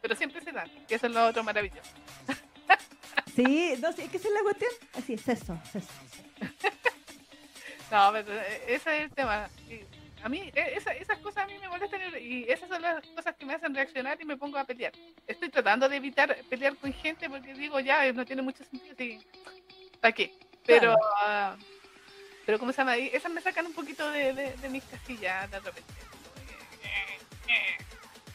[0.02, 1.90] Pero siempre se dan, que eso es lo otro maravilloso.
[3.34, 4.70] Sí, no, sí, es que esa es la cuestión.
[4.94, 5.92] Así es, eso, es eso.
[7.90, 9.48] No, pero eh, ese es el tema.
[9.68, 9.80] Y
[10.22, 13.34] a mí, eh, esa- esas cosas a mí me molestan y esas son las cosas
[13.36, 14.92] que me hacen reaccionar y me pongo a pelear.
[15.26, 19.20] Estoy tratando de evitar pelear con gente porque digo, ya, no tiene mucho sentido.
[20.00, 20.34] ¿Para qué?
[20.66, 20.94] Pero,
[21.24, 21.56] ah,
[22.46, 22.96] pero ¿cómo se llama?
[22.98, 25.92] Y Esas me sacan un poquito de, de, de mis casillas de repente.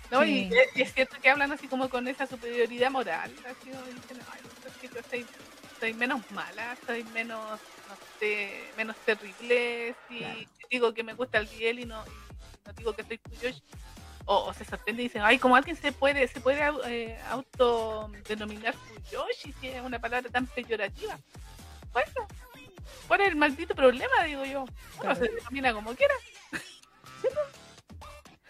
[0.10, 0.50] No, y, Sí.
[0.76, 3.34] y es cierto que hablan así como con esa superioridad moral.
[3.46, 4.40] Así, como dicen, "Ay,
[4.80, 5.26] que yo soy,
[5.82, 7.60] soy menos mala, soy menos,
[7.90, 9.96] no sé, menos terrible.
[10.08, 10.40] Si Claro.
[10.70, 13.62] digo que me gusta el biel y no, y no digo que soy Fuyoshi.
[14.30, 18.76] O, o se sorprende y dicen, ay, como alguien se puede, se puede eh, autodenominar
[18.76, 21.18] Fuyoshi si es una palabra tan peyorativa.
[21.94, 22.28] Bueno,
[23.08, 24.24] ¿cuál es el maldito problema?
[24.26, 24.66] Digo yo.
[24.98, 26.14] Bueno, se denomina como quiera.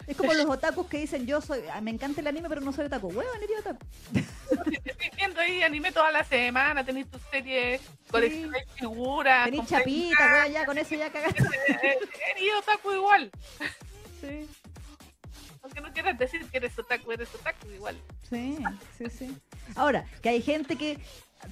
[0.06, 2.72] Es como los otakus que dicen, yo soy, ah, me encanta el anime, pero no
[2.72, 3.08] soy otaku.
[3.08, 3.86] Huevón, eres otaku.
[4.84, 10.32] Estoy viendo ahí anime toda la semana, tenéis tus series, coleccionáis figuras, Tenés compráis chapita,
[10.32, 11.42] weón, ya con eso ya cagaste.
[11.82, 11.98] eh,
[12.36, 13.30] eres otaku igual.
[14.22, 14.48] Sí,
[15.62, 18.00] Aunque no quieras decir que eres otaku, eres otaku igual.
[18.30, 18.56] sí,
[18.96, 19.36] sí, sí.
[19.76, 20.98] Ahora, que hay gente que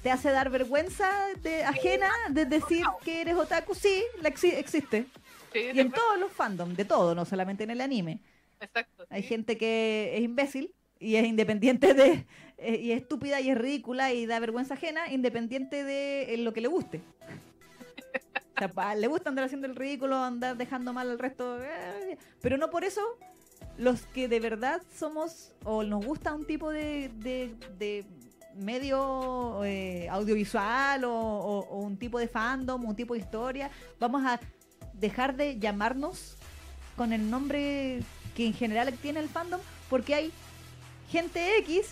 [0.03, 1.09] te hace dar vergüenza
[1.41, 5.05] de, ajena de decir que eres otaku, sí, la exi- existe.
[5.53, 8.19] Sí, Y en verdad, todos los fandoms, de todo, no solamente en el anime.
[8.59, 9.05] Exacto.
[9.09, 9.27] Hay sí.
[9.29, 12.25] gente que es imbécil y es independiente de.
[12.57, 16.53] eh, y es estúpida y es ridícula y da vergüenza ajena, independiente de eh, lo
[16.53, 17.01] que le guste.
[18.55, 21.63] O sea, pa- le gusta andar haciendo el ridículo, andar dejando mal al resto.
[21.63, 23.01] eh, pero no por eso
[23.77, 28.03] los que de verdad somos o nos gusta un tipo de, de- de
[28.57, 33.69] medio eh, audiovisual o, o- o un tipo de fandom, un tipo de historia,
[33.99, 34.39] vamos a
[34.93, 36.35] dejar de llamarnos
[36.95, 38.01] con el nombre
[38.35, 40.31] que en general tiene el fandom, porque hay
[41.09, 41.87] gente X,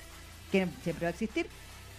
[0.51, 1.47] que siempre va a existir,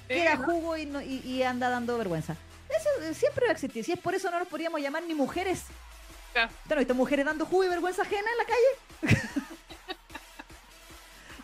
[0.09, 0.45] que ¿no?
[0.45, 2.37] jugo y, no- y- y anda dando vergüenza.
[2.69, 3.85] Eso eh, siempre va a existir.
[3.85, 5.63] Si es por eso no nos podríamos llamar ni mujeres.
[6.69, 9.33] ¿Te visto mujeres dando jugo y vergüenza ajena en la calle?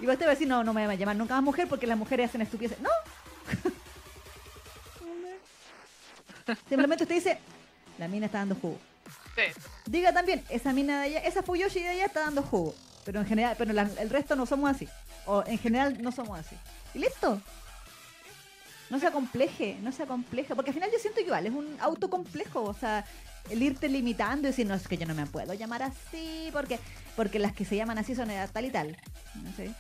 [0.02, 1.86] y usted va a decir, no, no me va a llamar nunca más mujer porque
[1.86, 2.78] las mujeres hacen estupideces.
[2.80, 2.90] No.
[6.68, 7.38] Simplemente usted dice,
[7.98, 8.78] la mina está dando jugo.
[9.36, 9.42] Sí.
[9.86, 12.74] Diga también, esa mina de allá, esa Fuyoshi de allá está dando jugo.
[13.04, 14.88] Pero en general, pero la- el resto no somos así.
[15.26, 16.56] O en general no somos así.
[16.94, 17.40] Y listo.
[18.93, 20.55] No se acompleje, no se acompleje.
[20.55, 22.62] Porque al final yo siento igual es un autocomplejo.
[22.62, 23.06] O sea,
[23.48, 26.51] el irte limitando y decir, no, es que yo no me puedo llamar así.
[26.52, 26.78] Porque,
[27.16, 28.98] porque las que se llaman así son de tal y tal.
[29.43, 29.70] No sé.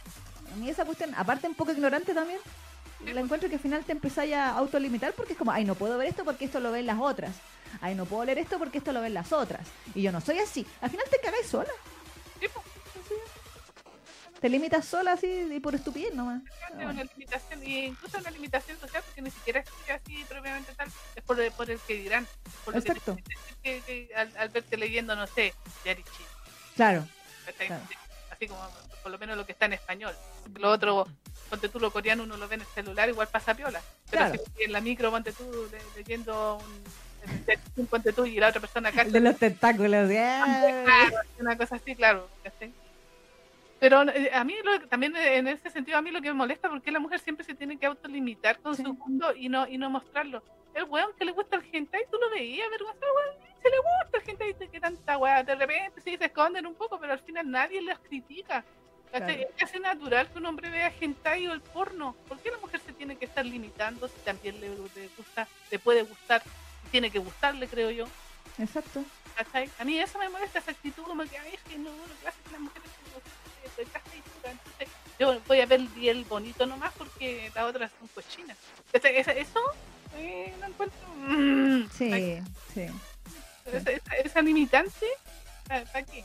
[0.50, 2.38] A mí esa cuestión, aparte un poco ignorante también,
[3.04, 5.98] la encuentro que al final te empezáis a autolimitar porque es como, ay, no puedo
[5.98, 7.32] ver esto porque esto lo ven las otras.
[7.82, 9.66] Ay, no puedo leer esto porque esto lo ven las otras.
[9.94, 10.66] Y yo no soy así.
[10.80, 11.70] Al final te cagáis sola.
[14.42, 16.42] Te limitas sola así y por estupidez nomás.
[16.76, 20.88] es una limitación, y incluso una limitación social, porque ni siquiera es así propiamente tal,
[21.14, 22.26] es por, por el que dirán.
[22.64, 23.16] Por que Exacto.
[23.62, 25.54] que, que al, al verte leyendo, no sé,
[25.84, 26.10] Yarichi.
[26.74, 27.06] Claro.
[27.56, 27.82] Claro.
[28.30, 28.68] Así como
[29.02, 30.14] por lo menos lo que está en español.
[30.58, 31.06] Lo otro,
[31.48, 33.80] ponte tú lo coreano, uno lo ve en el celular, igual pasa piola.
[34.10, 34.42] Pero Claro.
[34.56, 36.58] si en la micro, ponte tú le- leyendo
[37.76, 39.04] un, ponte tú y la otra persona acá.
[39.04, 40.10] De los tentáculos.
[40.18, 40.82] ¡ah!
[40.84, 42.28] Claro, una cosa así, claro.
[43.82, 46.34] Pero eh, a mí lo- también eh, en ese sentido a mí lo que me
[46.34, 48.84] molesta porque la mujer siempre se tiene que autolimitar con Sí.
[48.84, 50.40] su mundo y no y no mostrarlo.
[50.72, 54.18] El weón que le gusta el hentai, tú lo veías, vergüenza, weón, se le gusta
[54.18, 57.50] el hentai, que tanta weá, de repente sí se esconden un poco, pero al final
[57.50, 58.64] nadie les critica.
[59.10, 59.26] Claro.
[59.28, 62.14] Es casi natural que un hombre vea hentai o el porno.
[62.28, 65.78] ¿Por qué la mujer se tiene que estar limitando si también le, le gusta, le
[65.80, 66.40] puede gustar?
[66.92, 68.04] Tiene que gustarle, creo yo.
[68.58, 69.04] Exacto.
[69.36, 69.68] ¿Cachai?
[69.80, 72.24] A mí eso me molesta, esa actitud como que, ay, es que no, lo que
[72.52, 72.90] las mujeres
[73.78, 74.88] Entonces,
[75.18, 78.56] yo voy a ver el, bonito nomás porque las otras son cochinas.
[78.92, 79.60] Eso
[80.16, 80.98] eh, lo encuentro...
[81.16, 82.42] mm, Sí,
[82.74, 82.86] sí.
[83.66, 85.06] esa, esa- esa limitante,
[85.66, 86.24] ¿para, para qué?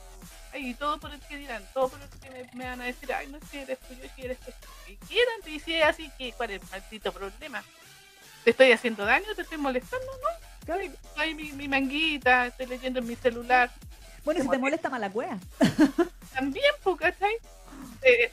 [0.52, 2.84] Ay, y todo por el que dirán, todo por el que me, me van a
[2.84, 4.52] decir, ay, no es que eres tuyo, si eres que
[4.86, 7.62] que quieran, si es así, que ¿cuál es el maldito problema?
[8.44, 9.26] ¿Te estoy haciendo daño?
[9.36, 10.06] ¿Te estoy molestando?
[10.06, 10.82] No, Claro.
[11.36, 13.70] Mi, mi manguita, estoy leyendo en mi celular.
[14.24, 15.38] Bueno, y si te molesta mala cueva.
[16.34, 16.64] También,
[16.98, 17.34] ¿cachai?
[18.02, 18.30] Eh,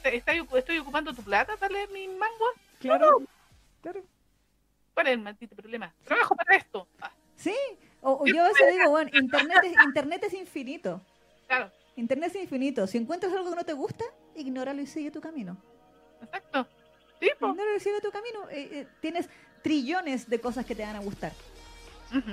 [0.52, 2.48] estoy ocupando tu plata para leer mi mangua.
[2.80, 3.22] Claro.
[3.82, 4.02] Claro.
[4.94, 5.92] ¿Cuál es el maldito problema?
[6.04, 6.86] Trabajo para esto.
[7.00, 7.54] Ah, Sí.
[8.00, 11.00] O, o yo a veces digo, bueno, internet es, internet es infinito.
[11.46, 12.86] claro, Internet es infinito.
[12.86, 14.04] Si encuentras algo que no te gusta,
[14.34, 15.56] ignóralo y sigue tu camino.
[16.22, 16.66] exacto.
[17.20, 17.28] Sí.
[17.40, 18.48] Ignóralo y sigue tu camino.
[18.50, 19.28] Eh, eh, tienes
[19.62, 21.32] trillones de cosas que te van a gustar.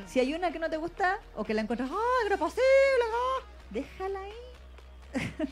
[0.08, 2.64] Si hay una que no te gusta o que la encuentras, ¡ay, no es posible!
[3.12, 4.34] ah", Déjala ahí.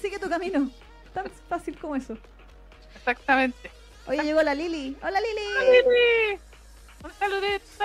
[0.00, 0.70] sigue tu camino.
[1.14, 2.16] Tan fácil como eso.
[2.94, 3.70] Exactamente.
[4.06, 4.96] Oye, llegó la Lili.
[5.02, 5.82] ¡Hola, Lili!
[5.84, 6.40] ¡Lili!
[7.04, 7.84] Un saludito.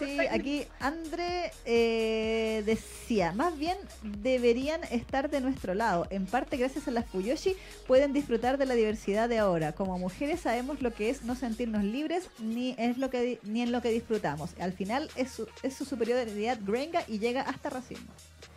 [0.00, 6.06] Sí, aquí André eh, decía, más bien deberían estar de nuestro lado.
[6.10, 7.56] En parte gracias a las Fuyoshi
[7.86, 9.72] pueden disfrutar de la diversidad de ahora.
[9.72, 13.72] Como mujeres sabemos lo que es no sentirnos libres ni es lo que ni en
[13.72, 14.50] lo que disfrutamos.
[14.58, 18.10] Al final es su, es su superioridad gringa y llega hasta racismo.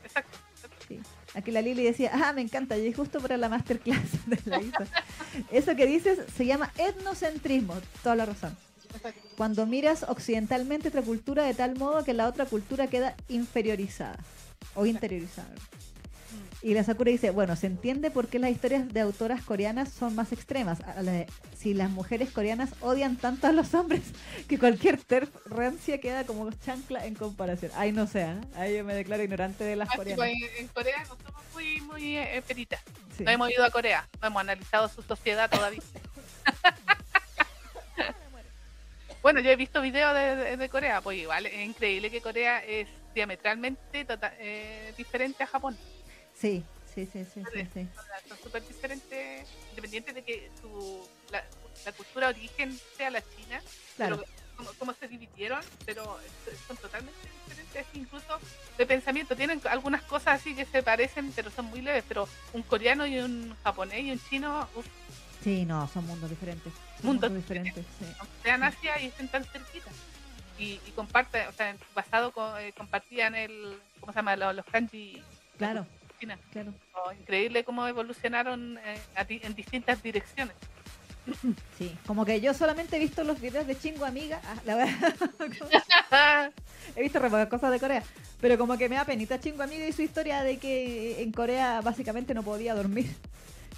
[0.03, 0.37] Exacto.
[0.87, 0.99] Sí.
[1.35, 4.85] Aquí la Lili decía, ah, me encanta, y justo para la masterclass de la Isa.
[5.51, 8.55] Eso que dices se llama etnocentrismo, toda la razón.
[9.37, 14.17] Cuando miras occidentalmente otra cultura de tal modo que la otra cultura queda inferiorizada
[14.75, 15.53] o interiorizada.
[16.63, 20.15] Y la Sakura dice, bueno, se entiende por qué las historias de autoras coreanas son
[20.15, 20.79] más extremas.
[21.57, 24.01] Si las mujeres coreanas odian tanto a los hombres
[24.47, 27.73] que cualquier terf rancia queda como chancla en comparación.
[27.75, 28.41] Ay, no sé, ¿eh?
[28.55, 30.41] ahí yo me declaro ignorante de las sí, pues, coreanas.
[30.41, 32.81] en, en Corea no somos muy, muy eh, peritas.
[33.17, 33.25] Sí.
[33.25, 35.81] No hemos ido a Corea, no hemos analizado su sociedad todavía.
[39.23, 42.63] bueno, yo he visto videos de, de- de Corea, pues igual es increíble que Corea
[42.63, 45.77] es diametralmente tota- eh, diferente a Japón.
[46.33, 46.63] Sí,
[46.93, 47.41] sí, sí, sí,
[47.73, 47.87] sí,
[48.27, 51.43] son súper diferentes, independiente de que su, la,
[51.85, 53.61] la cultura de origen sea la China,
[53.95, 54.17] Claro.
[54.17, 54.27] pero
[54.57, 56.19] como, como se dividieron, pero
[56.67, 58.39] son totalmente diferentes, incluso
[58.77, 59.35] de pensamiento.
[59.35, 62.03] Tienen algunas cosas así que se parecen, pero son muy leves.
[62.07, 64.85] Pero un coreano y un japonés y un chino, uf,
[65.43, 66.71] Sí, no, son mundos diferentes.
[66.97, 68.05] Son Mundos mundos diferentes, sí.
[68.19, 69.89] aunque sean Asia y estén tan cerquita.
[70.57, 74.35] Y, y comparten, o sea, en su pasado co- eh, compartían el, ¿cómo se llama?
[74.35, 75.21] Los, los kanji
[75.57, 75.85] Claro,
[76.19, 76.37] China.
[76.51, 76.73] claro.
[76.93, 80.55] Oh, increíble cómo evolucionaron eh, a en distintas direcciones.
[81.77, 84.41] Sí, como que yo solamente he visto los videos de Chingo Amiga.
[84.45, 85.15] ah, la verdad,
[86.95, 88.03] he visto re pocas cosas de Corea.
[88.41, 91.81] Pero como que me da penita Chingo Amiga y su historia de que en Corea
[91.81, 93.07] básicamente no podía dormir.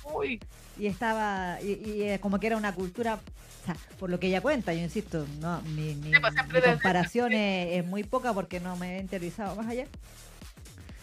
[0.03, 0.39] Uy,
[0.77, 4.27] Y estaba, y, y, eh, como que era una cultura, o sea, por lo que
[4.27, 8.33] ella cuenta, yo insisto, no, mi, mi- Sí, pues, mi comparación es, es muy poca
[8.33, 9.85] porque no me he interiorizado más allá.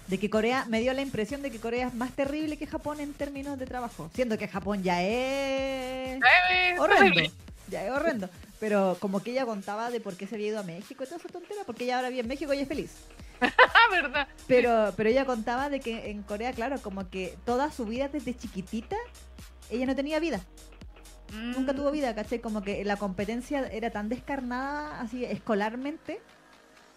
[0.08, 3.00] De que Corea, me dio la impresión de que Corea es más terrible que Japón
[3.00, 4.10] en términos de trabajo.
[4.14, 6.20] Siendo que Japón ya es
[6.78, 7.04] horrendo.
[7.14, 7.30] terrible.
[7.68, 8.28] Ya es horrendo.
[8.60, 11.16] Pero como que ella contaba de por qué se había ido a México y toda
[11.18, 12.90] esa tontera, porque ella ahora vive en México y es feliz.
[13.90, 14.28] Verdad.
[14.46, 18.36] Pero, pero ella contaba de que en Corea, claro, como que toda su vida desde
[18.36, 18.96] chiquitita,
[19.70, 20.40] ella no tenía vida.
[21.30, 22.40] Nunca Mm, tuvo vida, ¿cachai?
[22.40, 26.20] Como que la competencia era tan descarnada, así, escolarmente,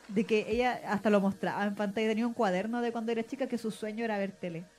[0.07, 2.09] de que ella hasta lo mostraba en pantalla.
[2.09, 4.69] Tenía un cuaderno de cuando era chica que su sueño era ver tele.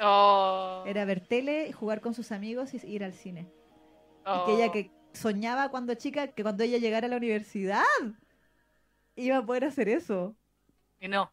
[0.00, 3.52] Oh, Era ver tele, jugar con sus amigos y ir al cine.
[4.30, 4.44] Y oh.
[4.44, 7.84] que ella que soñaba cuando chica que cuando ella llegara a la universidad
[9.16, 10.36] iba a poder hacer eso.
[11.02, 11.30] Y no.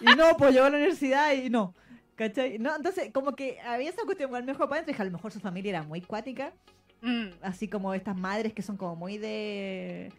[0.00, 1.74] Y no, pues llegó a la universidad y no.
[2.16, 2.58] ¿Cachai?
[2.58, 4.92] No, entonces, como que había esa cuestión igual mejor para adentro.
[4.92, 6.52] dije, A lo mejor su familia era muy cuática.
[7.02, 10.10] Mm, Así como estas madres que son como muy de.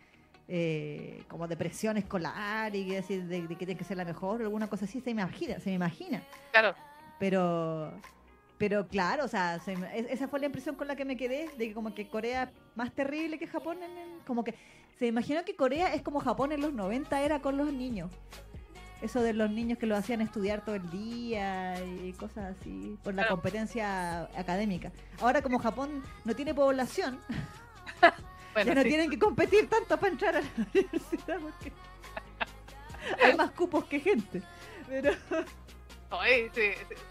[0.48, 4.06] eh, como de presión escolar y que decir de, de que tiene que ser la
[4.06, 4.99] mejor alguna cosa así.
[5.02, 6.22] Se me imagina, se me imagina.
[6.52, 6.76] claro.
[7.19, 7.91] Pero.
[8.57, 9.76] Pero claro, o sea, se
[10.10, 12.49] esa fue la impresión con la que me quedé, de que como que Corea es
[12.76, 14.53] más terrible que Japón, en el- como que
[14.99, 18.11] se imaginó que Corea es como Japón en los 90 era con los niños.
[19.02, 23.14] Eso de los niños que lo hacían estudiar todo el día y cosas así, por
[23.15, 23.36] la Claro.
[23.38, 24.91] competencia académica.
[25.19, 27.19] Ahora como Japón no tiene población,
[28.53, 28.90] Bueno, ya no sí.
[28.90, 31.72] tienen que competir tanto para entrar a la universidad porque
[33.23, 34.41] hay más cupos que gente.
[34.88, 35.14] Pero,
[36.11, 36.61] Oye, si,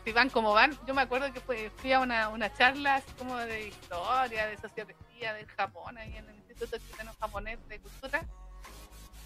[0.04, 3.10] si van como van, yo me acuerdo que fue, fui a una, una charla así
[3.18, 8.22] como de historia, de sociología del Japón, ahí en el Instituto Chileno Japonés de Cultura,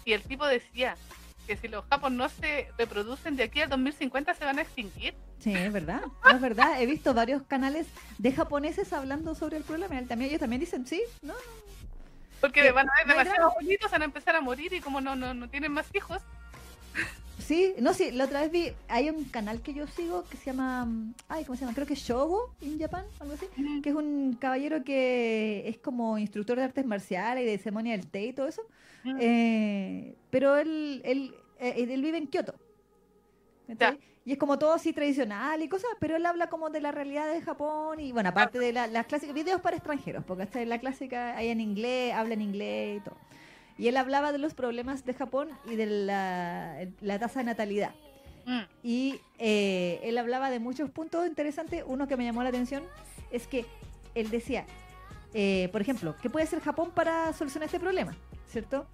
[0.05, 0.95] y el tipo decía
[1.45, 5.15] que si los japos no se reproducen de aquí al 2050 se van a extinguir.
[5.39, 6.81] Sí, es verdad, no, es verdad.
[6.81, 9.95] He visto varios canales de japoneses hablando sobre el problema.
[10.07, 11.39] También ellos también dicen, sí, no, no.
[12.41, 15.15] Porque Que van a haber demasiados bonitos, van a empezar a morir y como no,
[15.15, 16.21] no, no tienen más hijos,
[17.37, 20.45] Sí, no, sí, la otra vez vi, hay un canal que yo sigo que se
[20.45, 21.75] llama, mm, ay, ¿cómo se llama?
[21.75, 23.45] Creo que Shogo in Japan, algo así,
[23.83, 28.07] que es un caballero que es como instructor de artes marciales y de ceremonia del
[28.07, 28.61] té y todo eso,
[29.03, 29.17] Mm.
[29.19, 32.55] eh, pero él, él, eh, él vive en Kioto.
[34.25, 37.31] Y es como todo así tradicional y cosas, pero él habla como de la realidad
[37.31, 40.79] de Japón y bueno, aparte de la- las clásicas, videos para extranjeros, porque es la
[40.79, 43.17] clásica, hay en inglés, habla en inglés y todo.
[43.77, 47.93] Y él hablaba de los problemas de Japón y de la, la tasa de natalidad.
[48.45, 48.61] Mm.
[48.83, 51.83] Y eh, él hablaba de muchos puntos interesantes.
[51.85, 52.83] Uno que me llamó la atención
[53.31, 53.65] es que
[54.13, 54.65] él decía,
[55.33, 58.15] eh, por ejemplo, ¿qué puede hacer Japón para solucionar este problema?
[58.47, 58.87] ¿Cierto?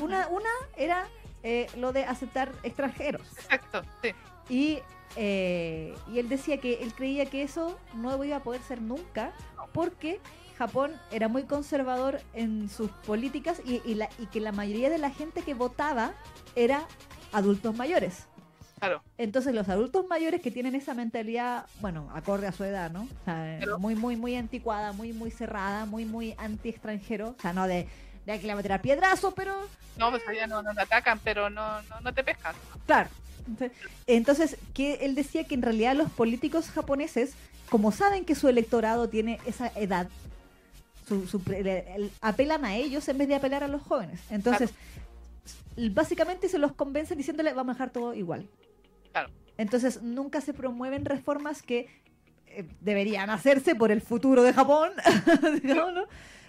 [0.00, 1.06] Una, una era
[1.42, 3.26] eh, lo de aceptar extranjeros.
[3.36, 4.12] Exacto, sí.
[4.48, 4.78] Y,
[5.16, 9.32] eh, y él decía que él creía que eso no iba a poder ser nunca
[9.72, 10.20] porque
[10.66, 14.98] Japón era muy conservador en sus políticas y, y la- y que la mayoría de
[14.98, 16.12] la gente que votaba
[16.54, 16.86] era
[17.32, 18.26] adultos mayores.
[18.78, 19.02] Claro.
[19.18, 23.02] Entonces los adultos mayores que tienen esa mentalidad, bueno, acorde a su edad, ¿no?
[23.02, 27.34] O sea, Pero- muy, muy, muy anticuada, muy, muy cerrada, muy, muy anti-extranjero.
[27.38, 27.88] O sea, no de,
[28.26, 29.52] de que le va a tirar piedrazo, pero
[29.96, 32.54] No, pues allá no, no te atacan, pero no, no, no te pescan.
[32.86, 33.08] Claro.
[33.48, 33.72] Entonces-
[34.06, 37.34] Entonces, que él decía que en realidad los políticos japoneses,
[37.68, 40.08] como saben que su electorado tiene esa edad,
[41.20, 44.20] su, su pre- le- el- apelan a ellos en vez de apelar a los jóvenes.
[44.30, 44.72] Entonces,
[45.44, 48.48] s- básicamente se los convencen diciéndole vamos a dejar todo igual.
[49.12, 49.30] Claro.
[49.58, 51.88] Entonces, nunca se promueven reformas que
[52.46, 54.90] eh, deberían hacerse por el futuro de Japón,
[55.62, 56.04] digamos, ¿no?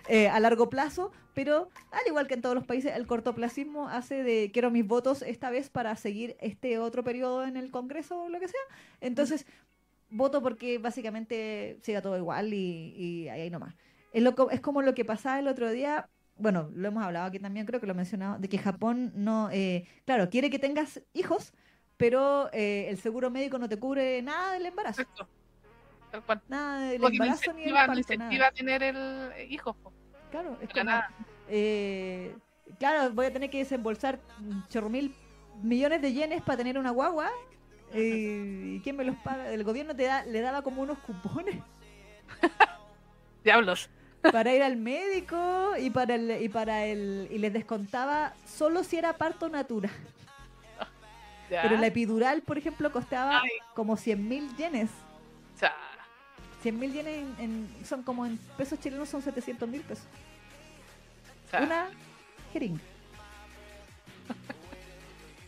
[0.09, 4.21] Eh, a largo plazo, pero al igual que en todos los países, el cortoplacismo hace
[4.23, 8.29] de quiero mis votos esta vez para seguir este otro periodo en el Congreso o
[8.29, 8.59] lo que sea.
[8.99, 9.45] Entonces,
[10.09, 13.75] voto porque básicamente siga todo igual y, y ahí nomás.
[14.13, 17.39] Es, lo, es como lo que pasaba el otro día, bueno, lo hemos hablado aquí
[17.39, 21.01] también, creo que lo he mencionado, de que Japón no, eh, claro, quiere que tengas
[21.13, 21.53] hijos,
[21.97, 25.01] pero eh, el seguro médico no te cubre nada del embarazo.
[25.01, 25.27] Exacto.
[26.11, 26.41] Tal cual.
[26.47, 28.51] Nada del Porque no embarazo ni del incentiva, no parto, incentiva nada.
[28.51, 29.73] tener el eh, hijo.
[29.73, 29.91] po.
[30.31, 31.11] Claro, es como, nada.
[31.49, 32.35] eh,
[32.79, 34.19] claro, voy a tener que desembolsar
[34.69, 35.15] chorro mil
[35.61, 37.31] millones de yenes para tener una guagua.
[37.95, 39.51] ¿Y quién me los paga?
[39.51, 41.61] El gobierno te da, le daba como unos cupones
[43.43, 43.89] Diablos.
[44.31, 48.97] Para ir al médico y para el, y para el y les descontaba solo si
[48.97, 49.91] era parto natural.
[51.49, 51.61] Ya.
[51.63, 53.49] Pero la epidural, por ejemplo, costaba Ay.
[53.75, 54.89] como 100 mil yenes.
[55.59, 55.73] Cha.
[56.61, 60.05] 100 mil yenes en- en- son como en pesos chilenos son 700 mil pesos.
[61.61, 61.89] Una
[62.51, 62.79] jeringa.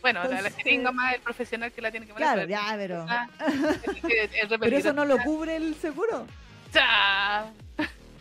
[0.02, 2.28] Bueno, la, jeringa más el profesional que la tiene que poner.
[2.28, 3.04] Claro, ya, pero...
[3.08, 6.28] Ah, el- el- el Pero eso no lo cubre el seguro.
[6.72, 7.50] Cha.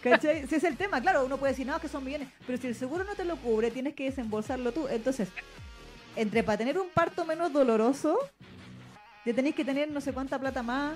[0.09, 0.47] ¿Cachai?
[0.47, 2.75] Si es el tema, claro, uno puede decir, no, que son millones, pero si el
[2.75, 4.87] seguro no te lo cubre, tienes que desembolsarlo tú.
[4.87, 5.29] Entonces,
[6.15, 8.19] entre para tener un parto menos doloroso,
[9.25, 10.95] ya tenéis que tener no sé cuánta plata más.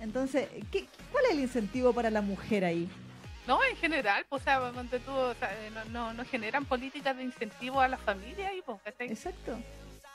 [0.00, 2.88] Entonces, ¿qué, ¿cuál es el incentivo para la mujer ahí?
[3.46, 4.58] No, en general, pues, o sea,
[5.04, 8.62] tú, o sea, eh, no, no, no generan políticas de incentivo a la familia ahí,
[8.66, 9.08] pues, ¿cachai?
[9.08, 9.56] Exacto.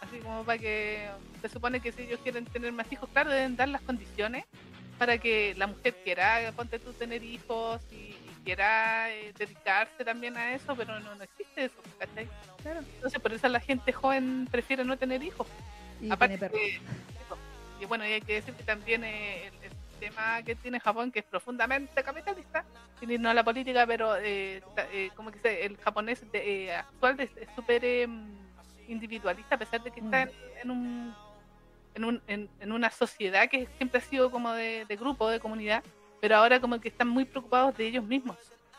[0.01, 1.07] Así como para que
[1.41, 4.45] se supone que si ellos quieren tener más hijos, claro, deben dar las condiciones
[4.99, 10.35] para que la mujer quiera, ponte tú, tener hijos y, y quiera eh, dedicarse también
[10.37, 12.27] a eso, pero no, no existe eso, ¿cachai?
[12.61, 12.81] Claro.
[12.95, 15.47] Entonces, por eso la gente joven prefiere no tener hijos.
[16.01, 16.79] Y Aparte que-
[17.81, 21.13] y bueno, y hay que decir que también eh, el, el sistema que tiene Japón,
[21.13, 22.65] que es profundamente capitalista,
[22.99, 24.61] sin irnos a la política, pero eh,
[24.91, 28.05] eh, como que se- el japonés de- eh, actual es súper eh,
[28.89, 30.29] individualista, a pesar de que está Mm.
[30.29, 30.31] en,
[30.63, 31.15] en un,
[31.95, 35.39] en, un, en, en una sociedad que siempre ha sido como de, de grupo, de
[35.39, 35.83] comunidad,
[36.21, 38.37] pero ahora como que están muy preocupados de ellos mismos.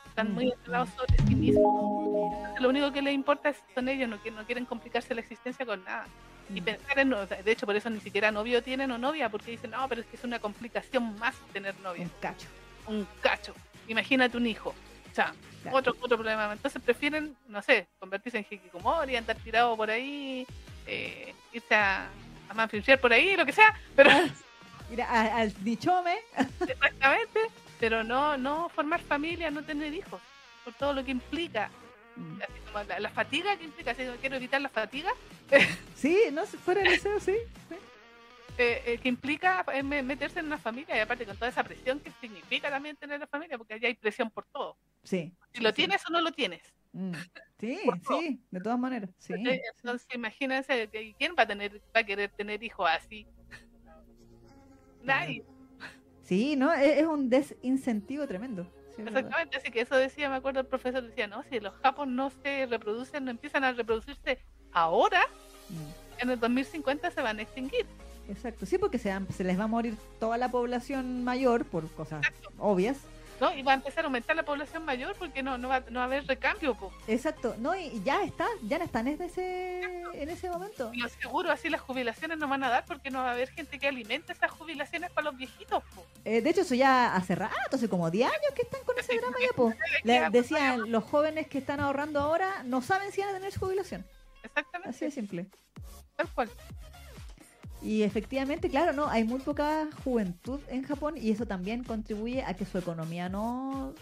[0.08, 1.72] Están muy Mm, encerrados sobre sí mismos.
[2.04, 5.20] Entonces, lo único que les importa es- son ellos, no, que no quieren complicarse la
[5.20, 6.06] existencia con nada
[6.48, 6.64] y Mm.
[6.64, 9.88] pensar en, de hecho por eso ni siquiera novio tienen o novia, porque dicen, no,
[9.88, 12.48] pero es que es una complicación más tener novia, Un cacho.
[12.86, 13.54] un cacho,
[13.86, 15.32] imagínate un hijo, o sea,
[15.62, 15.76] Claro.
[15.76, 20.46] otro, otro problema, entonces prefieren, no sé, convertirse en hikikomori, andar tirado por ahí,
[20.86, 22.08] eh, irse a,
[22.50, 24.10] a manfilchear por ahí, lo que sea, pero
[25.08, 26.16] a- al dichome.
[26.60, 27.40] exactamente,
[27.78, 30.20] pero no, no formar familia, no tener hijos,
[30.64, 31.70] por todo lo que implica,
[32.16, 32.42] Mm.
[32.42, 35.12] así como la, la fatiga que implica, si quiero evitar la fatiga,
[35.96, 37.36] Sí, no, si fuera el deseo, sí.
[37.68, 37.74] sí.
[38.58, 41.62] eh, eh, que implica eh, me- meterse en una familia y aparte con toda esa
[41.62, 44.76] presión que significa también tener la familia, porque allá hay presión por todo.
[45.04, 45.32] Sí.
[45.54, 45.76] Si lo sí.
[45.76, 46.60] tienes o no lo tienes.
[46.92, 47.12] Mm.
[47.60, 49.10] Sí, sí, de todas maneras.
[49.28, 50.88] Entonces, imagínense,
[51.18, 53.26] ¿quién va a tener, va a querer tener hijos así?
[55.02, 55.44] Nadie.
[56.24, 56.72] Sí, ¿no?
[56.72, 58.66] Es, es un desincentivo tremendo.
[58.96, 59.02] Sí.
[59.02, 62.30] Exactamente, así que eso decía, me acuerdo el profesor decía, no, si los japos no
[62.42, 64.38] se reproducen, no empiezan a reproducirse
[64.72, 65.20] ahora,
[65.68, 66.22] Mm.
[66.22, 67.86] en el 2050 se van a extinguir.
[68.28, 72.26] Exacto, sí, porque se les va a morir toda la población mayor por cosas
[72.58, 72.98] obvias.
[73.40, 73.54] ¿No?
[73.54, 76.02] Y va a empezar a aumentar la población mayor porque no, no, va, no va
[76.02, 76.74] a haber recambio.
[76.74, 76.92] po.
[77.06, 79.80] Exacto, no, y ya está, ya no están en ese,
[80.12, 80.90] en ese momento.
[80.92, 83.78] Y seguro, así las jubilaciones no van a dar porque no va a haber gente
[83.78, 85.82] que alimente esas jubilaciones para los viejitos.
[85.94, 86.04] po.
[86.24, 89.16] Eh, de hecho, eso ya hace rato, hace como 10 años que están con ese
[89.16, 89.72] drama ya, po.
[90.04, 93.52] Le- Ya, decían, los jóvenes que están ahorrando ahora no saben si van a tener
[93.52, 94.04] su jubilación.
[94.42, 95.46] Exactamente, Así de simple.
[96.16, 96.50] tal cual.
[97.82, 102.54] Y efectivamente, claro, no, hay muy poca juventud en Japón y eso también contribuye a
[102.54, 103.94] que su economía no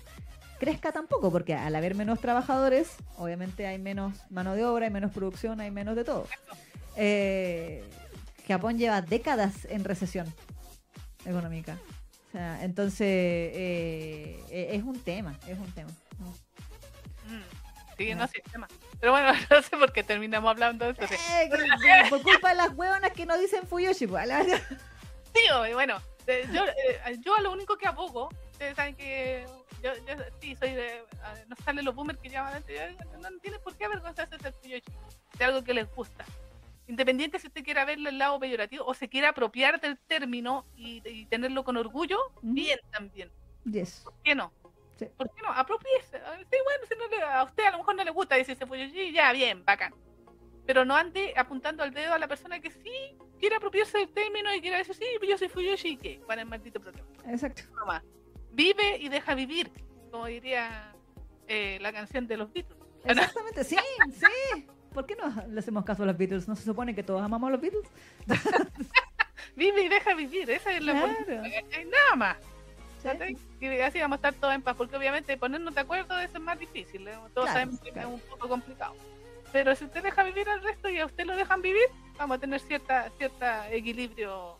[0.59, 5.13] crezca tampoco, porque al haber menos trabajadores, obviamente hay menos mano de obra, hay menos
[5.13, 6.27] producción, hay menos de todo.
[6.97, 7.85] Eh,
[8.47, 10.27] Japón lleva décadas en recesión
[11.25, 11.79] económica.
[12.29, 15.91] O sea, entonces eh, eh, es un tema, es un tema.
[16.19, 16.27] ¿no?
[17.33, 18.05] Mm.
[18.05, 18.17] Ya.
[18.17, 18.69] no sé, tema.
[19.01, 21.07] Pero bueno, no sé por qué terminamos hablando de esto.
[21.07, 24.29] Sí, Eh, que- por culpa de las huevonas que no dicen Fuyoshi, pues,
[25.69, 29.47] y bueno, eh, yo, eh, yo a lo único que abogo, ustedes saben que
[29.83, 31.03] yo, yo sí soy de.
[31.47, 34.53] No sale los boomers que llaman antes, no, no tiene por qué avergonzarse de ser
[34.55, 34.93] Fuyoshi,
[35.39, 36.25] de algo que les gusta.
[36.89, 41.03] Independiente si usted quiera verle el lado peyorativo o se quiera apropiar del término y,
[41.09, 43.31] y tenerlo con orgullo, bien también.
[43.65, 44.01] Yes.
[44.05, 44.53] ¿Por qué no?
[44.99, 45.07] Sí.
[45.17, 45.53] ¿Por qué no?
[45.53, 46.17] Apropiese.
[46.17, 48.67] Ah, Sí, bueno, si no le- a usted a lo mejor no le gusta decirse
[48.67, 49.95] Fuyoshi, ya, bien, bacán.
[50.67, 54.53] Pero no ande apuntando al dedo a la persona que sí quiere apropiarse del término
[54.55, 56.21] y quiere decir, sí, yo soy Fuyoshi, ¿y qué?
[56.27, 57.07] ¿Cuál es el maldito problema?
[57.29, 57.63] Exacto.
[57.75, 58.03] No más.
[58.51, 59.71] Vive y deja vivir,
[60.11, 60.93] como diría
[61.47, 62.77] eh, la canción de los Beatles.
[63.05, 63.77] Exactamente, sí,
[64.13, 64.67] sí.
[64.93, 66.49] ¿Por qué no le hacemos caso a los Beatles?
[66.49, 67.89] ¿No se supone que todos amamos a los Beatles?
[69.57, 71.43] Vive y deja vivir, esa es la Claro.
[71.91, 72.37] Nada más.
[73.03, 73.37] Sí.
[73.61, 76.43] Y así vamos a estar todos en paz, porque obviamente ponernos de acuerdo eso es
[76.43, 77.13] más difícil, ¿eh?
[77.35, 78.09] todos Claro, sabemos que claro.
[78.09, 78.95] es un poco complicado.
[79.53, 81.87] Pero si usted deja vivir al resto y a usted lo dejan vivir,
[82.19, 84.59] vamos a tener cierta cierta equilibrio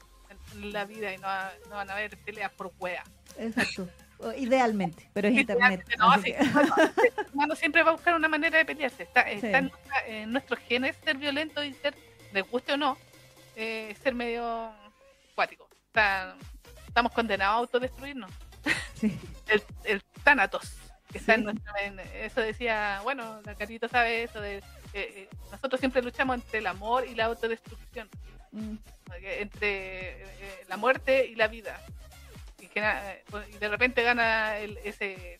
[0.55, 3.05] en, la vida y no, va- no van a haber peleas por wea.
[3.39, 3.89] Exacto.
[4.37, 5.85] Idealmente, pero es Sí, internet.
[5.99, 6.45] no, así sí, que-
[7.25, 9.03] no, humano siempre va a buscar una manera de pelearse.
[9.05, 9.71] Está, está en,
[10.07, 11.95] en nuestros genes ser violento y ser,
[12.33, 12.97] de guste o no,
[13.57, 14.73] eh, ser medio
[15.35, 15.69] cuático.
[15.89, 16.35] Está-
[16.99, 18.31] estamos condenados a autodestruirnos.
[18.95, 19.17] sí.
[19.47, 20.73] El, el Thanatos,
[21.13, 21.39] que está Sí.
[21.39, 21.73] en nuestro.
[21.81, 24.57] en- eso decía, bueno, la Carito sabe eso de.
[24.59, 24.63] eh,
[24.95, 28.09] eh, nosotros siempre luchamos entre el amor y la autodestrucción,
[28.51, 28.77] Mm,
[29.23, 31.79] entre eh, la muerte y la vida.
[32.59, 32.81] Y, que
[33.53, 35.37] y de repente gana el, ese.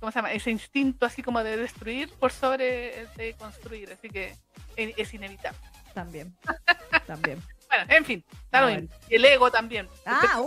[0.00, 0.32] ¿Cómo se llama?
[0.32, 3.92] Ese instinto así como de destruir por sobre el de construir.
[3.92, 4.34] Así que
[4.76, 5.58] es inevitable.
[5.94, 6.36] También.
[7.06, 7.40] También.
[7.68, 8.80] Bueno, en fin, está Ah, lo bueno.
[8.82, 8.96] mismo.
[9.10, 9.86] Y el ego también.
[9.86, 10.42] El Ah,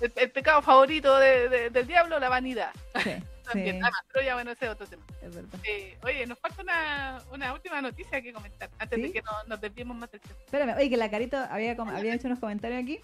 [0.00, 2.70] el, el pecado favorito de- de- del diablo, la vanidad.
[3.02, 3.10] Sí,
[3.46, 5.04] También, sí, nada más, pero ya bueno, ese es otro tema.
[5.22, 5.58] es verdad.
[5.64, 9.60] Eh, oye, nos falta una, una última noticia que comentar antes de que no, nos
[9.60, 10.34] desviemos más del tema.
[10.44, 13.00] Espérame, oye, que la Carito había, había hecho unos comentarios aquí.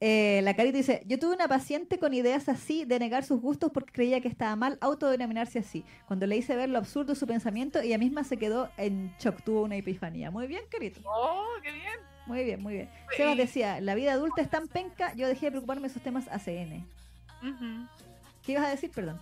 [0.00, 3.70] Eh, la Carito dice, yo tuve una paciente con ideas así de negar sus gustos
[3.72, 5.84] porque creía que estaba mal autodenominarse así.
[6.06, 9.42] Cuando le hice ver lo absurdo de su pensamiento, ella misma se quedó en shock,
[9.42, 10.30] tuvo una epifanía.
[10.30, 11.00] Muy bien, Carito.
[11.04, 11.98] Oh, qué bien.
[12.26, 12.90] Muy bien, muy bien.
[13.16, 16.26] Sebas decía, la vida adulta es tan penca, yo dejé de preocuparme de esos temas
[16.28, 16.84] ACN.
[18.44, 18.90] ¿Qué ibas a decir?
[18.90, 19.20] Perdón.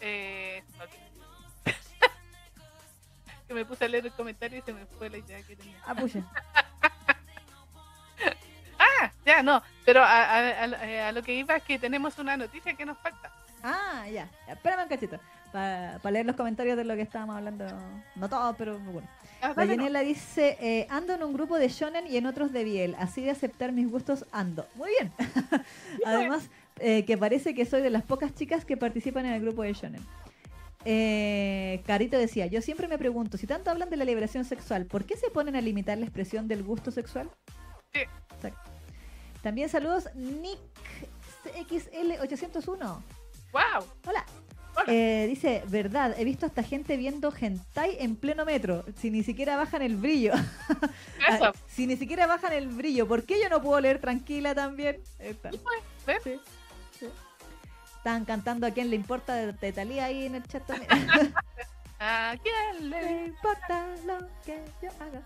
[0.00, 0.84] Eh, no
[3.48, 5.76] que me puse a leer el comentario y se me fue la idea que tenía.
[5.86, 5.94] Ah.
[8.78, 12.18] Ah, ya, no, pero a, a- a- eh, a lo que iba es que tenemos
[12.18, 13.30] una noticia que nos falta.
[13.62, 14.28] Ah, ya.
[14.48, 15.18] Espérame un cachito.
[15.52, 17.66] Para leer los comentarios de lo que estábamos hablando.
[18.14, 19.06] No todos, pero bueno.
[19.42, 19.82] Ah, La dale, no.
[19.84, 23.22] Yanela dice, eh, ando en un grupo de shonen y en otros de biel, así
[23.22, 24.66] de aceptar mis gustos ando.
[24.74, 25.12] Muy bien.
[26.04, 26.48] Además,
[26.78, 29.72] eh, que parece que soy de las pocas chicas que participan en el grupo de
[29.72, 30.02] shonen.
[30.84, 35.04] Eh, Carito decía, yo siempre me pregunto, si tanto hablan de la liberación sexual, ¿por
[35.04, 37.30] qué se ponen a limitar la expresión del gusto sexual?
[37.92, 38.00] Sí.
[38.34, 38.70] Exacto.
[39.42, 40.58] También saludos, Nick
[41.68, 42.78] XL801.
[43.52, 43.84] ¡Wow!
[44.06, 44.24] Hola.
[44.86, 49.56] Eh, dice, verdad, he visto hasta gente viendo hentai en pleno metro, si ni siquiera
[49.56, 50.32] bajan el brillo.
[51.28, 51.44] Eso.
[51.46, 55.00] Ah, si ni siquiera bajan el brillo, ¿por qué yo no puedo leer tranquila también?
[57.96, 60.90] Estaban cantando a quién le importa de, de Thalía ahí en el chat también.
[62.00, 65.22] ¿A quién le importa lo que yo haga.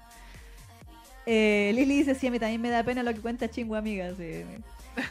[1.24, 4.12] Eh, Lili dice, sí, a mí también me da pena lo que cuenta Chingo, amiga.
[4.16, 4.44] sí.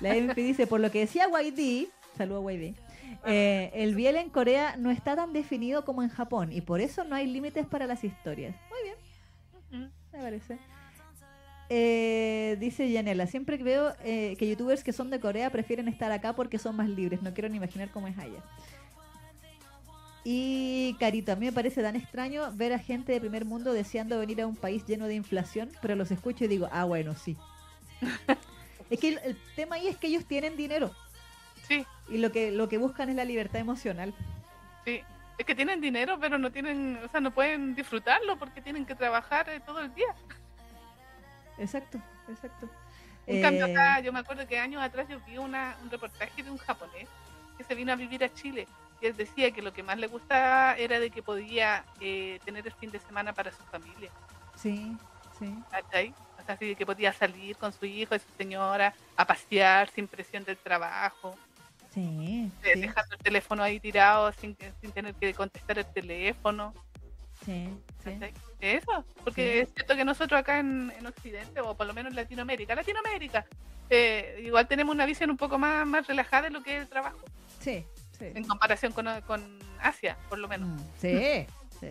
[0.01, 1.87] La MP dice, por lo que decía YD,
[2.17, 2.75] saludo YD,
[3.25, 7.03] eh, el biel en Corea no está tan definido como en Japón y por eso
[7.03, 8.55] no hay límites para las historias.
[8.69, 10.57] Muy bien, me parece.
[11.69, 16.33] Eh, dice Yanela, siempre veo eh, que youtubers que son de Corea prefieren estar acá
[16.33, 17.21] porque son más libres.
[17.21, 18.43] No quiero ni imaginar cómo es allá.
[20.25, 24.19] Y Carito, a mí me parece tan extraño ver a gente de primer mundo deseando
[24.19, 27.35] venir a un país lleno de inflación, pero los escucho y digo, ah, bueno, sí.
[28.89, 30.91] es que el, el tema ahí es que ellos tienen dinero
[31.67, 34.13] Sí, y lo que, lo que buscan es la libertad emocional.
[34.85, 35.03] sí.
[35.35, 38.93] Es que tienen dinero, pero no tienen, o sea, no pueden disfrutarlo porque tienen que
[38.93, 40.13] trabajar eh, todo el día.
[41.57, 41.99] Exacto,
[42.29, 42.69] exacto.
[43.25, 46.43] En cambio Eh, acá, yo me acuerdo que años atrás yo vi una, un reportaje
[46.43, 47.09] de un japonés
[47.57, 48.67] que se vino a vivir a Chile
[49.01, 52.67] y él decía que lo que más le gustaba era de que podía eh, tener
[52.67, 54.11] el fin de semana para su familia.
[54.55, 54.95] Sí,
[55.39, 55.51] sí.
[55.71, 56.13] ¿cachai?
[56.39, 59.89] O sea, así de que podía salir con su hijo y su señora a pasear
[59.89, 61.35] sin presión del trabajo,
[61.93, 66.73] Sí, eh, sí, dejando el teléfono ahí tirado sin, sin tener que contestar el teléfono.
[67.45, 67.69] sí,
[68.03, 68.11] sí.
[68.59, 69.59] Eso, porque Sí.
[69.59, 73.45] es cierto que nosotros acá en, en Occidente, o por lo menos en Latinoamérica, Latinoamérica,
[73.89, 76.87] eh, igual tenemos una visión un poco más, más relajada de lo que es el
[76.87, 77.19] trabajo,
[77.59, 77.85] Sí,
[78.17, 78.25] sí.
[78.33, 80.69] en comparación con, con Asia, por lo menos.
[80.69, 81.45] Mm, Sí,
[81.81, 81.87] sí,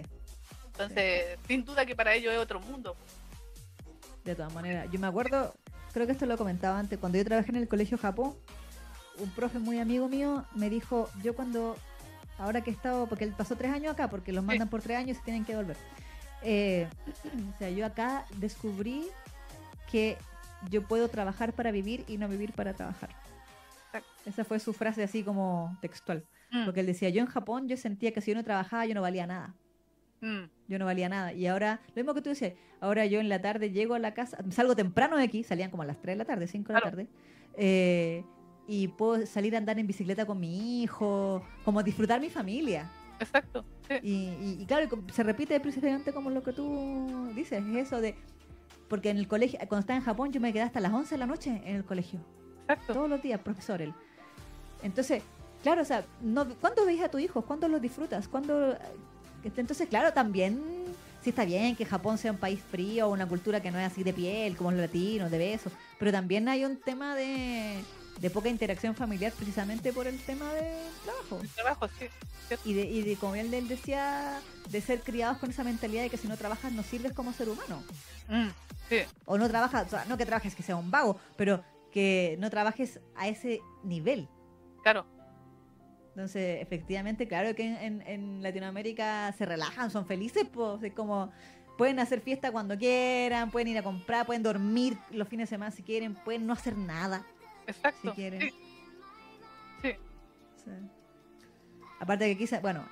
[0.69, 2.97] Entonces, sin duda que para ellos es otro mundo.
[4.25, 4.89] de todas maneras.
[4.91, 5.53] Yo me acuerdo,
[5.93, 8.35] creo que esto lo comentaba antes, cuando yo trabajé en el colegio Japón,
[9.19, 11.77] un profe muy amigo mío me dijo, yo cuando,
[12.39, 14.99] ahora que he estado, porque él pasó tres años acá, porque los mandan por tres
[14.99, 15.77] años y se tienen que volver.
[16.43, 16.89] Eh,
[17.55, 19.07] o sea, yo acá descubrí
[19.91, 20.17] que
[20.71, 23.11] yo puedo trabajar para vivir y no vivir para trabajar.
[24.25, 26.25] Esa fue su frase así como textual.
[26.51, 28.95] Mm, Porque él decía, yo en Japón yo sentía que si yo no trabajaba yo
[28.95, 29.55] no valía nada.
[30.21, 31.33] mm, Yo no valía nada.
[31.33, 34.15] Y ahora, lo mismo que tú decías, ahora yo en la tarde llego a la
[34.15, 36.75] casa, salgo temprano de aquí, salían como a las 3 de la tarde, 5 de
[36.75, 37.07] la tarde,
[37.57, 38.25] eh,
[38.67, 42.91] y puedo salir a andar en bicicleta con mi hijo, como disfrutar mi familia.
[43.21, 43.65] exacto.
[43.89, 43.95] sí.
[44.03, 48.15] Y, y- y claro, se repite precisamente como lo que tú dices, es eso de...
[48.89, 51.19] Porque en el colegio, cuando estaba en Japón, yo me quedé hasta las 11 de
[51.19, 52.21] la noche en el colegio.
[52.63, 52.93] Exacto.
[52.93, 53.95] Todos los días, profesor él.
[54.83, 55.23] Entonces,
[55.63, 57.43] claro, o sea, no, ¿cuándo veis a tu hijo?
[57.43, 58.29] ¿Cuándo los disfrutas?
[58.29, 58.77] ¿Cuándo...
[59.45, 60.61] Entonces, claro, también
[61.23, 64.03] sí está bien que Japón sea un país frío, una cultura que no es así
[64.05, 67.79] de piel, como los latinos, de besos, pero también hay un tema de,
[68.21, 71.41] de poca interacción familiar precisamente por el tema del trabajo.
[71.43, 72.07] El trabajo, sí.
[72.65, 74.41] Y de, y de como él él decía,
[74.71, 77.49] de ser criados con esa mentalidad de que si no trabajas no sirves como ser
[77.49, 77.83] humano.
[78.29, 78.49] Mm,
[78.89, 82.37] sí, O no trabajas, o sea, no que trabajes que sea un vago, pero que
[82.41, 84.29] no trabajes a ese nivel.
[84.83, 85.07] claro.
[86.11, 91.33] Entonces, efectivamente, claro que en, en- en Latinoamérica se relajan, son felices, pues, es como
[91.79, 95.71] pueden hacer fiesta cuando quieran, pueden ir a comprar, pueden dormir los fines de semana
[95.71, 97.25] si quieren, pueden no hacer nada
[97.67, 98.11] Exacto.
[98.11, 98.41] si quieren.
[98.41, 98.51] Sí,
[99.83, 99.93] sí.
[100.65, 100.71] Sí.
[102.01, 102.85] Aparte que quizás, bueno,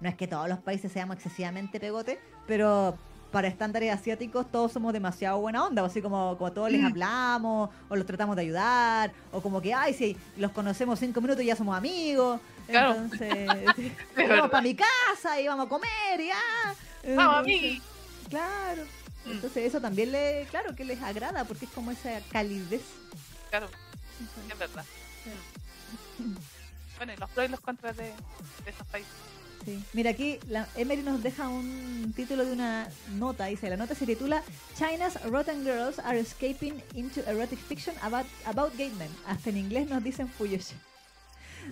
[0.00, 2.96] no es que todos los países seamos excesivamente pegotes, pero
[3.32, 6.86] para estándares asiáticos todos somos demasiado buena onda, así como, como todos les Mm.
[6.86, 11.42] hablamos, o los tratamos de ayudar, o como que, ay, si los conocemos cinco minutos
[11.44, 12.40] y ya somos amigos.
[12.66, 12.94] Claro.
[12.94, 13.48] Entonces,
[14.16, 16.34] Es vamos para mi casa y vamos a comer, ya.
[16.64, 17.82] Vamos, Entonces, amigui.
[18.28, 18.82] Claro.
[19.26, 19.30] Mm.
[19.30, 22.82] Entonces eso también le, claro que les agrada, porque es como esa calidez.
[23.50, 23.68] Claro,
[24.50, 24.84] es verdad.
[26.96, 28.04] Bueno, y los pros y los contras de,
[28.64, 29.10] de esos países.
[29.64, 29.82] Sí.
[29.94, 33.46] Mira, aquí la Emery nos deja un título de una nota.
[33.46, 34.42] Dice, la nota se titula
[34.76, 39.08] China's Rotten Girls are escaping into erotic fiction about, about gay men.
[39.26, 40.74] Hasta en inglés nos dicen Fuyoshi.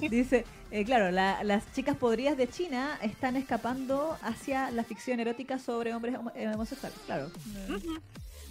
[0.00, 5.58] Dice, eh, claro, la- las chicas podridas de China están escapando hacia la ficción erótica
[5.58, 6.98] sobre hombres homo- eh, homosexuales.
[7.06, 7.30] Claro.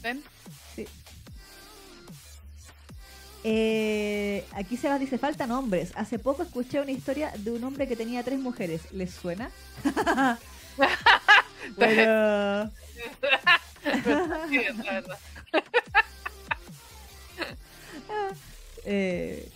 [0.03, 0.23] ¿Ven?
[0.75, 0.87] Sí.
[3.49, 5.93] Eh, aquí Sebas dice, faltan hombres.
[5.95, 8.81] Hace poco escuché una historia de un hombre que tenía tres mujeres.
[8.91, 9.49] ¿Les suena?
[11.77, 12.69] Verdad.
[18.83, 19.49] eh,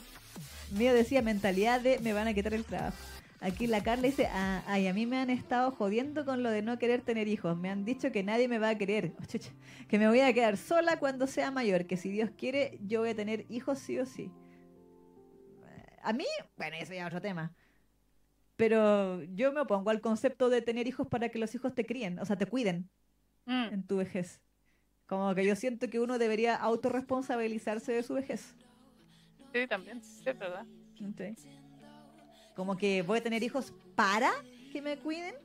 [0.71, 2.95] mío decía mentalidad de me van a quitar el trabajo.
[3.43, 6.61] Aquí la Carla dice, "Ah, ay, a mí me han estado jodiendo con lo de
[6.61, 7.57] no querer tener hijos.
[7.57, 9.13] Me han dicho que nadie me va a querer.
[9.19, 9.51] Oh, chucha.
[9.87, 11.87] que me voy a quedar sola cuando sea mayor.
[11.87, 14.31] Que si Dios quiere, yo voy a tener hijos sí o sí.
[15.65, 17.51] Eh, A mí, bueno, eso ya es otro tema.
[18.57, 22.19] Pero yo me opongo al concepto de tener hijos para que los hijos te críen,
[22.19, 22.89] o sea, te cuiden
[23.47, 24.39] Mm, en tu vejez.
[25.07, 28.55] Como que yo siento que uno debería autorresponsabilizarse de su vejez.
[29.51, 30.65] Sí, también, sí, es verdad.
[30.95, 31.35] ¿sí?
[32.55, 34.31] Como que voy a tener hijos para
[34.71, 35.35] que me cuiden.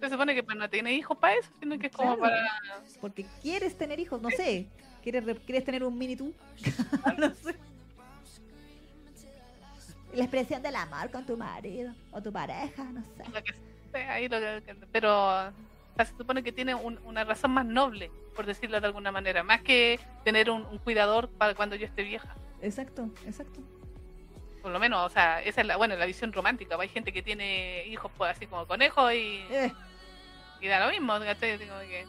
[0.00, 2.20] Se supone que pues, no tiene hijos para eso, sino que es como Claro.
[2.20, 2.82] para.
[3.00, 4.66] Porque quieres tener hijos, no sé.
[5.02, 6.32] ¿Quieres, re- quieres tener un mini tú?
[7.18, 7.54] no sé.
[10.14, 13.24] La expresión del amor con tu marido o tu pareja, no sé.
[13.32, 13.54] lo que
[13.92, 15.52] sea, ahí lo que- pero
[15.96, 19.62] se supone que tiene un- una razón más noble, por decirlo de alguna manera, más
[19.62, 22.34] que tener un, un cuidador para cuando yo esté vieja.
[22.62, 23.60] Exacto, exacto.
[24.68, 26.76] Por lo menos, o sea, esa es la, bueno, la visión romántica.
[26.78, 29.72] Hay gente que tiene hijos pues así como conejos y, Eh,
[30.60, 32.04] y da lo mismo, que-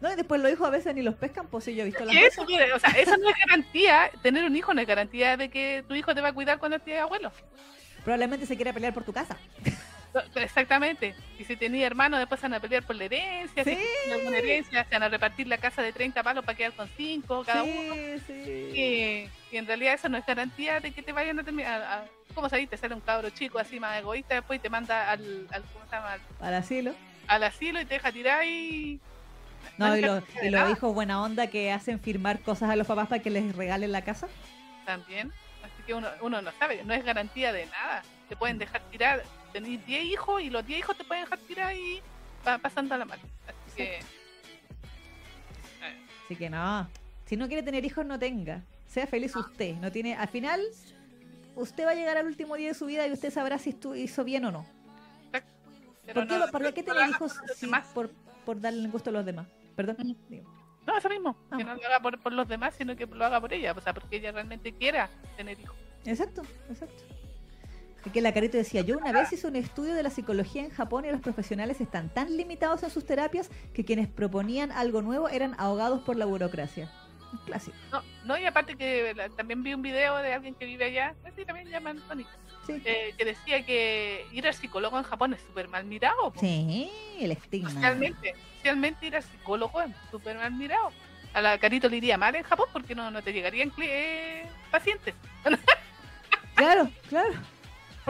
[0.00, 2.04] No, y después los hijos a veces ni los pescan, pues sí, yo he visto
[2.04, 5.36] las eso, mire, o sea, eso no es garantía, tener un hijo no es garantía
[5.36, 7.32] de que tu hijo te va a cuidar cuando estés abuelo.
[8.04, 9.36] Probablemente se quiera pelear por tu casa.
[10.34, 11.14] Exactamente.
[11.38, 13.64] Y si tenía hermanos, después se van a pelear por la herencia.
[13.64, 13.76] Sí.
[13.76, 16.88] tienen alguna herencia, se van a repartir la casa de 30 palos para quedar con
[16.96, 17.94] 5 cada sí, uno.
[18.26, 18.32] sí.
[18.32, 21.80] Y, y en realidad eso no es garantía de que te vayan a terminar.
[21.82, 22.04] a- a-
[22.34, 22.68] ¿Cómo sabes?
[22.70, 25.84] Te sale un cabro chico así más egoísta después y te manda al, al, ¿cómo
[25.86, 26.16] se llama?
[26.40, 26.94] al, asilo.
[27.26, 29.00] al asilo y te deja tirar y.
[29.76, 33.08] No, y, los- y los hijos buena onda que hacen firmar cosas a los papás
[33.08, 34.28] para que les regalen la casa.
[34.86, 35.32] También.
[35.62, 38.02] Así que uno, uno no sabe, no es garantía de nada.
[38.28, 41.74] Te pueden dejar tirar, tenéis 10 hijos y los 10 hijos te pueden dejar tirar
[41.76, 42.00] y
[42.46, 43.22] va pasando a la mano.
[43.46, 43.96] Así que.
[43.98, 44.02] eh,
[46.24, 46.88] Así que no.
[47.26, 48.62] Si no quiere tener hijos, no tenga.
[48.88, 49.76] Sea feliz usted.
[49.76, 50.14] No tiene.
[50.16, 50.60] Al final,
[51.54, 54.24] usted va a llegar al último día de su vida y usted sabrá si hizo
[54.24, 54.66] bien o no.
[55.32, 55.44] pero
[56.14, 57.86] ¿Por qué, no- ¿por qué tener hijos demás.
[57.94, 58.10] por,
[58.44, 59.46] por darle el gusto a los demás?
[59.76, 59.96] Perdón.
[60.86, 61.36] No, eso mismo.
[61.50, 61.56] Ah.
[61.58, 63.72] Que no lo haga por, por los demás, sino que lo haga por ella.
[63.76, 65.76] O sea, porque ella realmente quiera tener hijos.
[66.04, 67.04] Exacto, exacto.
[68.12, 71.04] Que la carita decía, yo una vez hice un estudio de la psicología en Japón
[71.04, 75.54] y los profesionales están tan limitados en sus terapias que quienes proponían algo nuevo eran
[75.58, 76.90] ahogados por la burocracia.
[77.46, 77.76] Clásico.
[77.92, 81.44] No, no y aparte que también vi un video de alguien que vive allá, así
[81.44, 82.26] también llaman Tony,
[82.66, 82.82] Sí.
[82.84, 86.32] eh, que decía que ir al psicólogo en Japón es súper mal mirado.
[86.32, 86.40] po.
[86.40, 86.90] Sí,
[87.20, 87.70] el estigma.
[87.70, 90.90] Socialmente, socialmente ir al psicólogo es súper mal mirado.
[91.32, 95.14] A la Carito le iría mal en Japón porque no, no te llegarían eh, pacientes.
[96.56, 97.32] Claro, claro.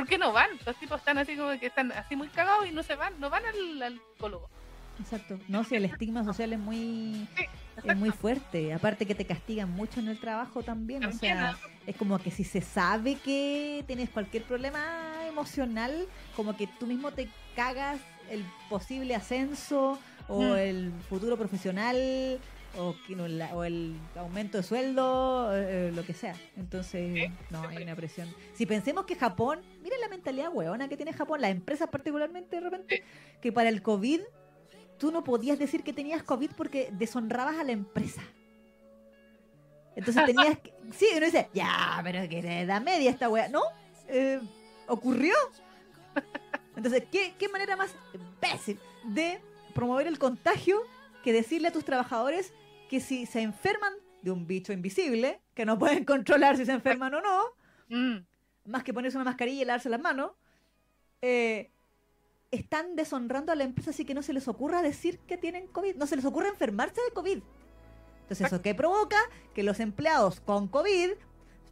[0.00, 0.50] ¿Por qué no van?
[0.66, 3.30] Los tipos están así como que están así muy cagados y no se van, no
[3.30, 4.48] van al, al psicólogo.
[5.00, 5.38] Exacto.
[5.48, 7.44] No, si el estigma social es muy Sí,
[7.84, 8.74] es muy fuerte.
[8.74, 11.04] Aparte que te castigan mucho en el trabajo también.
[11.06, 11.56] O sea,
[11.86, 14.82] es como que si se sabe que tienes cualquier problema
[15.26, 16.06] emocional,
[16.36, 17.98] como que tú mismo te cagas
[18.30, 19.98] el posible ascenso
[20.28, 20.56] o Mm.
[20.56, 22.38] el futuro profesional
[22.78, 22.94] o,
[23.54, 26.34] o el aumento de sueldo, eh, lo que sea.
[26.56, 28.28] Entonces, no, hay una presión.
[28.54, 32.62] Si pensemos que Japón, miren la mentalidad hueona que tiene Japón, las empresas particularmente de
[32.62, 33.04] repente,
[33.40, 34.20] que para el COVID
[34.98, 38.22] tú no podías decir que tenías COVID porque deshonrabas a la empresa.
[39.96, 40.72] Entonces tenías que...
[40.92, 43.48] Sí, uno dice, ya, pero que de edad media esta wea.
[43.48, 43.62] No,
[44.08, 44.40] eh,
[44.88, 45.34] ocurrió.
[46.76, 49.40] Entonces, ¿qué, ¿qué manera más imbécil de
[49.72, 50.82] promover el contagio
[51.22, 52.52] que decirle a tus trabajadores
[52.90, 57.14] que si se enferman de un bicho invisible, que no pueden controlar si se enferman
[57.14, 57.60] o no,
[57.90, 58.18] Mm,
[58.66, 60.30] más que ponerse una mascarilla y lavarse las manos,
[61.20, 61.70] eh,
[62.50, 65.96] están deshonrando a la empresa así que no se les ocurra decir que tienen COVID,
[65.96, 67.42] no se les ocurra enfermarse de COVID.
[68.22, 69.18] Entonces, ¿eso qué provoca?
[69.54, 71.10] Que los empleados con COVID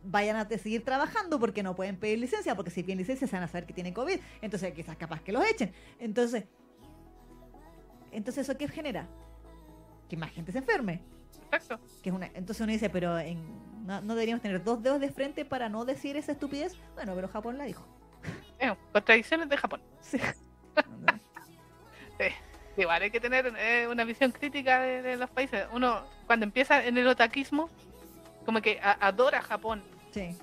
[0.02, 3.44] vayan a seguir trabajando porque no pueden pedir licencia, porque si piden licencia se van
[3.44, 5.72] a saber que tienen COVID, entonces quizás capaz que los echen.
[6.00, 6.44] Entonces,
[8.10, 9.08] entonces ¿eso qué genera?
[10.08, 11.00] Que más gente se enferme.
[11.50, 11.78] exacto.
[12.02, 15.10] Que es una, entonces uno dice, pero en- no, no deberíamos tener dos dedos de
[15.10, 16.76] frente para no decir esa estupidez.
[16.94, 17.86] Bueno, pero Japón la dijo.
[18.60, 19.80] Eh, contradicciones de Japón.
[22.18, 22.24] Sí.
[22.76, 25.66] Igual hay que tener eh, una visión crítica de, de los países.
[25.72, 27.70] Uno, cuando empieza en el otaquismo,
[28.44, 29.82] como que a- adora Japón
[30.12, 30.36] sí.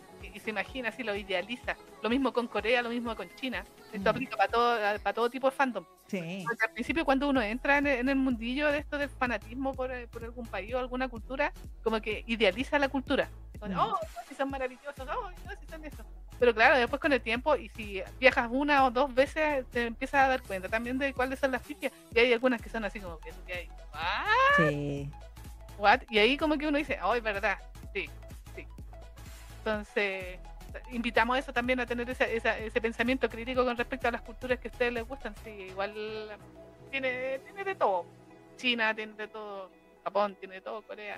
[0.46, 1.76] Se imagina así, lo idealiza.
[2.02, 3.66] Lo mismo con Corea, lo mismo con China.
[3.92, 4.16] Esto Mm.
[4.16, 5.84] aplica para todo, para todo tipo de fandom.
[6.08, 6.44] Sí.
[6.48, 9.74] Porque al principio cuando uno entra en el, en el mundillo de esto del fanatismo
[9.74, 11.52] por, eh, por algún país o alguna cultura,
[11.84, 13.28] como que idealiza la cultura.
[13.60, 13.64] Mm.
[13.64, 13.98] Oh, no,
[14.30, 16.04] si son maravillosos, oh, no, si son eso.
[16.40, 20.26] Pero claro, después con el tiempo, y si viajas una o dos veces, te empiezas
[20.26, 21.92] a dar cuenta también de cuáles son las pifias.
[22.14, 24.70] Y hay algunas que son así como que, hay, "¿What?
[24.70, 25.10] Sí.
[25.78, 26.02] What?
[26.10, 27.58] Y ahí como que uno dice, oh, es verdad,
[27.94, 28.10] sí.
[29.66, 30.38] Entonces,
[30.92, 34.22] invitamos a eso también a tener esa- esa- ese pensamiento crítico con respecto a las
[34.22, 35.34] culturas que a ustedes les gustan.
[35.44, 35.92] Sí, igual
[36.92, 38.06] tiene, tiene de todo.
[38.58, 39.72] China tiene de todo,
[40.04, 41.18] Japón tiene de todo, Corea.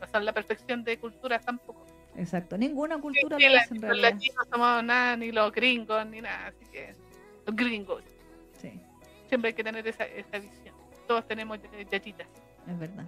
[0.00, 1.84] No son la perfección de culturas tampoco.
[2.16, 2.56] Exacto.
[2.56, 4.12] Ninguna cultura Ni lo es en los realidad.
[4.12, 6.46] latinos somos nada, ni los gringos, ni nada.
[6.46, 6.94] Así que,
[7.46, 8.02] los gringos,
[8.60, 8.80] Sí,
[9.28, 10.74] siempre hay que tener esa, esa visión.
[11.08, 11.58] Todos tenemos
[11.90, 12.28] yachitas.
[12.68, 13.04] es verdad.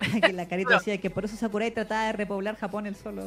[0.22, 3.22] que la carita decía que por eso Sakurai trataba de repoblar Japón el solo.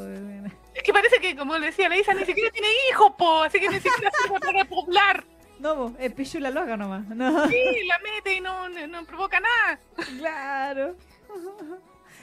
[0.74, 3.60] Es que parece que, como le decía la Isa, ni siquiera tiene hijos, po, así
[3.60, 5.24] que ni siquiera sirve para repoblar.
[5.60, 7.08] No, el pichula lo haga nomás.
[7.08, 9.80] No, Sí, la mete y no, no, provoca nada.
[10.18, 10.96] claro.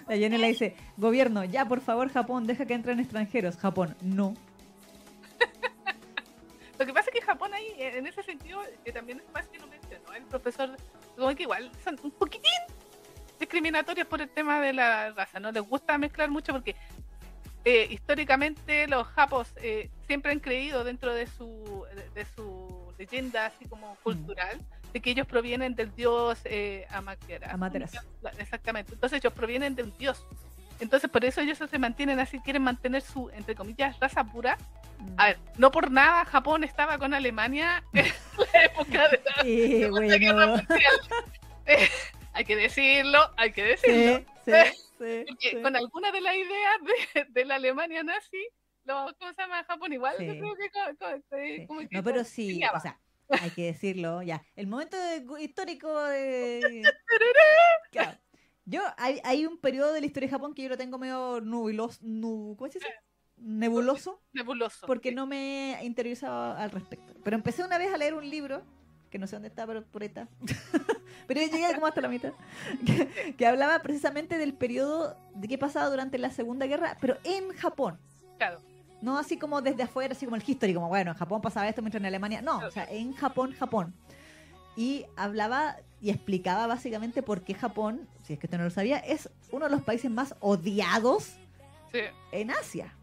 [0.09, 3.57] La Jenny le dice, gobierno, ya por favor Japón, deja que entren extranjeros.
[3.57, 4.35] Japón, no.
[6.79, 9.47] Lo que pasa es que Japón ahí, eh, en ese sentido, que también es más
[9.49, 10.77] que lo mencionó el profesor,
[11.17, 12.51] como que igual son un poquitín
[13.41, 15.41] discriminatorios por el tema de la raza.
[15.41, 16.77] No les gusta mezclar mucho porque
[17.65, 23.47] eh, históricamente los japos eh, siempre han creído dentro de su, de, de su leyenda
[23.47, 24.61] así como cultural
[24.93, 27.55] de que ellos provienen del dios eh, Amaterasu.
[27.55, 27.99] Amaterasu.
[28.39, 28.95] Exactamente.
[28.95, 30.25] Entonces ellos provienen de un dios.
[30.81, 34.57] Entonces por eso ellos se mantienen así, quieren mantener su, entre comillas, raza pura.
[35.17, 38.07] A ver, no por nada Japón estaba con Alemania en
[38.53, 40.63] la época de la Sí, Segunda Guerra bueno.
[40.69, 40.93] Mundial.
[42.41, 44.25] Hay que decirlo, hay que decirlo.
[44.47, 44.53] Sí,
[44.99, 46.79] sí, Porque con alguna de las ideas
[47.15, 48.39] de, de la Alemania nazi,
[48.85, 49.63] lo, ¿cómo se llama?
[49.65, 50.71] Japón igual, yo creo que,
[51.37, 52.99] eh, como que No, pero sí, o sea,
[53.29, 54.43] hay que decirlo, ya.
[54.57, 56.83] El momento de- histórico de...
[57.93, 58.19] Claro.
[58.65, 61.43] Yo, hay, hay un periodo de la historia de Japón que yo lo tengo medio
[61.43, 62.91] nubiloso, nu- ¿cómo se dice?
[63.37, 64.87] Nebuloso, nebuloso.
[64.87, 65.15] porque sí.
[65.15, 67.13] no me he interiorizado al respecto.
[67.23, 68.63] Pero empecé una vez a leer un libro,
[69.11, 70.29] que no sé dónde está, pero por ahí está.
[71.27, 72.33] pero yo llegué como hasta la mitad,
[72.87, 77.51] que, que hablaba precisamente del periodo de qué pasaba durante la Segunda Guerra, pero en
[77.55, 77.99] Japón.
[78.39, 78.61] Claro,
[79.03, 81.83] No así como desde afuera, así como el history, como bueno, en Japón pasaba esto
[81.83, 82.41] mientras en Alemania.
[82.41, 83.93] No, o sea, en Japón, Japón.
[84.77, 88.99] Y hablaba y explicaba básicamente por qué Japón, si es que usted no lo sabía,
[88.99, 91.35] es uno de los países más odiados
[91.93, 92.01] sí,
[92.33, 92.95] en Asia.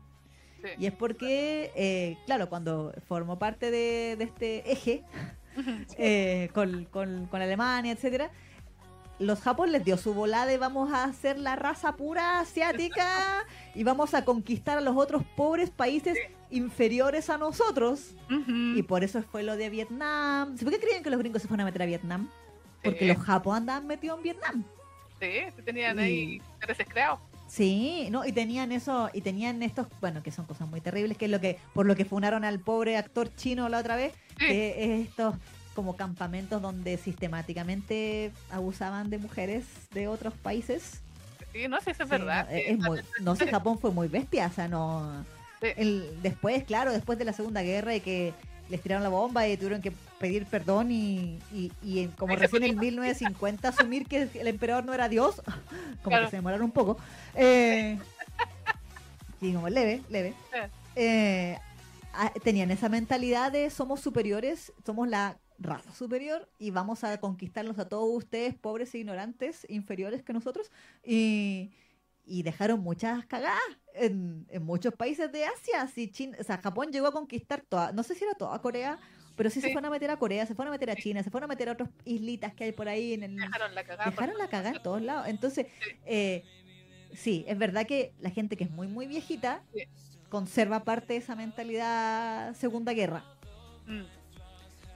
[0.64, 0.70] sí.
[0.80, 5.04] Y es porque, eh, claro, cuando formó parte de, de este eje
[5.98, 8.30] eh, con, con- con Alemania, etcétera,
[9.20, 13.84] los Japón les dio su volada de vamos a hacer la raza pura asiática y
[13.84, 16.18] vamos a conquistar a los otros pobres países
[16.52, 18.14] inferiores a nosotros.
[18.76, 20.56] Y por eso fue lo de Vietnam.
[20.58, 22.30] ¿Por qué creían que los gringos se fueron a meter a Vietnam?
[22.84, 23.08] Porque Sí.
[23.08, 24.64] los Japón andaban metidos en Vietnam.
[25.20, 27.20] Sí, sí tenían Y- ahí intereses creados.
[27.48, 31.26] Sí, no, y tenían eso, y tenían estos, bueno, que son cosas muy terribles, que
[31.26, 34.84] es lo que, por lo que funaron al pobre actor chino la otra vez, que
[35.02, 35.36] es estos
[35.74, 41.02] como campamentos donde sistemáticamente abusaban de mujeres de otros países.
[41.53, 42.48] Sí, no sé si es Sí, verdad.
[42.49, 45.26] no, es- sí, es muy- no sé, Japón fue muy bestia, o sea, no...
[45.61, 45.69] Sí.
[45.76, 48.34] El, después, claro, después de la Segunda Guerra y que
[48.69, 52.64] les tiraron la bomba y tuvieron que pedir perdón y, y, y como se recién
[52.64, 55.41] en ponía- 1950 asumir que el emperador no era Dios,
[56.03, 56.26] como Claro.
[56.26, 56.98] que se demoraron un poco.
[57.35, 57.98] Eh,
[59.39, 60.34] sí, como leve, leve.
[60.53, 60.69] Eh.
[60.95, 61.60] Eh,
[62.44, 67.88] tenían esa mentalidad de somos superiores, somos la raza superior y vamos a conquistarlos a
[67.88, 70.72] todos ustedes, pobres e ignorantes, inferiores que nosotros.
[71.03, 71.72] Y,
[72.28, 73.58] y dejaron muchas cagadas
[73.94, 75.82] en, en muchos países de Asia.
[75.82, 78.99] Así Chin- o sea, Japón llegó a conquistar toda, no sé si era toda Corea,
[79.36, 81.30] pero sí, se fueron a meter a Corea, se fueron a meter a China, se
[81.30, 84.10] fueron a meter a otras islitas que hay por ahí en el, Dejaron la cagada.
[84.12, 85.28] dejaron la cagada en todos lados.
[85.28, 85.68] Entonces,
[86.06, 86.44] eh,
[87.14, 89.84] sí, es verdad que la gente que es muy, muy viejita Sí.
[90.30, 93.24] conserva parte de esa mentalidad Segunda Guerra.
[93.86, 94.04] Mm.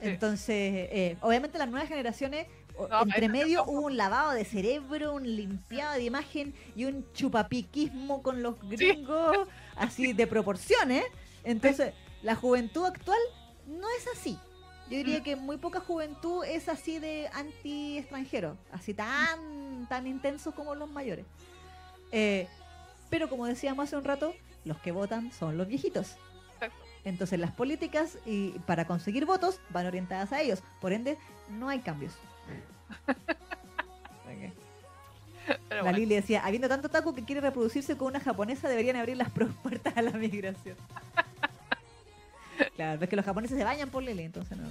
[0.00, 5.24] Entonces, eh, obviamente las nuevas generaciones, No, entre medio hubo un lavado de cerebro, un
[5.36, 11.04] limpiado de imagen y un chupapiquismo con los gringos, así de proporciones.
[11.44, 11.92] Entonces,
[12.22, 13.18] la juventud actual
[13.66, 14.38] no es así.
[14.90, 15.22] Yo diría Mm.
[15.22, 21.24] que muy poca juventud es así de anti-extranjero, así tan, tan intensos como los mayores.
[22.10, 22.46] Eh,
[23.10, 24.34] pero como decíamos hace un rato,
[24.64, 26.16] los que votan son los viejitos.
[27.04, 30.62] Entonces las políticas y para conseguir votos van orientadas a ellos.
[30.80, 31.18] Por ende,
[31.50, 32.12] no hay cambios.
[35.68, 38.96] Pero La bueno, Lili decía, habiendo tanto taco que quiere reproducirse con una japonesa, deberían
[38.96, 39.30] abrir las
[39.62, 40.76] puertas a la migración.
[42.76, 44.66] claro, es que los japoneses se bañan por Lili, entonces no...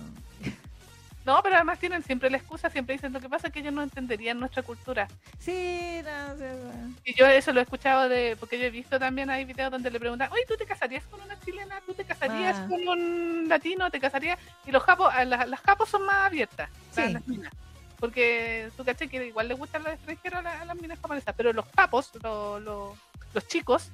[1.25, 3.73] No, pero además tienen siempre la excusa, siempre dicen lo que pasa es que ellos
[3.73, 5.07] no entenderían nuestra cultura.
[5.37, 6.95] Sí, no, sí, sí.
[7.05, 9.91] Y yo eso lo he escuchado de, porque yo he visto también hay videos donde
[9.91, 11.79] le preguntan, oye, ¿tú te casarías con una chilena?
[11.85, 12.67] ¿Tú te casarías Ah.
[12.67, 13.91] con un latino?
[13.91, 14.39] ¿Te casarías?
[14.65, 17.13] Y los japos, las, las japos son más abiertas, Sí.
[17.13, 17.53] las minas.
[17.99, 21.35] Porque tú caché que igual les gustan los extranjeros a, la- a las minas japonesas,
[21.37, 22.97] pero los japos, lo- lo-
[23.35, 23.91] los chicos,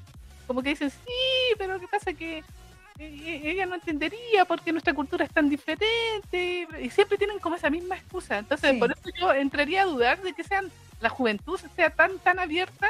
[0.47, 2.41] como que dicen, sí, pero que pasa que
[2.99, 7.95] ella no entendería porque nuestra cultura es tan diferente y siempre tienen como esa misma
[7.95, 8.37] excusa.
[8.39, 8.77] Entonces, Sí.
[8.77, 12.87] por eso yo entraría a dudar de que sean la juventud sea tan tan abierta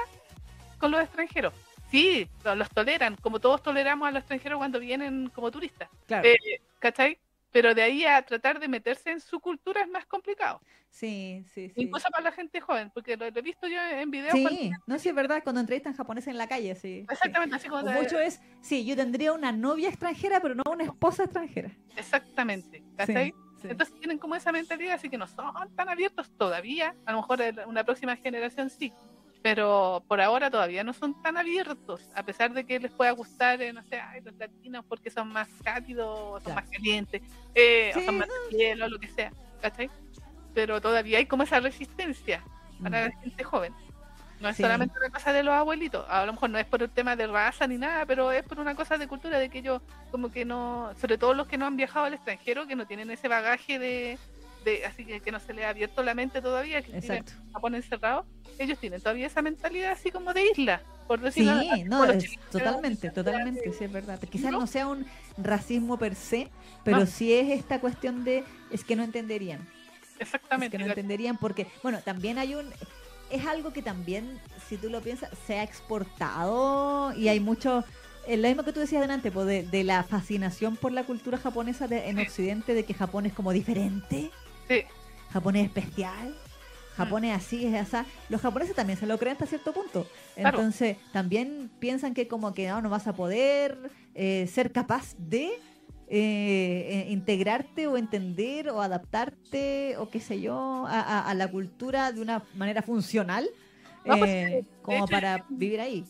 [0.79, 1.53] con los extranjeros.
[1.91, 5.89] Sí, lo- los toleran, como todos toleramos a los extranjeros cuando vienen como turistas.
[6.07, 6.27] Claro.
[6.27, 6.35] Eh,
[6.79, 7.17] ¿Cachai?
[7.51, 10.61] Pero de ahí a tratar de meterse en su cultura es más complicado.
[10.89, 11.83] Sí, sí, sí.
[11.83, 14.33] Incluso para la gente joven, porque lo, he visto yo en videos.
[14.33, 17.05] Sí, cuando- no, sí, es verdad, cuando entrevistan japoneses en la calle, sí.
[17.07, 17.07] sí.
[17.09, 21.23] Exactamente, así como mucho es, sí, yo tendría una novia extranjera, pero no una esposa
[21.23, 21.71] extranjera.
[21.95, 23.33] Exactamente, ¿cachai?
[23.61, 23.69] Sí.
[23.69, 26.95] Entonces tienen como esa mentalidad, así que no son tan abiertos todavía.
[27.05, 28.93] A lo mejor una próxima generación sí,
[29.47, 33.61] pero por ahora todavía no son tan abiertos, a pesar de que les pueda gustar,
[33.61, 36.55] eh, no sé, ay, los latinos porque son más cálidos, son Claro.
[36.61, 37.21] más calientes,
[37.55, 39.89] eh, o son más hielo, lo que sea, ¿cachai?
[40.53, 42.43] Pero todavía hay como esa resistencia
[42.83, 43.73] para la gente joven.
[44.41, 44.63] No es Sí.
[44.63, 47.27] solamente una cosa de los abuelitos, a lo mejor no es por el tema de
[47.27, 50.43] raza ni nada, pero es por una cosa de cultura, de que ellos como que
[50.43, 53.79] no, sobre todo los que no han viajado al extranjero, que no tienen ese bagaje
[53.79, 54.19] de,
[54.65, 57.23] de así que, que no se les ha abierto la mente todavía, que tienen.
[57.53, 58.25] Japón encerrado,
[58.59, 62.37] ellos tienen todavía esa mentalidad así como de isla, por decirlo Sí, así no, es
[62.51, 64.19] totalmente, totalmente, sí, es verdad.
[64.29, 64.59] Quizás ¿No?
[64.61, 65.05] no sea un
[65.37, 66.49] racismo per se,
[66.83, 67.05] pero No.
[67.05, 69.59] sí es esta cuestión de, es que no entenderían.
[70.15, 70.75] Es Exactamente.
[70.77, 72.67] que no entenderían porque, bueno, también hay un,
[73.29, 77.83] es algo que también, si tú lo piensas, se ha exportado y hay mucho,
[78.27, 81.87] lo mismo que tú decías delante, pues, de, de la fascinación por la cultura japonesa
[81.87, 82.17] de- en.
[82.19, 84.31] Occidente, de que Japón es como diferente,
[84.67, 84.83] Sí,
[85.31, 86.35] Japón es especial.
[86.95, 88.09] Japón es así, es así.
[88.29, 90.07] Los japoneses también se lo creen hasta cierto punto.
[90.35, 90.57] Claro.
[90.57, 93.77] Entonces, también piensan que como que no, no vas a poder
[94.15, 95.59] eh, ser capaz de eh,
[96.09, 102.11] eh, integrarte o entender o adaptarte o qué sé yo a, a- a la cultura
[102.11, 103.47] de una manera funcional
[104.05, 106.03] No, pues, eh, como hecho, para vivir ahí.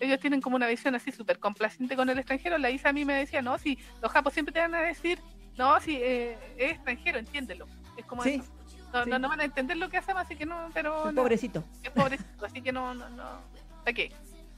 [0.00, 2.58] ellos tienen como una visión así súper complaciente con el extranjero.
[2.58, 5.18] La Isa a mí me decía, no, si los japos siempre te van a decir,
[5.56, 7.66] no, si eh, es extranjero, entiéndelo.
[7.96, 8.42] Es como Sí.
[8.92, 9.10] No, sí.
[9.10, 11.10] no, no van a entender lo que hacemos, así que no, pero...
[11.12, 11.64] no, pobrecito.
[11.82, 13.40] es pobrecito, así que no, no, no.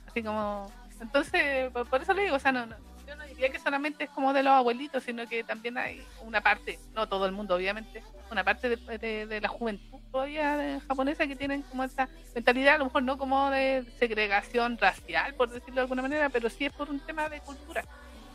[0.06, 0.70] Así como,
[1.00, 2.66] entonces, por, por eso le digo, o sea, no,
[3.06, 6.40] yo no diría que solamente es como de los abuelitos, sino que también hay una
[6.40, 11.26] parte, no todo el mundo, obviamente, una parte de, de- de la juventud todavía japonesa
[11.26, 15.76] que tienen como esa mentalidad, a lo mejor no como de segregación racial, por decirlo
[15.76, 17.82] de alguna manera, pero sí es por un tema de cultura,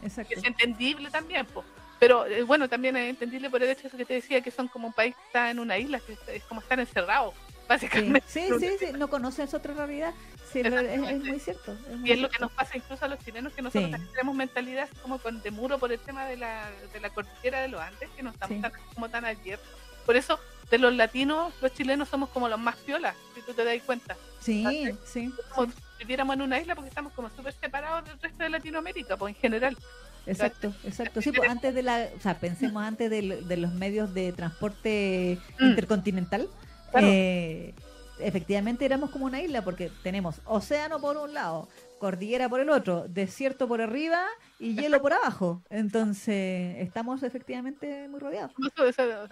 [0.02, 0.34] que Exacto.
[0.36, 1.66] es entendible también, pues.
[2.04, 4.68] Pero eh, bueno, también es entendible por el hecho de que te decía, que son
[4.68, 7.34] como un país que está en una isla, que es como estar encerrado,
[7.70, 8.22] básicamente.
[8.28, 10.14] sí, sí, sí, no conoces otra realidad.
[10.52, 11.72] Sí, es, muy cierto.
[11.90, 13.92] es muy Y es lo que nos pasa incluso a los chilenos, que nosotros Sí.
[13.92, 17.62] también tenemos mentalidad como con de muro por el tema de la, de la cordillera
[17.62, 19.70] de los Andes, que no estamos tan, como tan abiertos.
[20.06, 20.38] Por eso,
[20.70, 24.18] de los latinos, los chilenos somos como los más piolas, si tú te das cuenta.
[24.42, 25.34] Sí, sí.
[25.56, 29.16] Como si viviéramos en una isla porque estamos como súper separados del resto de Latinoamérica,
[29.16, 29.78] pues en general.
[30.26, 31.22] Exacto, exacto.
[31.22, 34.32] Sí, pues antes de la, o sea, pensemos antes de, lo- de los medios de
[34.32, 35.66] transporte Mm.
[35.66, 36.48] intercontinental,
[36.92, 37.08] Claro.
[37.10, 37.74] eh,
[38.20, 41.68] efectivamente éramos como una isla porque tenemos océano por un lado,
[42.00, 44.24] cordillera por el otro, desierto por arriba
[44.60, 45.64] y hielo por abajo.
[45.70, 48.52] Entonces, estamos efectivamente muy rodeados.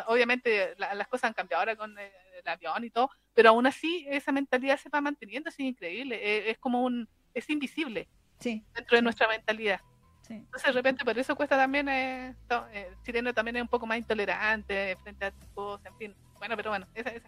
[0.07, 2.09] Obviamente la- las cosas han cambiado ahora con el,
[2.41, 6.49] el avión y todo, pero aún así esa mentalidad se va manteniendo, es increíble, eh,
[6.51, 8.07] es como un, es invisible
[8.39, 9.79] Sí, dentro de nuestra mentalidad.
[10.31, 10.37] Sí.
[10.45, 13.67] Entonces, de repente, por eso cuesta también, eh, to- eh, el chileno también es un
[13.67, 16.15] poco más intolerante frente a cosas, en fin.
[16.39, 17.27] Bueno, pero bueno, esa, esa-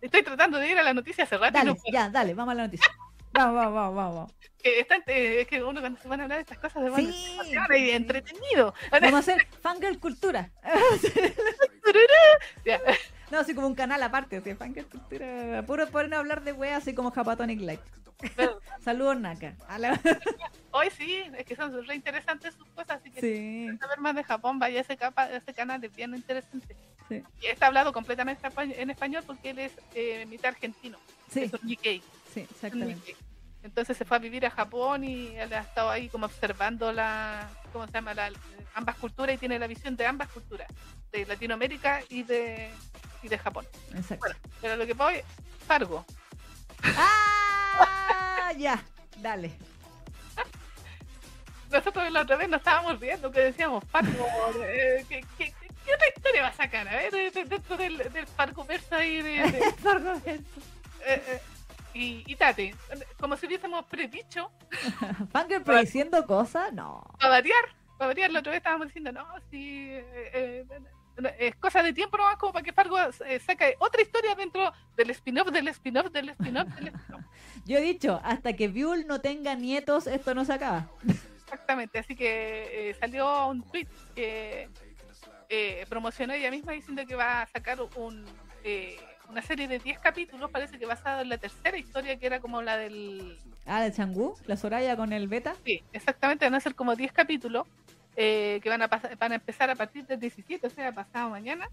[0.00, 2.56] estoy tratando de ir a la noticia hace rato Dale, no ya, dale, vamos a
[2.56, 2.86] la noticia.
[3.32, 4.32] Vamos, vamos, vamos, vamos.
[4.62, 7.12] Que eh, es que uno cuando se van a hablar de estas cosas se van
[7.12, 8.72] Sí, emociona y entretenido.
[8.90, 10.50] Vamos a hacer fangirl cultura.
[12.64, 12.80] Ya.
[13.30, 15.62] No, así como un canal aparte, así, fangirl cultura.
[15.66, 17.80] Puro poner a hablar de weas así como Japatonic Light.
[18.36, 19.54] Pero Saludos, Naka.
[20.72, 23.32] Hoy sí, es que son re interesantes sus cosas, así que si Sí,
[23.62, 26.76] quieren saber más de Japón, vaya a ese, capa, a ese canal, es bien interesante.
[27.08, 30.98] sí, Y está hablado completamente en español porque él es eh, mitad argentino,
[31.30, 32.02] sí, es un Nikkei.
[32.32, 33.16] sí, exactamente.
[33.62, 37.48] Entonces se fue a vivir a Japón y él ha estado ahí como observando la,
[37.72, 38.14] ¿cómo se llama?
[38.14, 38.30] La,
[38.74, 40.68] ambas culturas y tiene la visión de ambas culturas,
[41.10, 42.70] de Latinoamérica y de,
[43.22, 43.66] y de Japón.
[43.94, 44.18] Exacto.
[44.20, 45.14] Bueno, pero lo que voy,
[45.66, 46.04] Fargo.
[46.82, 47.45] ¡Ah!
[48.58, 48.82] Ya,
[49.18, 49.50] dale.
[51.70, 54.26] Nosotros la otra vez nos estábamos viendo que decíamos Fargo,
[54.62, 55.52] eh, ¿qué, qué,
[55.84, 56.88] qué- otra historia va a sacar?
[56.88, 59.58] A ver, de- dentro del, del Fargo verso ahí de, de-
[60.26, 60.40] eh,
[61.06, 61.40] eh,
[61.92, 62.74] y, y Tate,
[63.18, 64.50] como si hubiésemos predicho
[65.32, 67.02] Fangirl prediciendo cosas, no.
[67.18, 67.64] para variar,
[67.98, 70.64] para variar, la otra vez estábamos diciendo, no, eh, eh,
[71.38, 75.10] es cosa de tiempo nomás como para que Fargo eh, saque otra historia dentro del
[75.10, 77.24] spin-off, del spin-off, del spin-off, del spin-off.
[77.66, 80.88] Yo he dicho, hasta que Buell no tenga nietos, esto no se acaba.
[81.44, 84.68] Exactamente, así que eh, salió un tweet que
[85.48, 88.24] eh, promocionó ella misma diciendo que va a sacar un,
[88.64, 88.96] eh,
[89.28, 92.62] una serie de 10 capítulos, parece que basado en la tercera historia que era como
[92.62, 95.54] la del Ah, de Changu, la Soraya con el beta.
[95.64, 97.66] Sí, exactamente, van a ser como 10 capítulos
[98.16, 101.30] eh, que van a, pas- van a empezar a partir del 17, o sea, pasado
[101.30, 101.68] mañana.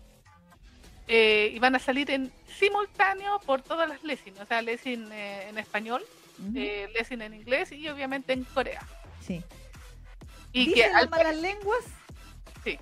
[1.07, 5.49] Eh, y van a salir en simultáneo por todas las lessons, o sea, lesson eh,
[5.49, 6.01] en español,
[6.39, 8.81] Ujú, eh, lesson en inglés y obviamente en Corea.
[9.21, 9.43] Sí.
[10.53, 11.83] Y que Dicen las al- malas lenguas
[12.63, 12.79] sí,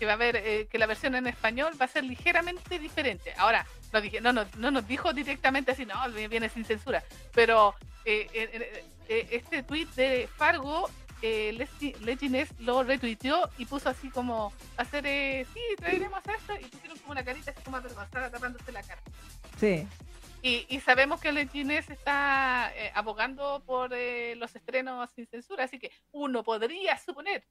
[0.00, 3.32] que va a haber, eh, que la versión en español va a ser ligeramente diferente.
[3.36, 5.94] Ahora, no, dije, no, no, no nos dijo directamente así, no,
[6.28, 7.74] viene sin censura, pero
[8.04, 8.82] eh,
[9.30, 10.90] este tweet de Fargo,
[11.22, 11.66] eh,
[12.00, 17.12] Legines lo retuiteó y puso así como, hacer, eh, sí, traeremos esto, y pusieron como
[17.12, 19.02] una carita así como avergonzada tapándose la cara.
[19.58, 19.86] Sí.
[20.42, 25.78] Y, y sabemos que Legines está eh, abogando por eh, los estrenos sin censura, así
[25.78, 27.44] que uno podría suponer,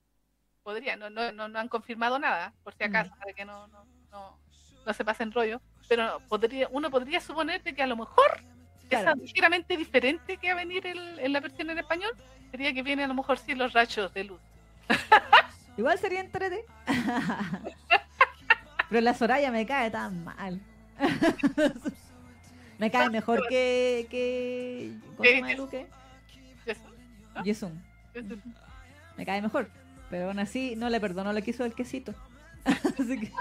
[0.63, 3.85] podría, no, no, no, no han confirmado nada, por si acaso, para que no, no,
[4.09, 4.39] no,
[4.85, 8.41] no se pasen rollo, pero podría, uno podría suponer de que a lo mejor
[8.89, 9.11] Claro.
[9.11, 12.11] esa ligeramente diferente que va a venir el- en la versión en español
[12.51, 14.39] sería que viene a lo mejor sí los rayos de luz.
[15.77, 16.63] Igual sería entrete.
[18.89, 20.61] Pero la Soraya me cae tan mal.
[22.79, 24.07] me cae mejor que.
[24.09, 25.87] que ¿Cómo se el Luque?
[27.43, 27.83] Yesun.
[29.17, 29.69] Me cae mejor.
[30.09, 32.13] Pero aún así no le perdonó lo que hizo el quesito.
[32.65, 33.31] Así que.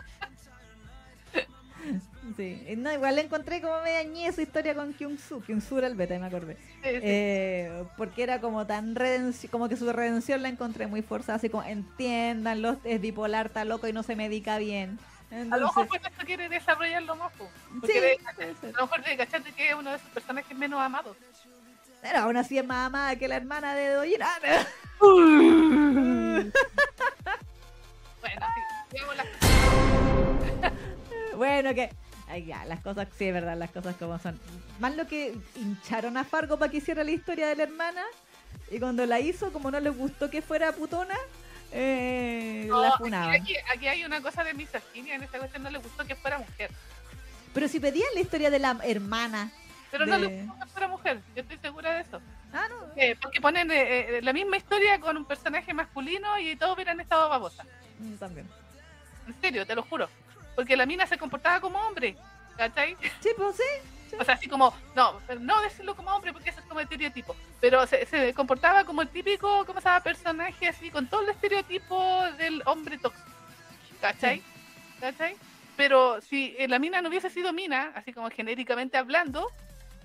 [2.37, 2.67] Sí.
[2.69, 5.43] Y No, igual le encontré como me dañé su historia con Kyung-Soo.
[5.47, 6.55] Kyung-Soo era el beta, me acordé.
[6.57, 6.99] Sí, sí.
[7.03, 11.49] Eh, porque era como tan redención, como que su redención la encontré muy forzada, así
[11.49, 14.99] como entiéndanlo, es bipolar, está loco y no se medica bien.
[15.31, 17.33] a lo Entonces, mejor pues esto quiere desarrollarlo más,
[17.85, 21.17] sí, de- a lo mejor de cachate que es uno de sus personajes menos amados.
[22.03, 24.23] pero aún así es más amada que la hermana de Dojin.
[24.23, 24.67] Ah, no.
[28.21, 28.47] Bueno,
[28.91, 30.73] sí, las
[31.37, 31.91] Bueno, que.
[32.29, 34.39] Ay, ya, las cosas, sí, es verdad, las cosas como son.
[34.81, 38.03] Más lo que hincharon a Fargo para que hiciera la historia de la hermana.
[38.71, 41.15] Y cuando la hizo, como no les gustó que fuera putona,
[41.73, 43.31] eh, No, la funaban.
[43.41, 46.39] aquí, aquí hay una cosa de misoginia, en esta cuestión no le gustó que fuera
[46.39, 46.71] mujer.
[47.55, 49.51] Pero si pedían la historia de la hermana.
[49.91, 52.21] Pero no le gustó que fuera mujer, yo estoy segura de eso.
[52.53, 52.77] Ah, no.
[52.97, 56.99] Eh, porque ponen eh, eh, la misma historia con un personaje masculino y todos hubieran
[57.01, 57.65] estado babosa.
[58.01, 58.49] mm, También.
[59.29, 60.09] En serio, te lo juro.
[60.57, 62.17] Porque la mina se comportaba como hombre,
[62.57, 62.97] ¿cachai?
[63.21, 64.17] Sí, pues sí.
[64.19, 67.37] O sea, así como, no, pero no decirlo como hombre porque eso es como estereotipo,
[67.61, 70.01] pero se, se comportaba como el típico, ¿cómo se llama?
[70.03, 73.27] Personaje así, con todo el estereotipo del hombre tóxico,
[74.01, 74.43] ¿cachai?
[75.01, 75.37] ¿cachai?
[75.77, 79.49] Pero si eh, la mina no hubiese sido mina, así como genéricamente hablando,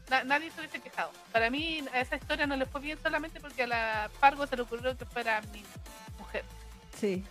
[0.09, 1.11] na- nadie se hubiese quejado.
[1.31, 4.57] Para mí, a esa historia no le fue bien solamente porque a la Fargo se
[4.57, 5.63] le ocurrió que fuera mi
[6.17, 6.43] mujer.
[6.99, 7.23] Sí.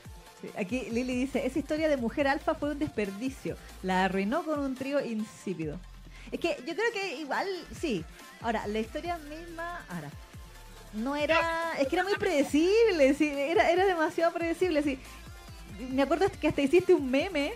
[0.43, 0.51] Sí.
[0.59, 3.57] Aquí Lili dice, esa historia de mujer alfa fue un desperdicio.
[3.83, 5.79] La arruinó con un trío insípido.
[6.33, 7.47] Es que yo creo que igual,
[7.81, 8.05] sí.
[8.41, 10.11] Ahora, la historia misma, ahora,
[10.93, 14.99] no era, es que era muy predecible, sí, era, era demasiado predecible, sí.
[15.91, 17.53] Me acuerdo que hasta hiciste un meme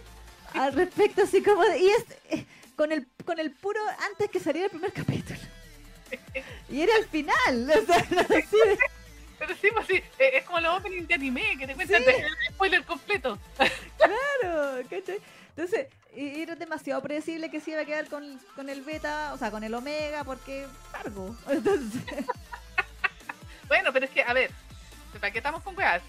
[0.55, 2.47] al respecto, así como, de- y es eh,
[2.77, 3.81] con el, con el puro
[4.11, 5.39] antes que saliera el primer capítulo.
[6.70, 8.78] Y era el final, o sea, era así de-
[9.46, 12.10] Pero sí, pues sí, eh, es como los opening de anime que te cuentan Sí.
[12.10, 13.38] el spoiler completo.
[13.96, 15.18] Claro, ¿cachai?
[15.56, 19.50] Entonces, era demasiado predecible que se iba a quedar con, con el beta, o sea,
[19.50, 21.34] con el omega, porque cargo.
[21.48, 22.02] Entonces,
[23.68, 24.50] Bueno, pero es que, a ver,
[25.20, 26.02] ¿para qué estamos con weas?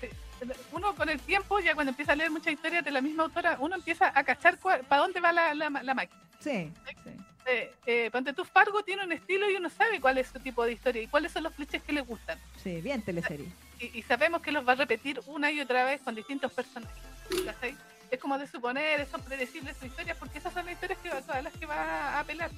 [0.73, 3.57] Uno con el tiempo, ya cuando empieza a leer muchas historias de la misma autora,
[3.59, 6.21] uno empieza a cachar para dónde va la, la, la máquina.
[6.39, 6.71] sí,
[7.03, 7.11] sí.
[7.47, 10.65] Eh, eh, Ponte tú, Fargo tiene un estilo y uno sabe cuál es su tipo
[10.65, 12.39] de historia y cuáles son los clichés que le gustan.
[12.63, 13.47] Sí, bien teleserie.
[13.79, 17.03] Y, y sabemos que los va a repetir una y otra vez con distintos personajes.
[17.45, 17.75] ¿cachai?
[18.09, 21.21] Es como de suponer, son predecibles sus historias porque esas son las historias que va,
[21.21, 21.75] todas las que va
[22.15, 22.51] a apelar.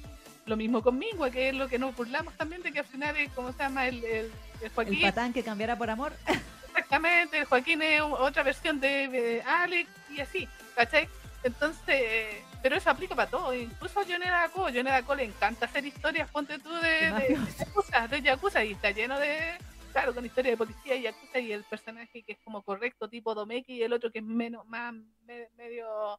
[0.46, 3.30] Lo mismo conmigo, que es lo que nos burlamos también de que al final es,
[3.32, 3.86] como se llama?
[3.86, 4.32] El, el, el
[4.62, 5.00] El Joaquín.
[5.02, 6.12] patán que cambiara por amor.
[6.68, 11.08] Exactamente, el Joaquín es otra versión de, de Alex y así, ¿cachai?
[11.42, 15.66] Entonces, eh, pero eso aplica para todo, incluso a Yoneda Ako, Yoneda Ako le encanta
[15.66, 19.56] hacer historias, ponte tú, de, De de, Yakuza, de Yakuza, y está lleno de,
[19.92, 23.34] claro, con historia de policía y Yakuza, y el personaje que es como correcto, tipo
[23.34, 24.92] Domeki, y el otro que es menos, más,
[25.24, 26.18] me- medio,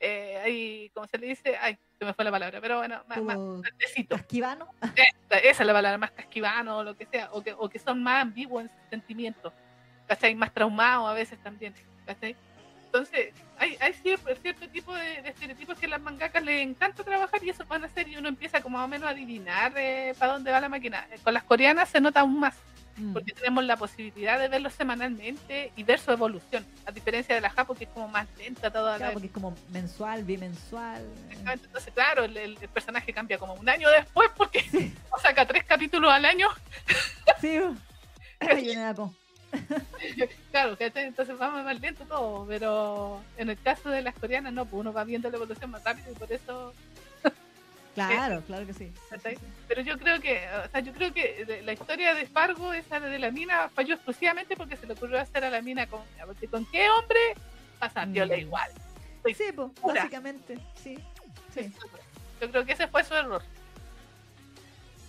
[0.00, 1.56] eh, ahí, ¿cómo se le dice?
[1.60, 3.62] Ay, se me fue la palabra, pero bueno, más, más, Como
[4.08, 4.68] casquivano.
[4.82, 7.78] Esa, esa es la palabra, más casquivano o lo que sea, o que, o que
[7.78, 9.52] son más ambiguos en sus sentimientos,
[10.06, 10.34] ¿cachai?
[10.34, 11.74] Más traumados a veces también,
[12.06, 12.36] ¿cachai?
[12.92, 17.04] Entonces, hay, hay cierto, cierto tipo de, de estereotipos que a las mangakas les encanta
[17.04, 19.72] trabajar y eso van a hacer y uno empieza como más o menos a adivinar
[19.76, 21.06] eh, para dónde va la máquina.
[21.12, 22.54] Eh, Con las coreanas se nota aún más,
[22.96, 23.12] Mm.
[23.12, 27.48] porque tenemos la posibilidad de verlos semanalmente y ver su evolución, a diferencia de la
[27.50, 31.00] Japo que es como más lenta toda Claro, la porque es como mensual, bimensual.
[31.28, 34.64] Exactamente, Entonces, claro, el, el- el personaje cambia como un año después porque
[35.22, 36.48] saca tres capítulos al año.
[37.40, 37.60] Sí.
[38.40, 38.74] Ay,
[40.50, 41.04] Claro, ¿cachai?
[41.06, 44.92] entonces vamos más lento todo, pero en el caso de las coreanas no, pues uno
[44.92, 46.72] va viendo la evolución más rápido y por eso,
[47.94, 48.92] Claro, claro que sí.
[49.66, 53.00] Pero yo creo que, o sea, yo creo que de- la historia de Fargo, esa
[53.00, 56.00] de la mina, falló exclusivamente porque se le ocurrió hacer a la mina con,
[56.50, 57.18] con qué hombre
[58.08, 58.40] viola Mm.
[58.40, 58.70] igual.
[59.36, 60.98] Sí, pues, básicamente, sí.
[61.52, 61.72] sí.
[62.40, 63.42] Yo creo que ese fue su error.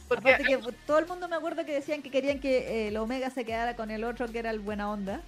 [0.09, 2.97] Porque Aparte que todo el mundo me acuerdo que decían que querían que eh, el
[2.97, 5.21] Omega se quedara con el otro que era el buena onda.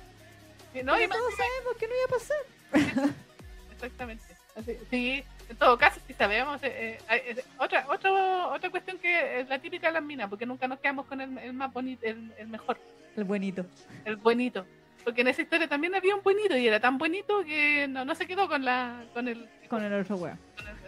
[0.74, 3.12] no, y Pero todos sabemos que no iba a pasar.
[3.76, 4.24] exactamente.
[4.56, 9.40] Así- sí, en todo caso, si sabemos, eh, eh, eh, otra, otra, otra cuestión que
[9.42, 12.06] es la típica de las minas, porque nunca nos quedamos con el, el más bonito,
[12.06, 12.78] el, el mejor,
[13.16, 13.66] El buenito.
[14.06, 14.66] el buenito.
[15.04, 18.14] Porque en esa historia también había un buenito y era tan buenito que no, no
[18.14, 20.38] se quedó con la con el, Con el otro weón.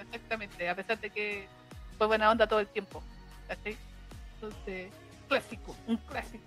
[0.01, 1.47] exactamente, a pesar de que
[1.97, 3.01] fue buena onda todo el tiempo.
[3.55, 3.77] ¿Cachai?
[4.35, 4.91] Entonces,
[5.27, 6.43] clásico, un clásico.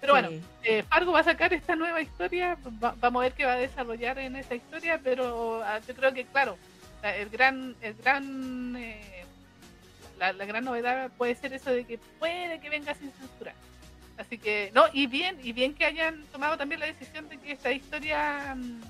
[0.00, 0.28] Pero bueno,
[0.62, 3.56] eh, Fargo va a sacar esta nueva historia, va- vamos a ver qué va a
[3.56, 6.58] desarrollar en esa historia, pero ah, yo creo que claro,
[7.02, 9.24] la- el gran, el gran, eh,
[10.18, 13.54] la, la gran novedad puede ser eso de que puede que venga sin censura.
[14.18, 17.52] Así que no y bien y bien que hayan tomado también la decisión de que
[17.52, 18.80] esta historia mm,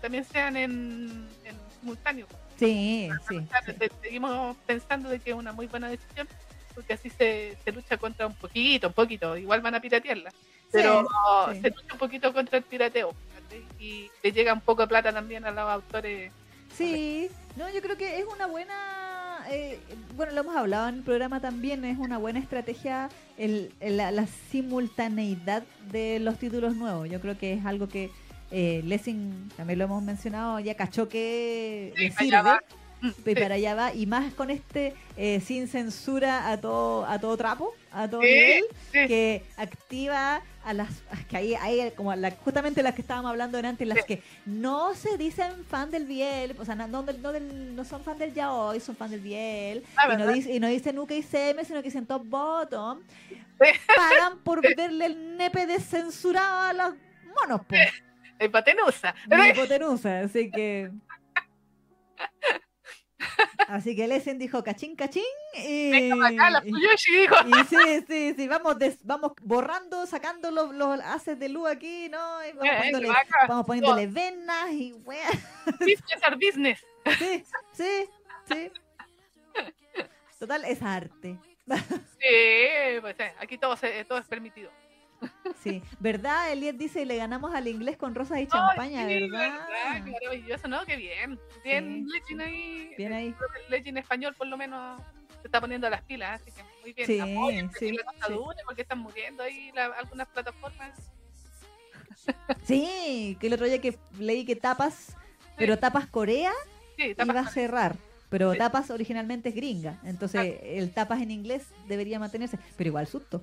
[0.00, 2.26] también sean en, en simultáneo.
[2.58, 3.38] Sí, sí.
[3.66, 3.72] Sí.
[3.78, 6.26] se- Seguimos pensando de que es una muy buena decisión
[6.72, 10.32] porque así se, se lucha contra un poquito, un poquito, igual van a piratearla
[10.70, 11.06] pero
[11.52, 11.60] sí.
[11.60, 13.64] se lucha un poquito contra el pirateo ¿cachai?
[13.78, 16.32] y le llega un poco de plata también a los autores
[16.74, 19.78] Sí, no, yo creo que es una buena, eh,
[20.16, 24.10] bueno, lo hemos hablado en el programa también, es una buena estrategia el, el- la,
[24.10, 27.10] la simultaneidad de los títulos nuevos.
[27.10, 28.10] Yo creo que es algo que
[28.50, 32.58] eh, Lessing, también lo hemos mencionado, ya cachó que Sí, le sirve.
[33.26, 37.36] Y para allá va, y más con este eh, sin censura a todo a todo
[37.36, 40.88] trapo, a todo nivel, que activa a las
[41.28, 45.18] que ahí hay como la, justamente las que estábamos hablando antes, las que no se
[45.18, 48.32] dicen fan del Biel, o sea, no, no, del- no del- no son fan del
[48.32, 51.64] yaoi, son fan del Biel, Ah, y, no dice- y no dicen Uke y Seme,
[51.64, 53.00] sino que dicen top bottom,
[53.96, 56.94] pagan por verle el nepe descensurado a los
[57.34, 57.80] monos, pues,
[58.38, 59.14] Es hipotenusa.
[59.26, 60.90] De hipotenusa, así que...
[63.72, 65.22] Así que Lesen dijo cachín, cachín.
[65.54, 67.34] Y, venga acá, la y- Fuyoshi dijo.
[67.46, 72.08] y sí, sí, sí, vamos, des- vamos borrando, sacando los, los haces de luz aquí,
[72.10, 72.44] ¿no?
[72.46, 73.46] Y vamos, poniéndole, acá.
[73.48, 75.26] vamos poniéndole venas y weá.
[75.80, 76.84] Business are business.
[77.18, 78.08] Sí, sí,
[78.48, 78.70] sí.
[80.38, 81.38] Total, es arte.
[81.66, 84.70] Sí, pues eh, aquí todo, se- todo es permitido.
[85.62, 86.52] Sí, ¿verdad?
[86.52, 90.04] Eliet dice, le ganamos al inglés con rosas y champaña, sí, ¿verdad?
[90.04, 90.84] Qué maravilloso, ¿no?
[90.84, 91.38] Qué bien.
[91.62, 92.90] Bien, Legend ahí.
[92.96, 93.26] Bien ahí.
[93.64, 95.00] El Legend español por lo menos
[95.40, 97.06] se está poniendo las pilas, así que muy bien.
[97.06, 98.34] Sí, Apoyen, sí, la sí.
[98.64, 100.90] porque están muriendo ahí la- algunas plataformas.
[102.64, 105.16] Sí, que el otro día que leí que Tapas,
[105.56, 106.52] pero Tapas Corea
[106.96, 107.96] Sí, está iba a cerrar.
[108.30, 108.58] Pero Sí.
[108.58, 113.42] Tapas originalmente es gringa, entonces el Tapas en inglés debería mantenerse, pero igual susto.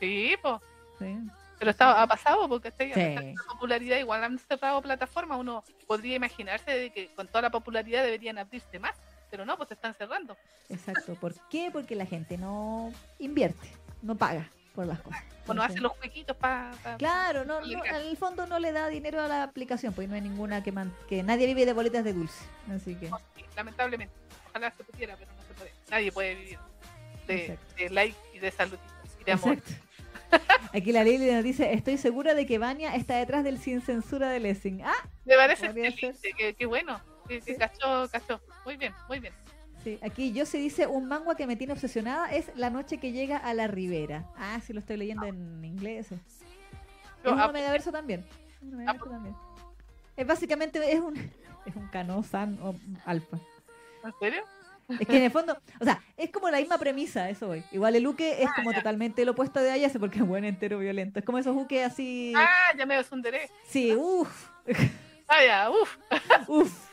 [0.00, 0.60] Sí, pues.
[0.98, 1.16] Sí.
[1.58, 2.92] Pero está, ha pasado porque está Sí.
[2.94, 5.38] la popularidad igual han cerrado plataformas.
[5.40, 8.94] Uno podría imaginarse de que con toda la popularidad deberían abrirse más,
[9.30, 10.36] pero no, pues se están cerrando.
[10.68, 11.14] Exacto.
[11.16, 11.70] ¿Por qué?
[11.72, 13.68] Porque la gente no invierte,
[14.02, 15.20] no paga por las cosas.
[15.46, 16.70] Bueno, hace los jueguitos para.
[16.98, 20.20] Claro, no, no, al fondo no le da dinero a la aplicación, pues no hay
[20.20, 23.10] ninguna que man- que nadie vive de bolitas de dulce, así que
[23.56, 24.14] lamentablemente.
[24.50, 25.72] Ojalá se pudiera, pero no se puede.
[25.90, 26.58] Nadie puede vivir
[27.26, 28.78] de, de like y de salud
[29.20, 29.54] y de amor.
[29.54, 29.84] Exacto.
[30.74, 34.28] Aquí la Lili nos dice, estoy segura de que Vania está detrás del sin censura
[34.28, 34.82] de Lessing.
[34.84, 34.92] Ah,
[35.24, 35.68] Me parece
[36.66, 37.00] bueno.
[37.26, 37.56] Que, que Sí.
[37.58, 38.40] cachó, cachó.
[38.64, 39.32] Muy bien, muy bien.
[39.84, 39.98] sí.
[40.02, 43.36] Aquí yo se dice, un manga que me tiene obsesionada es La noche que llega
[43.38, 44.26] a la ribera.
[44.36, 46.12] Ah, sí, lo estoy leyendo en inglés.
[46.12, 46.20] Es
[47.24, 48.24] un megaverso también.
[48.62, 49.34] Un megaverso también.
[50.16, 51.14] Es básicamente, es un,
[51.66, 52.74] es un Kano-san o
[53.04, 53.38] alfa.
[54.04, 54.42] ¿En serio?
[55.00, 57.62] Es que en el fondo, o sea, es como la misma premisa, eso hoy.
[57.72, 61.18] Igual el Uke es como totalmente el opuesto de Ayase porque es buen entero violento.
[61.18, 62.32] Es como esos Uke así.
[62.36, 63.50] Ah, ya me desunderé.
[63.68, 64.48] Sí, uff,
[65.28, 65.96] Ah, ya, uff.
[66.48, 66.88] uff.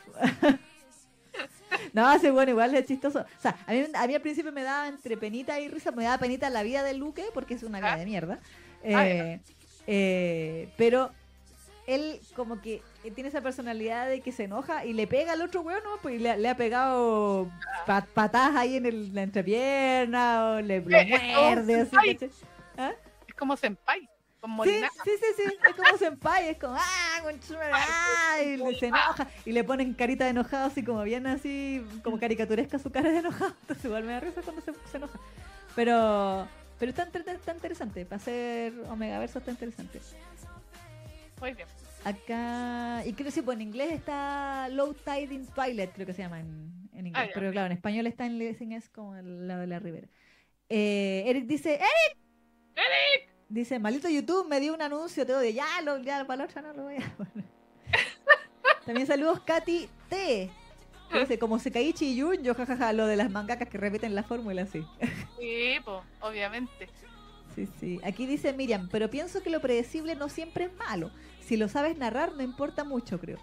[1.94, 3.20] No, ese bueno, igual es chistoso.
[3.22, 6.04] O sea, a mí, a mí al principio me daba entre penita y risa, me
[6.04, 7.98] daba penita la vida del Luque, porque es una vida Ah.
[7.98, 8.40] de mierda.
[8.94, 9.40] Ah, Eh,
[9.88, 11.12] eh, pero
[11.88, 12.82] él como que
[13.12, 15.98] tiene esa personalidad de que se enoja y le pega al otro weón, ¿no?
[16.02, 17.50] Pues le, le ha pegado
[17.86, 22.20] pa- patadas ahí en el- la entrepierna o le lo Eh, es como muerde así.
[22.78, 22.94] ¿Ah?
[23.28, 24.10] Es como Senpai,
[24.40, 24.70] con Sí,
[25.04, 29.28] sí, sí, sí, es como senpai, es como, ah, conchetumare, ah, y le- se enoja,
[29.44, 33.20] y le ponen carita de enojado, así como bien así, como caricaturesca su cara de
[33.20, 35.20] enojado, entonces igual me da risa cuando se, se enoja.
[35.76, 36.48] Pero,
[36.80, 40.00] pero está, está interesante, para hacer Omega Verso está interesante.
[41.42, 41.68] Muy bien.
[42.06, 46.14] Acá, y creo que sí, pues en inglés está Low Tide in Twilight, creo que
[46.14, 49.16] se llama en, en inglés, Ah, pero claro, en español está en Lessing es como
[49.16, 50.08] el lado de la ribera.
[50.70, 52.18] Eh, Eric dice, ¡Eric!
[52.76, 53.36] ¡Eric!
[53.50, 55.50] Dice, maldito YouTube me dio un anuncio, te odio.
[55.50, 57.46] Ya, lo, ya para la otra no lo voy a poner.
[58.86, 60.52] También saludos Katy T.
[61.12, 64.22] que Dice, como Sekaichi y Yun, yo jajaja, lo de las mangakas que repiten la
[64.22, 64.86] fórmula, sí.
[65.40, 66.88] Sí, pues, obviamente.
[67.56, 68.00] Sí, sí.
[68.04, 71.10] Aquí dice Miriam, pero pienso que lo predecible no siempre es malo.
[71.46, 73.38] Si lo sabes narrar, no importa mucho, creo.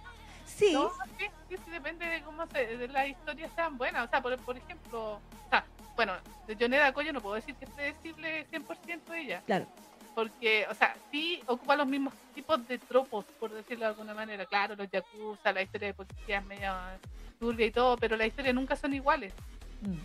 [0.45, 4.07] Sí, No, sí, sí, sí, depende de cómo se, de las historias sean buenas.
[4.07, 5.65] O sea, por, por ejemplo, o sea,
[5.97, 6.13] bueno,
[6.47, 9.43] de Yoneda Koyo no puedo decir que es predecible 100% ella.
[9.47, 9.67] claro.
[10.15, 14.45] Porque, o sea, sí ocupa los mismos tipos de tropos, por decirlo de alguna manera.
[14.45, 16.99] Claro, los yakuza, la historia de policía es media
[17.41, 19.33] turbia y todo, pero las historias nunca son iguales.
[19.81, 19.97] Mm,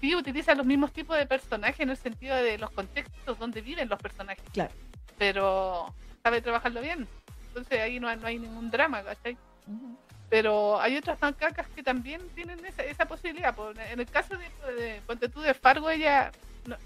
[0.00, 3.88] Sí utiliza los mismos tipos de personajes en el sentido de los contextos donde viven
[3.88, 4.70] los personajes, claro.
[5.18, 5.92] pero
[6.22, 7.08] sabe trabajarlo bien.
[7.58, 9.36] Entonces ahí no no hay ningún drama, ¿cachai?
[9.66, 9.96] Ujú.
[10.30, 13.54] Pero hay otras mangakas que también tienen esa, esa posibilidad.
[13.90, 16.30] En el caso de, de Ponte tú de Fargo, ella.
[16.66, 16.76] no-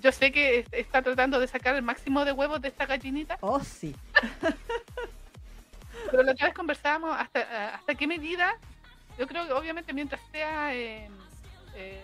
[0.00, 3.36] yo sé que es- está tratando de sacar el máximo de huevos de esta gallinita,
[3.40, 3.94] Oh, sí.
[6.10, 8.54] pero la otra vez conversábamos hasta, eh, hasta qué medida.
[9.18, 10.74] Yo creo que obviamente mientras sea.
[10.74, 11.08] eh,
[11.74, 12.02] eh,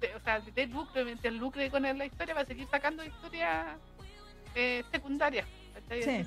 [0.00, 3.66] de- o sea, de lucro, mientras lucre con la historia, va a seguir sacando historias
[4.54, 5.46] eh, secundarias.
[5.90, 6.24] Sí.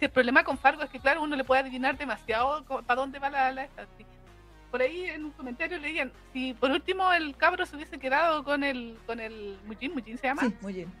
[0.00, 3.30] El problema con Fargo es que, claro, uno le puede adivinar demasiado para dónde va
[3.30, 4.06] la, la esta, sí.
[4.70, 8.62] Por ahí en un comentario leían, si por último el cabro se hubiese quedado con
[8.62, 10.92] el con el Mujin, Mujin se llama, Sí, muy bien.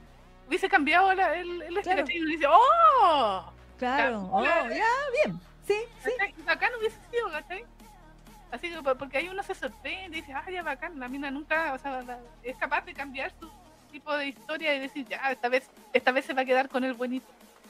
[0.48, 2.04] hubiese cambiado la- el, el Claro.
[2.08, 3.52] y dice, ¡oh!
[3.78, 4.28] Claro.
[4.32, 5.38] Oh, ya, bien.
[5.66, 6.10] Sí, sí.
[6.38, 7.64] Y bacán hubiese sido, ¿cachai?
[8.50, 11.30] Así que por- porque ahí uno se sorprende y dice, ah, ya bacán, la mina
[11.30, 12.02] nunca, o sea,
[12.42, 13.48] es capaz de cambiar su
[13.92, 16.82] tipo de historia y decir, ya, esta vez, esta vez se va a quedar con
[16.84, 17.26] el buenito.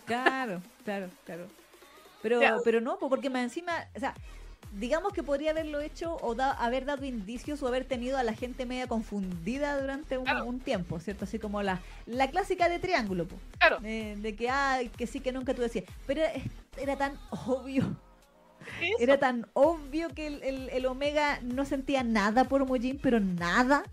[0.08, 1.46] Claro, claro, claro.
[2.22, 4.12] Pero, pero no, po, porque más encima, o sea,
[4.72, 8.34] digamos que podría haberlo hecho o da- haber dado indicios o haber tenido a la
[8.34, 10.44] gente media confundida durante un, Claro.
[10.44, 11.24] un tiempo, ¿cierto?
[11.26, 15.20] Así como la, la clásica de triángulo, po, Claro, de, de que, ay, que sí,
[15.20, 15.84] que nunca tú decías.
[16.06, 16.22] Pero
[16.76, 17.96] era, tan obvio,
[18.98, 23.84] era tan obvio que el, el- el Omega no sentía nada por Mujin, pero nada.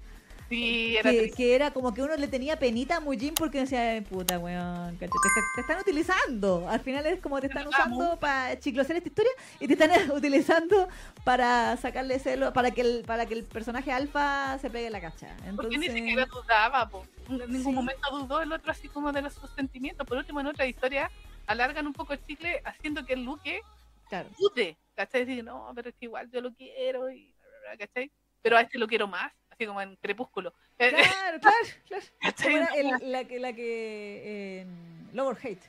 [0.56, 3.92] Sí, era que, que era como que uno le tenía penita a Mujin porque decía,
[3.92, 5.20] "Ay, puta weón, te, está-
[5.56, 6.68] te están utilizando.
[6.70, 10.88] Al final es como te están usando para chiclosear esta historia y te están utilizando
[11.24, 15.28] para sacarle celo, para que el, para que el personaje alfa se pegue la cacha.
[15.56, 17.06] Porque Entonces, ni siquiera dudaba, po.
[17.30, 17.72] en ningún Sí.
[17.72, 20.06] momento dudó el otro así como de los, sus sentimientos.
[20.08, 21.10] Por último, en otra historia,
[21.48, 23.62] alargan un poco el chicle haciendo que el Luque
[24.10, 25.26] claro, dude, ¿cachai?
[25.26, 27.34] Dice, no, pero es que igual yo lo quiero, y,
[27.80, 28.12] ¿cachai?
[28.42, 30.54] Pero a este lo quiero más, así como en Crepúsculo.
[30.78, 31.40] Eh, claro,
[31.88, 32.50] claro, claro.
[32.50, 34.22] era el- la que, la que
[34.62, 34.66] eh,
[35.14, 35.64] Lower Hate.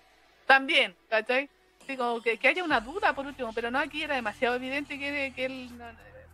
[0.46, 1.48] También, ¿cachai?
[1.82, 4.98] Así como que, que haya una duda por último, pero no aquí era demasiado evidente
[4.98, 5.84] que, que él no,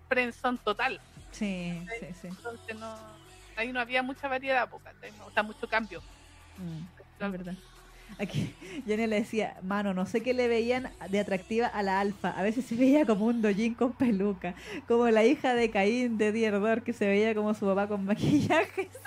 [0.09, 1.01] friendzone total.
[1.31, 2.29] Sí, sí, sí.
[2.29, 2.97] Entonces no,
[3.57, 5.13] ahí no había mucha variedad, po, ¿cachai?
[5.13, 6.03] No, o sea, mucho cambio.
[6.57, 7.55] Mm, es verdad.
[8.19, 8.55] Aquí,
[8.87, 12.31] Jenny le decía, mano, no sé qué le veían de atractiva a la alfa.
[12.31, 14.55] A veces se veía como un dojín con peluca.
[14.87, 18.89] Como la hija de Caín de Dierdor, que se veía como su papá con maquillaje.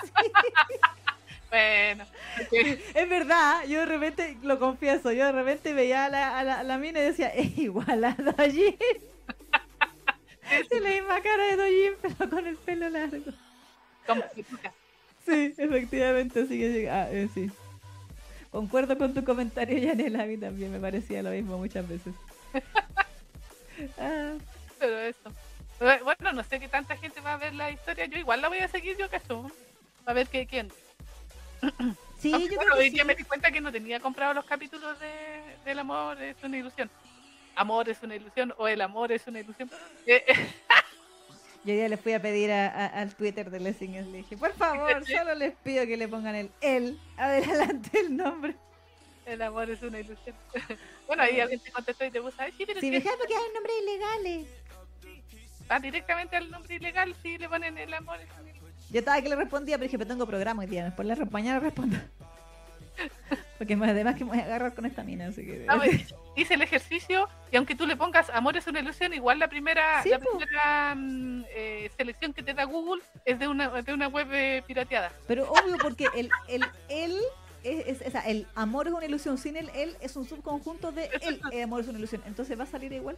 [1.48, 2.04] Bueno,
[2.52, 6.58] Es verdad, yo de repente, lo confieso, yo de repente veía a la, a la,
[6.58, 8.76] a la mina y decía, es igual a Dojin.
[10.50, 13.32] Es la misma cara de Dojin, pero con el pelo largo.
[14.06, 14.72] peluca.
[15.24, 17.50] Sí, efectivamente, así que ah, eh, sí.
[18.56, 22.14] Concuerdo con tu comentario, Yanela, a mí también me parecía lo mismo muchas veces.
[23.98, 24.32] Ah,
[24.78, 25.30] pero eso.
[25.78, 28.06] Pero, Bueno, no sé qué tanta gente va a ver la historia.
[28.06, 29.50] Yo igual la voy a seguir, yo cacho.
[30.06, 30.72] A ver qué, quién.
[32.18, 33.06] sí, Aunque, yo bueno, creo hoy que día sí.
[33.08, 36.90] me di cuenta que no tenía comprado los capítulos de, del amor es una ilusión.
[37.54, 39.70] Amor es una ilusión o el amor es una ilusión.
[41.66, 44.52] Yo ya les fui a pedir a- a- al Twitter de Lessing, le dije, por
[44.54, 48.54] favor, solo les pido que le pongan el él adelante el nombre.
[49.24, 50.36] el amor es una ilusión.
[51.08, 53.16] bueno, ahí alguien te contestó y te puso, ay, sí, pero Si es me que
[53.18, 54.46] porque hay nombres ilegales.
[55.70, 58.72] va directamente al nombre ilegal si le ponen el amor es una ilusión.
[58.90, 61.58] Yo estaba que le respondía, pero dije, pero tengo programa hoy día, después le mañana
[61.58, 61.96] respondo.
[63.58, 65.64] Porque más además que me voy a agarrar con esta mina, así que...
[65.68, 65.98] Ah, bueno,
[66.36, 70.02] hice el ejercicio y aunque tú le pongas amor es una ilusión, igual la primera,
[70.02, 74.08] Sí, la primera mm, eh, selección que te da Google es de una, de una
[74.08, 75.10] web eh, pirateada.
[75.26, 77.16] Pero obvio, porque el, el él
[77.64, 79.38] es, es- o sea, el amor es una ilusión.
[79.38, 82.22] Sin el él es un subconjunto de el, el amor es una ilusión.
[82.26, 83.16] Entonces va a salir igual.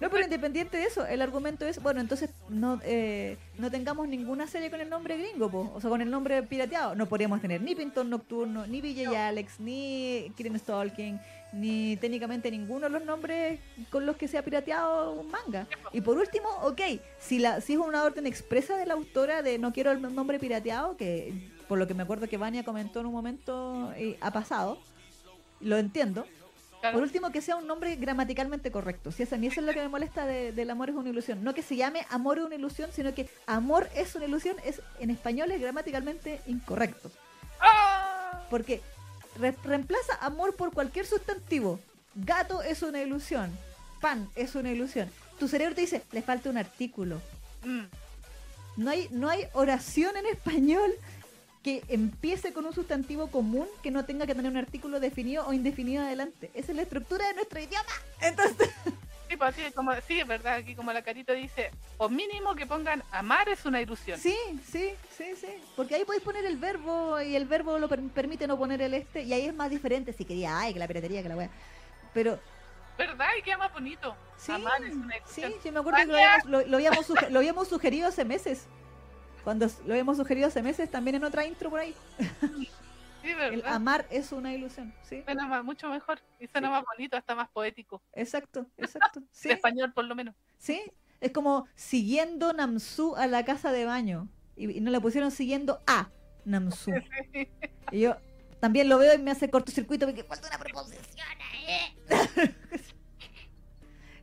[0.00, 4.46] No, pero independiente de eso, el argumento es, bueno, entonces no eh, no tengamos ninguna
[4.46, 6.94] serie con el nombre gringo, po, o sea, con el nombre pirateado.
[6.94, 11.18] No podríamos tener ni Pintor Nocturno, ni Villa y Alex, ni Kirin Stalking,
[11.52, 13.58] ni técnicamente ninguno de los nombres
[13.90, 15.66] con los que se ha pirateado un manga.
[15.92, 16.80] Y por último, ok,
[17.18, 20.38] si, la, si es una orden expresa de la autora de no quiero el nombre
[20.38, 21.32] pirateado, que
[21.68, 24.78] por lo que me acuerdo que Vania comentó en un momento eh, ha pasado,
[25.60, 26.26] lo entiendo.
[26.86, 26.98] Claro.
[26.98, 29.10] Por último, que sea un nombre gramaticalmente correcto.
[29.12, 31.08] Si es a mí eso es lo que me molesta de- del amor es una
[31.10, 31.42] ilusión.
[31.42, 34.80] No que se llame amor es una ilusión, sino que amor es una ilusión es
[35.00, 37.10] en español es gramaticalmente incorrecto.
[37.60, 38.42] ¡Ah!
[38.50, 38.80] Porque
[39.38, 41.80] re- reemplaza amor por cualquier sustantivo.
[42.14, 43.50] Gato es una ilusión.
[44.00, 45.10] Pan es una ilusión.
[45.38, 47.20] Tu cerebro te dice, le falta un artículo.
[47.64, 47.84] Mm.
[48.76, 50.90] No hay, no hay oración en español
[51.66, 55.52] que empiece con un sustantivo común que no tenga que tener un artículo definido o
[55.52, 56.48] indefinido adelante.
[56.54, 57.88] Esa es la estructura de nuestro idioma.
[58.20, 58.70] Entonces,
[59.28, 62.66] Sí, pues, así como, sí, es verdad, aquí como la carita dice, o mínimo que
[62.66, 64.16] pongan amar es una ilusión.
[64.20, 64.36] sí,
[64.70, 65.48] sí, sí, sí.
[65.74, 68.94] Porque ahí podéis poner el verbo y el verbo lo per- permite no poner el
[68.94, 69.24] este.
[69.24, 71.50] Y ahí es más diferente si quería, ay, que la piratería, que la wea.
[72.14, 72.38] Pero
[72.96, 73.26] ¿Verdad?
[73.36, 74.14] Y queda más bonito.
[74.38, 75.52] sí, amar es una sí, ilusión.
[75.64, 78.66] yo me acuerdo que lo habíamos, lo- lo habíamos lo habíamos sugerido hace meses.
[79.46, 81.94] Cuando lo habíamos sugerido hace meses también en otra intro por ahí.
[83.22, 85.22] Sí, El amar es una ilusión, ¿sí?
[85.24, 88.00] Suena más- mucho mejor y suena más bonito, hasta más poético.
[88.12, 89.20] Exacto, exacto.
[89.32, 89.48] Sí.
[89.50, 90.34] En español, por lo menos.
[90.58, 90.80] Sí,
[91.20, 94.28] es como siguiendo Namsu a la casa de baño.
[94.56, 96.08] Y, y no le pusieron siguiendo a
[96.44, 96.92] Namsu.
[97.92, 98.16] Y yo
[98.60, 101.94] también lo veo y me hace cortocircuito porque falta una preposición ahí.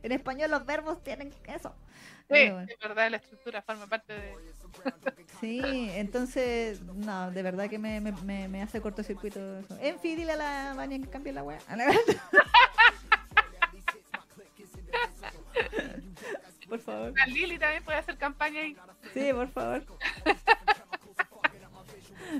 [0.02, 1.74] en español los verbos tienen eso.
[2.20, 4.53] Sí, Pero es verdad, la estructura forma parte de.
[5.40, 5.60] Sí,
[5.94, 9.76] entonces, no, de verdad que me, me, me, me hace cortocircuito eso.
[9.80, 11.58] En fin, dile a la baña que cambie la weá.
[16.68, 17.12] Por favor.
[17.16, 18.76] La Lili también puede hacer campaña y
[19.12, 19.84] Sí, por favor.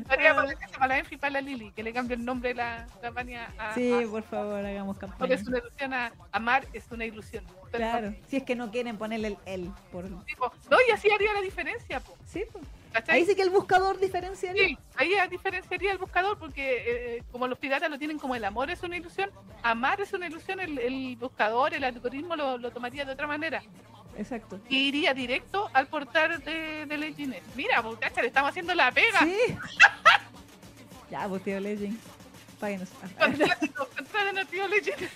[0.03, 2.87] Podría ponerse para la Enfi para la Lili, que le cambie el nombre de la
[3.01, 3.75] campaña a.
[3.75, 5.35] Sí, a- por favor, hagamos porque campaña.
[5.35, 7.45] es una ilusión a amar, es una ilusión.
[7.71, 9.71] Claro, si es que no quieren ponerle el él.
[9.91, 10.05] Por...
[10.25, 12.45] Tipo, no, y así haría la diferencia, po, Sí.
[13.09, 14.69] Ahí sí que el buscador diferenciaría.
[14.69, 18.71] Sí, ahí diferenciaría el buscador porque eh, como los piratas lo tienen como el amor
[18.71, 19.31] es una ilusión,
[19.65, 23.65] amar es una ilusión, el, el buscador, el algoritmo lo, lo tomaría de otra manera.
[24.17, 24.61] Exacto.
[24.69, 27.37] Y iría directo al portal de, de Legends.
[27.55, 29.21] Mira, muchacha, le estamos haciendo la pega.
[29.21, 29.37] Sí.
[31.11, 31.99] ya, pues tío Legend.
[32.61, 32.89] Páguenos.
[33.97, 35.03] Contrátenos, tío Legends.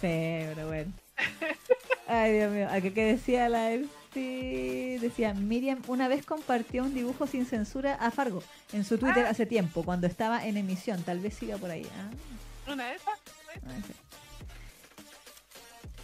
[0.00, 0.08] Sí,
[0.54, 0.92] pero bueno.
[2.08, 2.68] Ay, Dios mío.
[2.70, 3.70] ¿A qué, qué decía la?
[4.14, 8.42] Decía, Miriam una vez compartió un dibujo sin censura a Fargo
[8.72, 11.02] en su Twitter hace tiempo, cuando estaba en emisión.
[11.02, 11.86] Tal vez siga por ahí.
[11.96, 13.18] Ah, Una de esas.
[13.66, 13.70] ah.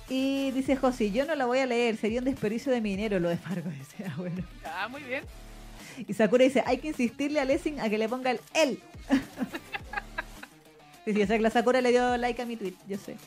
[0.08, 3.18] Y dice Josi, yo no la voy a leer, sería un desperdicio de mi dinero
[3.20, 3.68] lo de Fargo.
[3.78, 4.42] Dice, ah, bueno.
[4.64, 5.24] Ah, muy bien.
[6.06, 8.78] Y Sakura dice, hay que insistirle a Lessing a que le ponga el él.
[11.04, 13.16] sí, sí, o sea que la Sakura le dio like a mi tweet, yo sé.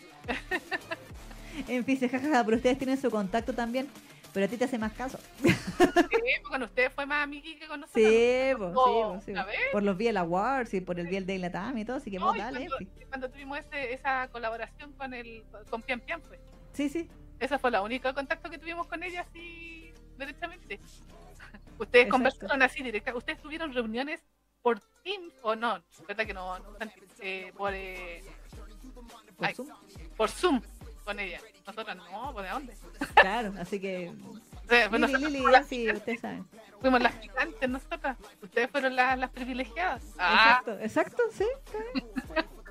[1.68, 3.88] En fin, jajaja, pero ustedes tienen su contacto también,
[4.34, 5.20] pero a ti te hace más caso.
[5.44, 8.04] Sí, pues con ustedes fue más amigui que con nosotros.
[8.06, 9.38] Sí, pues, sí, Oh, pues.
[9.74, 12.28] Por los VL Awards y por el VL de Latam y todo, así que No,
[12.28, 16.40] vos dale, cuando, cuando tuvimos ese- esa colaboración con el con Pian Pian, pues.
[16.74, 17.10] Sí, sí.
[17.40, 20.76] Esa fue la única contacto que tuvimos con ella así directamente.
[20.76, 21.74] Exacto.
[21.80, 23.16] Ustedes conversaron así directa.
[23.16, 24.22] Ustedes tuvieron reuniones
[24.62, 26.78] por Teams o no, verdad que no, no
[27.20, 28.24] eh, por eh,
[29.36, 29.56] Por Ay.
[29.56, 29.68] Zoom.
[30.16, 30.62] por Zoom
[31.04, 31.40] con ella.
[31.66, 32.78] Nosotros no, ¿por de dónde?
[33.16, 34.14] Claro, así que...
[34.64, 36.46] O sea, pues Lili, Lili, fuimos, las, sí, ustedes saben.
[36.80, 38.18] fuimos las gigantes nosotras.
[38.42, 40.04] Ustedes fueron las, las privilegiadas.
[40.20, 41.46] Ah, Exacto, exacto, sí.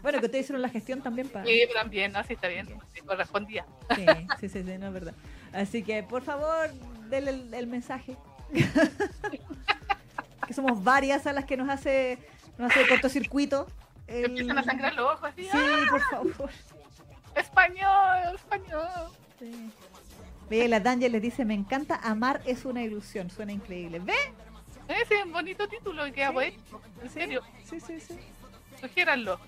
[0.03, 1.45] Bueno, que ustedes hicieron la gestión también para...
[1.45, 3.67] sí, también, no, sí está bien, sí, correspondía.
[3.95, 4.07] Sí,
[4.41, 5.15] sí, sí, sí, no es verdad.
[5.53, 6.71] Así que, por favor,
[7.09, 8.17] denle el, el mensaje.
[10.47, 12.19] que somos varias a las que nos hace,
[12.59, 13.67] nos hace cortocircuito.
[14.07, 15.45] El- Empiezan a sangrar los ojos así.
[15.45, 15.87] Sí, ¡ah!
[15.91, 16.51] por favor.
[17.37, 18.89] Español, español.
[19.39, 19.71] Sí.
[20.49, 24.01] Ve, la Daniel les dice, me encanta, amar es una ilusión, suena increíble.
[24.01, 24.15] ¿Ve?
[24.89, 26.57] Ese es un bonito título y queda Sí.
[27.03, 28.19] En serio, Sí, sí, sí.
[28.81, 29.39] sugiéranlo.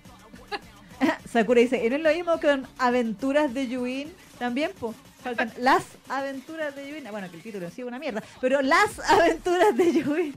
[1.33, 4.13] Sakura dice, ¿y no es lo mismo con Aventuras de Yuin?
[4.39, 4.95] También, pues.
[5.23, 7.05] Faltan las aventuras de Yuin.
[7.11, 8.23] Bueno, que el título en sí es una mierda.
[8.41, 10.37] Pero las aventuras de Yuin.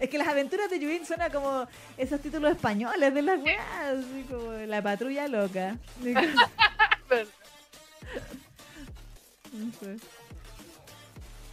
[0.00, 3.64] Es que las aventuras de Yuin suena como esos títulos españoles de las weas.
[3.84, 5.76] Así como La patrulla loca.
[9.52, 9.96] No sé.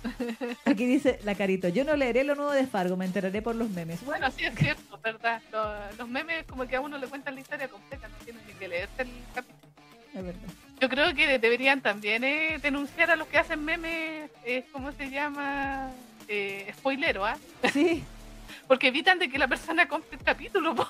[0.65, 3.69] Aquí dice la carito, yo no leeré lo nuevo de Fargo, me enteraré por los
[3.69, 4.03] memes.
[4.05, 5.41] Bueno, sí es cierto, ¿verdad?
[5.51, 8.53] Los, los memes como que a uno le cuentan la historia completa, no tienen ni
[8.53, 9.71] que leerse el capítulo.
[10.13, 10.49] es verdad.
[10.79, 15.09] Yo creo que deberían también eh, denunciar a los que hacen memes, eh, ¿cómo se
[15.09, 15.89] llama?
[16.27, 17.37] Eh, spoilero, ¿ah?
[17.71, 18.03] Sí,
[18.67, 20.85] Porque evitan de que la persona compre el capítulo, po.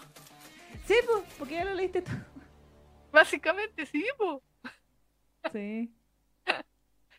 [0.88, 2.11] sí, pues, porque ya lo leíste tú.
[3.11, 4.41] básicamente, sí, po.
[5.52, 5.91] Sí.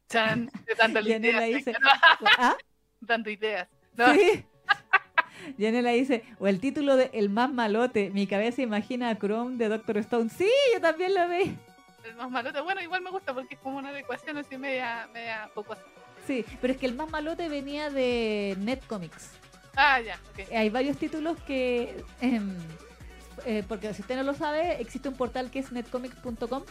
[0.08, 0.74] Chan, de
[1.08, 1.78] Yanela ideas, dice.
[2.38, 2.56] ¿ah?
[3.00, 3.68] dando ideas.
[3.96, 4.44] No, Sí.
[5.58, 9.68] Yanela dice, o el título de El más malote, mi cabeza imagina a Chrome de
[9.68, 10.30] Doctor Stone.
[10.30, 11.56] Sí, yo también lo vi.
[12.04, 15.50] El más malote, bueno, igual me gusta porque es como una adecuación así media, media
[15.54, 15.76] poco.
[16.26, 19.32] Sí, pero es que el más malote venía de Netcomics.
[19.76, 20.50] Ah, ya, ok.
[20.52, 22.02] Hay varios títulos que...
[22.20, 22.56] em,
[23.44, 26.62] eh, porque si usted no lo sabe, existe un portal que es netcomics.com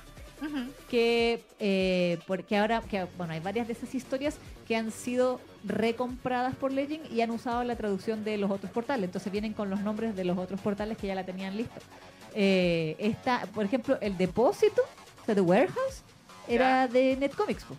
[0.89, 4.35] Que eh, porque ahora que bueno hay varias de esas historias
[4.67, 9.05] que han sido recompradas por Legend y han usado la traducción de los otros portales.
[9.05, 11.79] Entonces vienen con los nombres de los otros portales que ya la tenían lista.
[12.35, 14.81] Eh, esta por ejemplo el depósito
[15.21, 16.01] o sea The Warehouse
[16.47, 17.75] era de Netcomics po.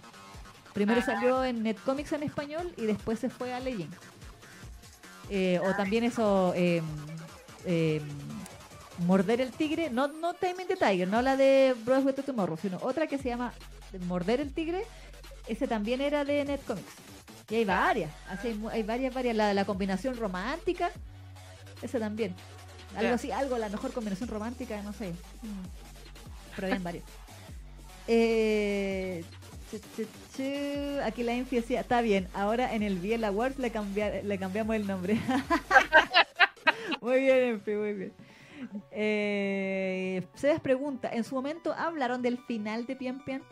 [0.73, 1.05] primero Ah.
[1.05, 3.93] salió en Netcomics en español y después se fue a Legend.
[5.31, 6.85] Eh, o también eso em,
[7.67, 8.03] em,
[8.99, 12.79] Morder el tigre, no, no Taming the Tiger, no la de Broadway to Tomorrow, sino
[12.81, 13.53] otra que se llama
[14.07, 14.85] Morder el tigre,
[15.49, 16.93] ese también era de Netcomics.
[17.51, 20.91] Y hay varias, así hay, hay varias, varias, la de la combinación romántica,
[21.83, 22.35] ese también.
[22.97, 25.11] Algo así, algo, la mejor combinación romántica, no sé.
[25.43, 25.67] Mm.
[26.57, 27.05] Pero bien varios.
[28.07, 29.25] Eh,
[29.71, 30.07] chu, chu,
[30.37, 31.01] chu.
[31.05, 33.73] Aquí la Infi decía, está bien, ahora en el BL Awards le,
[34.23, 35.19] le cambiamos el nombre.
[37.01, 38.13] muy bien, Enfi, muy bien.
[38.91, 43.43] Eh, Sebas pregunta, ¿en su momento hablaron del final de Pian Pian?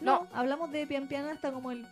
[0.00, 1.86] No, hablamos de Pian Pian hasta como el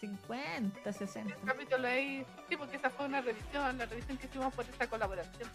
[0.00, 1.34] 50, 60.
[1.34, 4.86] El capítulo ahí, sí, porque esa fue una revisión, la revisión que hicimos por esta
[4.88, 5.48] colaboración.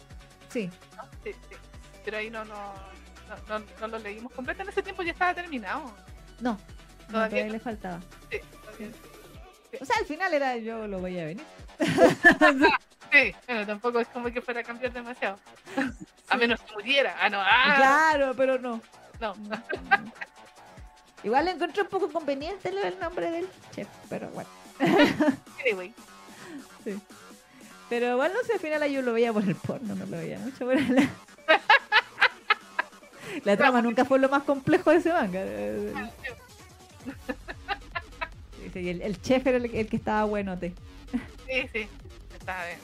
[0.48, 1.02] Sí, ¿no?
[1.24, 1.56] Sí, sí.
[2.04, 2.72] Pero ahí no, no,
[3.48, 4.62] no, no, no lo leímos completo.
[4.62, 5.92] En ese tiempo ya estaba terminado.
[6.40, 6.58] no, no,
[7.08, 7.52] Todavía todavía no.
[7.52, 8.00] le faltaba.
[8.30, 8.88] Sí, todavía
[9.70, 9.78] sí.
[9.80, 11.44] O sea, al final era yo lo voy a venir.
[13.16, 15.38] Sí, bueno, tampoco es como que fuera a cambiar demasiado.
[16.28, 17.16] A menos que muriera.
[17.20, 18.80] Ah, no, ah, Claro, pero no.
[19.20, 19.34] no.
[21.22, 24.48] Igual encontré un poco conveniente del nombre del chef, pero bueno.
[25.64, 25.92] Anyway,
[26.84, 26.98] Sí.
[27.88, 30.38] Pero igual no sé, al final yo lo veía por el porno, no lo veía
[30.38, 31.08] mucho por la...
[33.44, 35.42] La trama nunca fue lo más complejo de ese manga.
[38.62, 40.74] Sí, sí, el, el chef era el, el que estaba buenote.
[41.46, 41.88] sí, sí.
[42.36, 42.78] Está bien.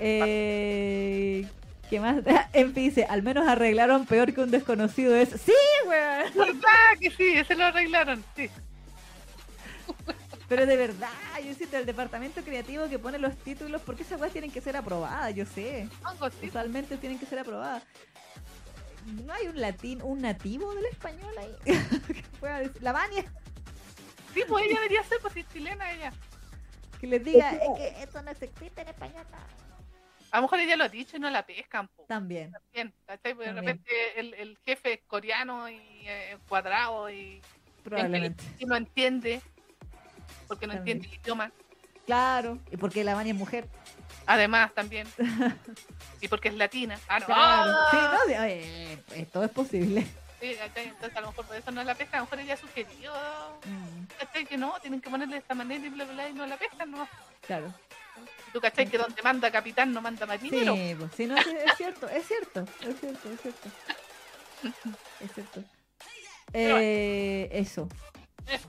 [0.00, 1.46] Eh,
[1.88, 2.16] ¿Qué más?
[2.52, 5.28] Enfi dice, al menos arreglaron peor que un desconocido es.
[5.30, 5.52] ¡Sí,
[5.86, 6.32] weón!
[6.34, 7.28] ¿Verdad que sí?
[7.36, 8.48] Ese lo arreglaron, sí.
[10.48, 11.08] Pero de verdad,
[11.46, 14.76] yo siento el departamento creativo que pone los títulos, porque esas weas tienen que ser
[14.76, 15.88] aprobadas, yo sé.
[16.40, 17.84] Totalmente tienen que ser aprobadas.
[19.24, 21.54] ¿No hay un latín, un nativo del español ahí?
[21.64, 23.24] que pueda decir- la Vania,
[24.34, 26.12] Sí, pues ella debería ser, pues si es chilena ella.
[27.00, 29.24] que les diga, es que esto no se escribe en español.
[29.30, 29.69] no".
[30.32, 32.04] A lo mejor ella lo ha dicho y no la pescan, po.
[32.08, 33.34] También, Bien, ¿cachai?
[33.34, 33.78] Porque de También.
[33.78, 37.40] repente el, el jefe es coreano y eh, cuadrado y,
[37.82, 38.44] probablemente.
[38.58, 39.40] y no entiende,
[40.46, 40.98] porque no También.
[40.98, 41.52] entiende el idioma.
[42.06, 43.68] Claro, y porque la Vania es mujer.
[44.26, 45.06] Además, también.
[46.20, 46.98] y porque es latina.
[47.08, 47.26] Ah, no.
[47.26, 47.72] Claro.
[47.74, 47.88] ¡Ah!
[47.90, 48.40] Sí, no, sí,
[49.14, 50.06] oye, todo es posible.
[50.40, 50.56] Sí.
[50.60, 52.16] Entonces, a lo mejor por eso no la pescan.
[52.16, 53.12] A lo mejor ella sugirió
[53.66, 56.46] Mm, que no, tienen que ponerle de esta manera y bla, bla, bla, y no
[56.46, 57.06] la pescan, ¿no?
[57.42, 57.72] claro.
[58.52, 58.88] Tú, ¿cachai?
[58.88, 60.74] Que donde manda capitán no manda marinero.
[60.74, 63.68] Sí, pues, sí, no, sí, es cierto, es cierto, es cierto, es cierto.
[65.20, 65.64] Es cierto.
[66.52, 67.88] Eh, eso.
[68.46, 68.68] Eso.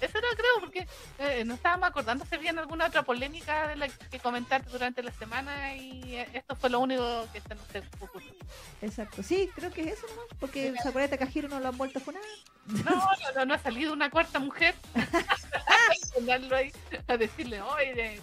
[0.00, 0.86] Eso no creo, porque
[1.18, 5.12] eh, no estábamos acordando si había alguna otra polémica de la que comentar durante la
[5.12, 7.64] semana y eh, esto fue lo único que se nos
[8.00, 8.34] ocurrió.
[8.82, 9.22] Exacto.
[9.22, 10.26] Sí, creo que es eso nomás.
[10.38, 12.22] Porque acuerda de Takahiro no lo han vuelto a funar.
[12.66, 16.72] No, no, no, no ha salido una cuarta mujer a ponerlo ahí,
[17.08, 18.20] a decirle, oye,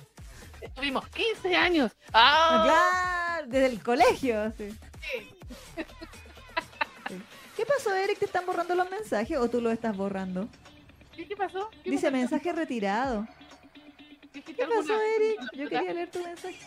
[0.68, 1.92] estuvimos 15 años.
[2.14, 4.52] Ah, Claro, desde el colegio.
[4.58, 4.70] sí.
[4.70, 5.30] sí.
[7.56, 8.20] ¿Qué pasó, Eric?
[8.20, 10.48] ¿Te están borrando los mensajes o tú los estás borrando?
[11.16, 11.70] ¿Y ¿Qué pasó?
[11.84, 12.18] ¿Qué Dice pasó?
[12.18, 13.28] mensaje retirado.
[14.32, 15.40] ¿Dijiste ¿Qué pasó, Eric?
[15.54, 16.60] Yo quería leer tu mensaje.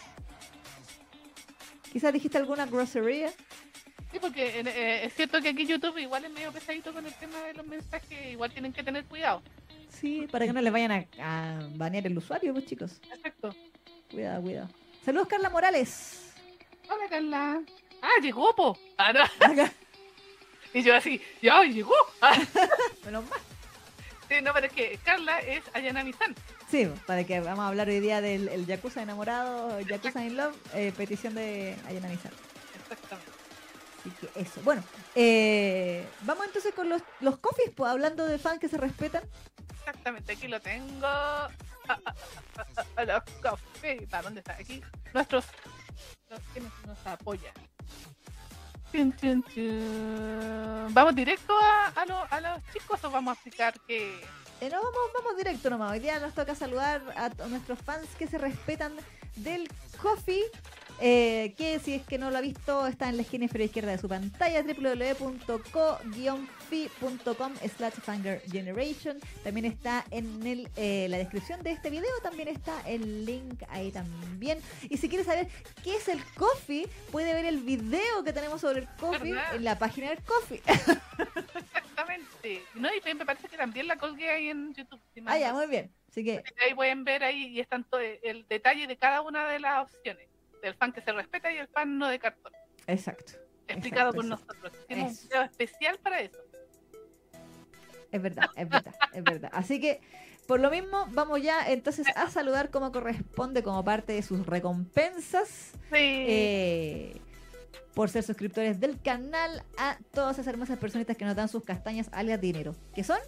[1.93, 3.31] Quizás dijiste alguna grosería.
[4.11, 7.15] Sí, porque eh, eh, es cierto que aquí YouTube igual es medio pesadito con el
[7.15, 9.43] tema de los mensajes, igual tienen que tener cuidado.
[9.89, 13.01] Sí, para que no les vayan a, a banear el usuario, pues chicos.
[13.15, 13.55] Exacto.
[14.11, 14.69] Cuidado, cuidado.
[15.05, 16.21] Saludos, Carla Morales.
[16.89, 17.63] Hola, Carla.
[18.03, 18.79] Ah, llegó, po.
[18.99, 19.23] Ah, no.
[19.23, 19.73] Acá.
[20.73, 21.93] Y yo así, ya llegó.
[22.23, 22.39] Ah,
[23.05, 23.41] Menos mal.
[24.29, 26.33] sí, no, pero es que Carla es Ayanami-san.
[26.71, 30.55] Sí, para que vamos a hablar hoy día del el Yakuza enamorado, Yakuza in Love,
[30.75, 32.31] eh, petición de Ayanami-san.
[32.83, 33.33] Exactamente.
[33.99, 34.61] Así que eso.
[34.63, 34.85] Bueno,
[35.17, 39.25] eh, vamos entonces con los, los coffees, pues, hablando de fans que se respetan.
[39.81, 41.09] Exactamente, aquí lo tengo.
[42.97, 44.09] Ah, los cafés.
[44.09, 44.53] ¿Para dónde está?
[44.53, 44.83] Aquí.
[45.15, 45.45] Nuestros.
[46.55, 47.53] Que nos, nos apoyan.
[50.93, 54.21] ¿Vamos directo a, a, lo- a los chicos o vamos a explicar qué,
[54.61, 55.93] Eh, no, vamos, vamos directo nomás.
[55.93, 58.95] Hoy día nos toca saludar a, a nuestros fans que se respetan
[59.37, 59.69] del
[60.03, 60.43] coffee.
[61.01, 63.93] Eh, que si es que no lo ha visto, está en la esquina inferior izquierda
[63.93, 65.63] de su pantalla, www.co-fi.com
[67.77, 67.95] slash
[68.51, 73.63] generation También está en el, eh, la descripción de este video, también está el link
[73.71, 74.59] ahí también.
[74.89, 75.49] Y si quieres saber
[75.83, 79.57] qué es el coffee, puede ver el video que tenemos sobre el coffee ¿Verdad?
[79.57, 80.63] en la página del coffee.
[80.67, 82.63] Exactamente.
[82.75, 85.01] No, y me parece que también la colgué ahí en YouTube.
[85.15, 85.91] si ah, ya, muy bien.
[86.09, 89.61] Así que Ahí pueden ver ahí y están todo el detalle de cada una de
[89.61, 90.30] las opciones.
[90.63, 92.53] Del fan que se respeta y el fan no de cartón.
[92.87, 93.33] Exacto.
[93.69, 94.55] Explicado Exacto, por exacto.
[94.69, 94.87] nosotros.
[94.89, 95.07] Eso.
[95.07, 96.39] un video especial para eso.
[98.11, 99.51] Es verdad, es verdad, es verdad.
[99.55, 100.01] Así que,
[100.49, 105.71] por lo mismo, vamos ya entonces a saludar como corresponde, como parte de sus recompensas,
[105.91, 105.97] Sí.
[105.97, 107.21] eh,
[107.95, 112.09] por ser suscriptores del canal, a todas esas hermosas personitas que nos dan sus castañas
[112.13, 112.75] alias dinero.
[112.95, 113.19] ¿Qué son?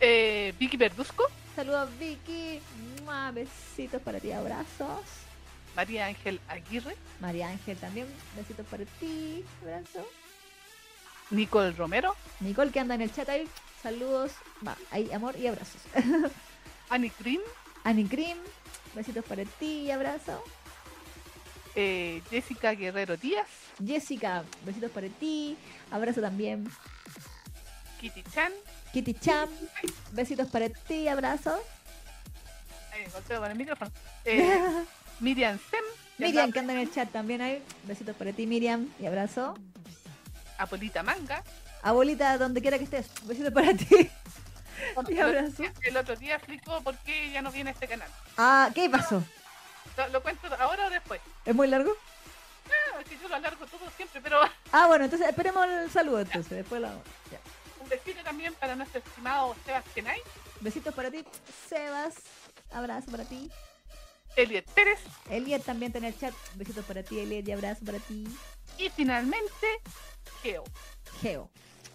[0.00, 2.60] Eh, Vicky Verduzco, Saludos, Vicky.
[3.04, 5.00] Mua, Besitos para ti, abrazos.
[5.74, 10.06] María Ángel Aguirre, María Ángel también, besitos para ti, abrazo.
[11.30, 13.48] Nicole Romero, Nicole que anda en el chat ahí,
[13.82, 14.32] saludos,
[14.66, 15.80] va, ahí amor y abrazos.
[16.90, 17.40] Annie Green,
[17.84, 18.36] Annie Cream,
[18.94, 20.44] besitos para ti y abrazo.
[21.74, 23.48] eh, Jessica Guerrero Díaz,
[23.84, 25.56] Jessica, besitos para ti,
[25.90, 26.70] abrazo también.
[27.98, 28.52] Kitty Chan,
[28.92, 29.48] Kitty Cham,
[30.10, 31.58] besitos para ti, abrazo.
[32.94, 33.90] eh, con el micrófono,
[34.26, 34.84] eh,
[35.22, 35.84] Miriam Sem,
[36.18, 39.54] Miriam que anda en el chat también ahí, besitos para ti Miriam y abrazo.
[40.58, 41.42] Apolita Manga,
[41.82, 44.10] Abuelita, donde quiera que estés, besitos para ti.
[45.08, 45.62] Y abrazo.
[45.82, 48.08] el otro día explicó por qué ella no viene a este canal.
[48.36, 49.22] Ah, ¿qué pasó?
[49.96, 51.20] ¿Lo, lo cuento ahora o después?
[51.44, 51.92] ¿Es muy largo?
[52.66, 54.40] Ah, es que yo lo alargo todo siempre, pero
[54.72, 56.88] Ah, bueno, entonces esperemos el saludo entonces, después la...
[57.30, 57.38] ya.
[57.80, 60.20] un besito también para nuestro estimado Sebas Kenay,
[60.60, 61.24] Besitos para ti,
[61.68, 62.14] Sebas,
[62.72, 63.50] abrazo para ti.
[64.36, 64.98] Elliot Pérez
[65.30, 68.26] Eliet también está en el chat, besitos para ti, Eliet, y abrazo para ti.
[68.78, 69.66] y finalmente
[70.42, 70.64] Geo.
[71.20, 71.50] Geo,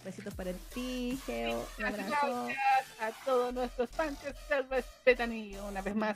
[0.06, 2.46] besitos para ti, Geo, un abrazo.
[2.46, 2.54] gracias
[3.00, 6.16] a todos nuestros fans que se respetan y una vez más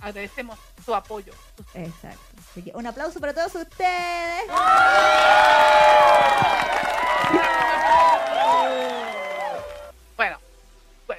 [0.00, 1.32] agradecemos su apoyo.
[1.74, 2.20] Exacto.
[2.50, 4.44] Así que un aplauso para todos ustedes.
[8.44, 9.03] Cu-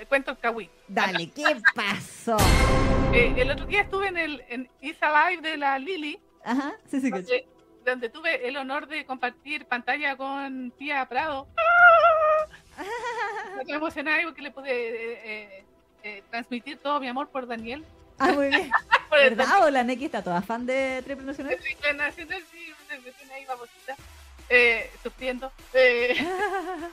[0.06, 0.70] cuento el Kawi.
[0.88, 2.38] Dale, ¿qué pasó?
[3.14, 7.00] Eh, el otro día estuve en el en Isa Live de la Lili, Ajá, sí,
[7.00, 7.48] sí, que donde,
[7.86, 11.48] donde tuve el honor de compartir pantalla con Tía Prado.
[13.66, 15.66] Me emocionada porque le pude eh, eh,
[16.04, 17.84] eh, transmitir todo mi amor por Daniel.
[18.20, 18.72] Ah, muy bien.
[19.10, 19.66] Por ¿Verdad?
[19.66, 21.58] O la Neki está toda fan de Triple Nacional.
[21.82, 23.96] Daniel Nacional, sí, me tiene ahí babosita,
[24.50, 25.52] eh, sufriendo.
[25.74, 26.26] Eh,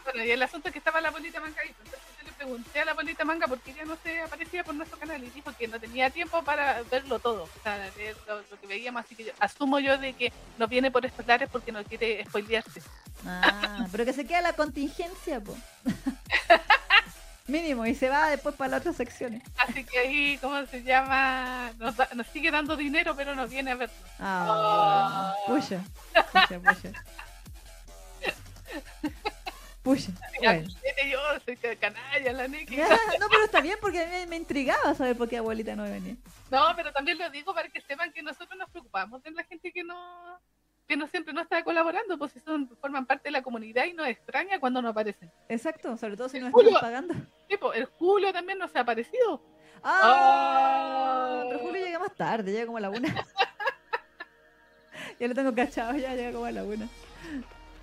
[0.05, 1.69] bueno, y el asunto es que estaba la bolita ahí.
[1.69, 1.99] Entonces
[2.43, 5.31] pregunté a la bolita manga por qué ella no se aparecía por nuestro canal y
[5.31, 7.45] dijo que no tenía tiempo para verlo todo.
[7.45, 7.89] O sea,
[8.27, 9.05] lo, lo que veíamos.
[9.05, 12.25] Así que yo- asumo yo de que no viene por estos lares porque no quiere
[12.25, 12.83] spoilearse.
[13.25, 15.57] Ah, pero que se queda la contingencia, po.
[17.47, 19.43] Mínimo, y se va después para las otras secciones.
[19.59, 21.71] Así que ahí, ¿cómo se llama?
[21.79, 23.95] Nos, da- nos sigue dando dinero, pero no viene a verlo.
[24.19, 25.81] Ah, pucha.
[29.83, 30.69] Pucha, bueno.
[31.11, 32.77] Yo, soy canalla, la Neki.
[32.77, 32.89] Ya,
[33.19, 36.17] No, pero está bien porque a mí me intrigaba saber por qué abuelita no venía.
[36.51, 39.73] No, pero también lo digo para que sepan que nosotros nos preocupamos de la gente
[39.73, 40.41] que no
[40.87, 44.09] que no siempre no está colaborando, pues son, forman parte de la comunidad y nos
[44.09, 45.31] extraña cuando no aparecen.
[45.49, 47.15] Exacto, sobre todo si no están pagando.
[47.49, 49.43] Tipo, el Julio también no se ha aparecido.
[49.83, 50.01] ¡Ah!
[50.05, 51.45] Ah.
[51.49, 53.09] Pero Julio llega más tarde, llega como a la una.
[55.21, 56.89] ya lo tengo cachado, ya llega como a la una.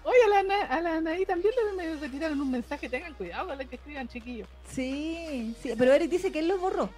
[0.10, 3.58] Oye, a la, a la Anaí también le me retiraron un mensaje, tengan cuidado con
[3.60, 4.48] lo que escriban, chiquillos.
[4.68, 6.90] Sí, sí, pero Eric dice que él los borró.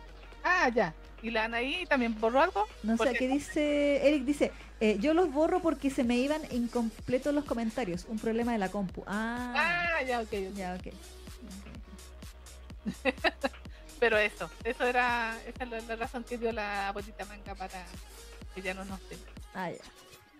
[0.43, 0.93] Ah, ya.
[1.21, 2.65] ¿Y la Anaí también borró algo?
[2.83, 4.07] No sé, ¿qué dice?
[4.07, 8.05] Eric dice, eh, yo los borro porque se me iban incompletos los comentarios.
[8.07, 9.03] Un problema de la compu.
[9.05, 9.53] Ah,
[9.97, 10.93] Ah, ya, ok, ya, ok.
[13.99, 17.83] Pero eso, eso era, esa es la, la razón que dio la bolita manga para
[18.55, 19.21] que ya no nos tenga.
[19.53, 19.83] Ah, ya.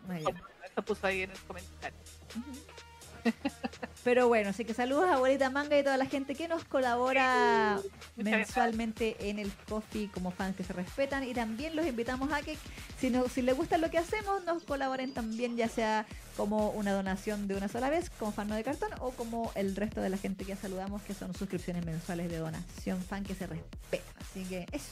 [0.07, 0.35] Muy bien.
[0.75, 1.97] Eso puso ahí en el comentario.
[4.03, 7.79] Pero bueno, así que saludos a Abuelita Manga y toda la gente que nos colabora
[8.15, 11.23] mensualmente en el coffee como fans que se respetan.
[11.23, 12.57] Y también los invitamos a que
[12.99, 16.93] si no, si les gusta lo que hacemos nos colaboren también ya sea como una
[16.93, 20.09] donación de una sola vez como fan no de cartón o como el resto de
[20.09, 24.43] la gente que saludamos que son suscripciones mensuales de donación fan que se respetan así
[24.45, 24.87] que eso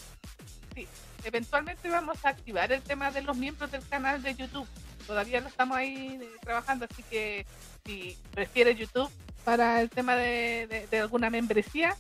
[1.23, 4.67] Eventualmente vamos a activar el tema de los miembros del canal de YouTube.
[5.05, 7.45] Todavía lo estamos ahí eh, trabajando, así que
[7.85, 9.09] si prefiere YouTube
[9.43, 11.95] para el tema de, de- de alguna membresía,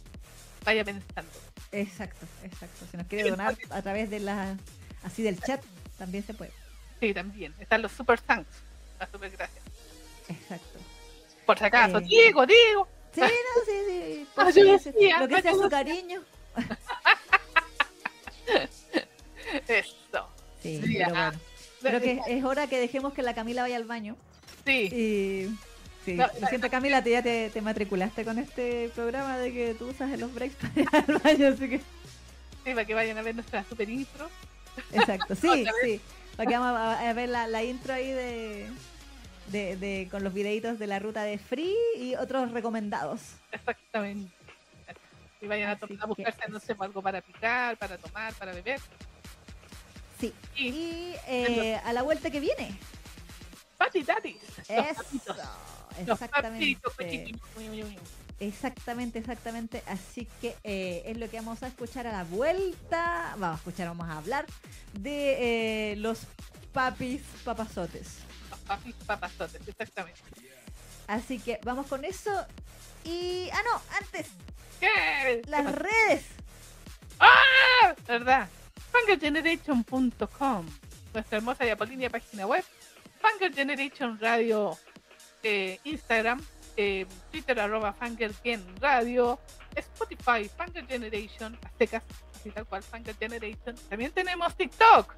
[0.63, 1.31] vaya pensando.
[1.71, 2.85] Exacto, exacto.
[2.91, 4.55] Si nos quiere donar a través de la,
[5.03, 5.61] así del chat,
[5.97, 6.51] también se puede.
[6.99, 7.53] Sí, también.
[7.59, 8.49] Están los super thanks.
[8.99, 9.63] Las super gracias.
[10.27, 10.79] Exacto.
[11.45, 12.87] Por si acaso, Eh, digo, digo.
[13.13, 13.27] Sí, no,
[13.65, 14.27] sí, sí.
[14.37, 16.21] Ah, sí, decía, lo que sea su cariño.
[19.67, 20.27] Eso.
[20.61, 21.39] Sí, Sí, pero bueno.
[21.81, 24.17] Creo que es hora que dejemos que la Camila vaya al baño.
[24.65, 25.57] Sí, Y
[26.03, 29.73] sí, No, lo siento Camila, te, ya te, te matriculaste con este programa de que
[29.75, 33.17] tú usas en los breaks para ir al baño, así que sí, para que vayan
[33.17, 34.29] a ver nuestra super intro.
[34.91, 36.01] exacto, sí, sí.
[36.35, 38.69] Para que vamos a, a ver la, la intro ahí de,
[39.47, 43.21] de, de- con los videitos de la ruta de Free y otros recomendados.
[43.53, 44.29] Exactamente.
[45.41, 48.51] Y vayan a, to- Así a buscarse, no sé, algo para picar, para tomar, para
[48.53, 48.81] beber.
[50.19, 50.33] Sí.
[50.55, 52.77] Y Y eh, a la vuelta que viene.
[53.77, 54.35] Pati Tatis.
[54.57, 55.03] Los Eso.
[56.05, 56.79] Los Exactamente.
[56.81, 56.93] papitos.
[58.39, 59.83] Exactamente, exactamente.
[59.87, 63.35] Así que eh, es lo que vamos a escuchar a la vuelta.
[63.37, 64.45] Vamos a escuchar, vamos a hablar
[64.93, 66.19] de eh, los
[66.73, 68.19] papis papazotes.
[68.65, 70.21] Papis papazotes, exactamente.
[71.07, 72.31] Así que vamos con eso.
[73.03, 73.49] Y.
[73.51, 74.27] Ah, no, antes,
[74.79, 75.41] ¿Qué?
[75.47, 76.25] las ¿Qué redes.
[77.19, 77.95] ¡Ah!
[78.07, 78.47] ¿Verdad?
[78.91, 80.65] FangerGeneration.com
[81.13, 82.63] Nuestra hermosa y apolínea página web.
[83.21, 84.77] Fanger Generation Radio
[85.43, 86.41] eh, Instagram.
[86.77, 89.39] eh, Twitter arroba FangerGen Radio.
[89.75, 91.57] Spotify Fanger Generation.
[91.63, 92.03] Aztecas,
[92.35, 93.75] así tal cual Fanger Generation.
[93.89, 95.13] También tenemos TikTok.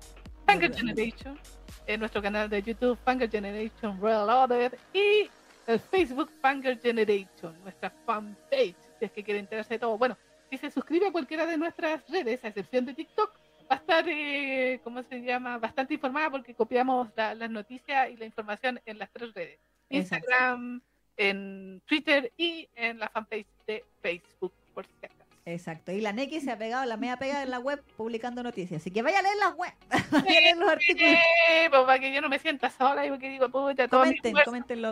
[0.48, 0.76] Verdad.
[0.76, 1.40] Generation.
[1.88, 4.74] En nuestro canal de YouTube Fanger Generation Reloaded.
[4.94, 5.30] Y
[5.68, 7.58] el Facebook Fanger Generation.
[7.64, 8.76] Nuestra fanpage.
[9.00, 9.98] Si es que quiere enterarse de todo.
[9.98, 10.18] Bueno,
[10.50, 13.32] si se suscribe a cualquiera de nuestras redes, a excepción de TikTok,
[13.76, 15.58] estar, eh, ¿cómo se llama?
[15.58, 19.60] Bastante informada porque copiamos la- las noticias y la información en las tres redes.
[19.90, 20.28] Exacto.
[20.28, 20.82] Instagram,
[21.18, 25.21] en Twitter y en la fanpage de Facebook, por si acaso.
[25.46, 25.92] Exacto.
[25.92, 28.82] Y la Neki se ha pegado, la media pegada en la web publicando noticias.
[28.82, 29.74] Así que vaya a leer las web.
[30.12, 31.14] vaya a leer los artículos.
[31.50, 34.38] Eh, pues para que yo no me sienta sola y porque digo, puta, todo Comenten,
[34.38, 34.52] esfuerzo,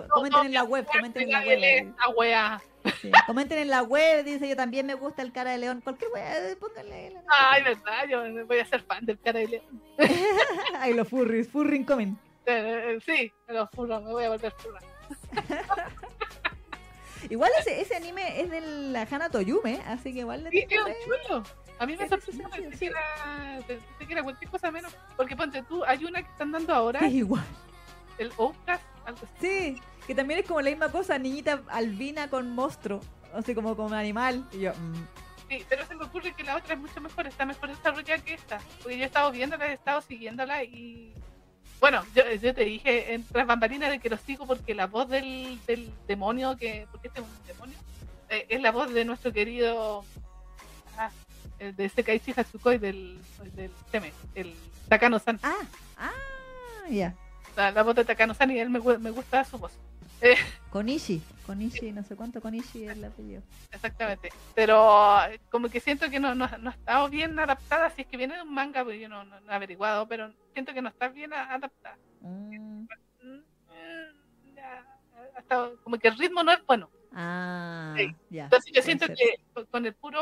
[0.10, 2.60] comenten, en la web, comenten en la web.
[3.02, 3.12] Sí.
[3.28, 5.82] Comenten en la web, dice yo también me gusta el cara de león.
[5.82, 7.12] Cualquier wea, pónganle.
[7.12, 9.84] la- Ay, verdad, yo voy a ser fan del cara de león.
[10.80, 12.16] Ay, los furries, furry coming.
[12.46, 14.80] Eh, eh, sí, me lo juro, me voy a volver furra.
[17.30, 20.86] Igual ese, ese anime es de la Hana Toyume, así que igual le Sí, tengo
[21.04, 21.44] chulo.
[21.80, 24.96] A mí me sorprendió, pensé que era, pensé que era cualquier cosa menos.
[25.16, 27.44] Porque ponte tú, hay una que están dando ahora, Es igual.
[28.18, 29.34] el Outcast, algo así.
[29.76, 33.00] Sí, que también es como la misma cosa, niñita albina con monstruo,
[33.34, 34.46] así como con animal.
[34.52, 35.08] Y yo, mm,
[35.50, 38.36] Sí, pero se me ocurre que la otra es mucho mejor, está mejor desarrollada que
[38.36, 38.60] esta.
[38.84, 41.14] Porque yo he estado viéndola, he estado siguiéndola y.
[41.80, 45.08] Bueno, yo, yo te dije en tras bambalinas de que lo sigo porque la voz
[45.10, 47.78] del, del demonio, que porque este es un demonio,
[48.30, 50.04] eh, es la voz de nuestro querido.
[50.98, 51.10] Ah,
[51.60, 53.18] el de Sekaichi Hatsukoi del,
[53.56, 54.54] del Seme, el
[54.90, 55.40] Takano-san.
[55.44, 55.56] ah,
[55.98, 57.16] ah, ya.
[57.56, 59.72] La, la voz de Takano-san y él me, me gusta su voz.
[60.22, 60.36] Eh,
[60.70, 63.42] Konishi, Konishi, no sé cuánto Konishi es el apellido.
[63.72, 64.30] Exactamente.
[64.54, 65.18] Pero
[65.50, 67.90] como que siento que no, no, no ha estado bien adaptada.
[67.92, 70.32] Si es que viene de un manga, porque yo no, no- no he averiguado, pero
[70.54, 71.98] siento que no está bien adaptada.
[72.22, 72.86] Mm,
[73.22, 74.86] Mm, ya,
[75.36, 76.90] ha estado- como que el ritmo no es bueno.
[77.14, 78.14] ah, Sí.
[78.30, 78.44] ya.
[78.46, 79.16] Entonces yo siento ser.
[79.16, 80.20] que con- el puro,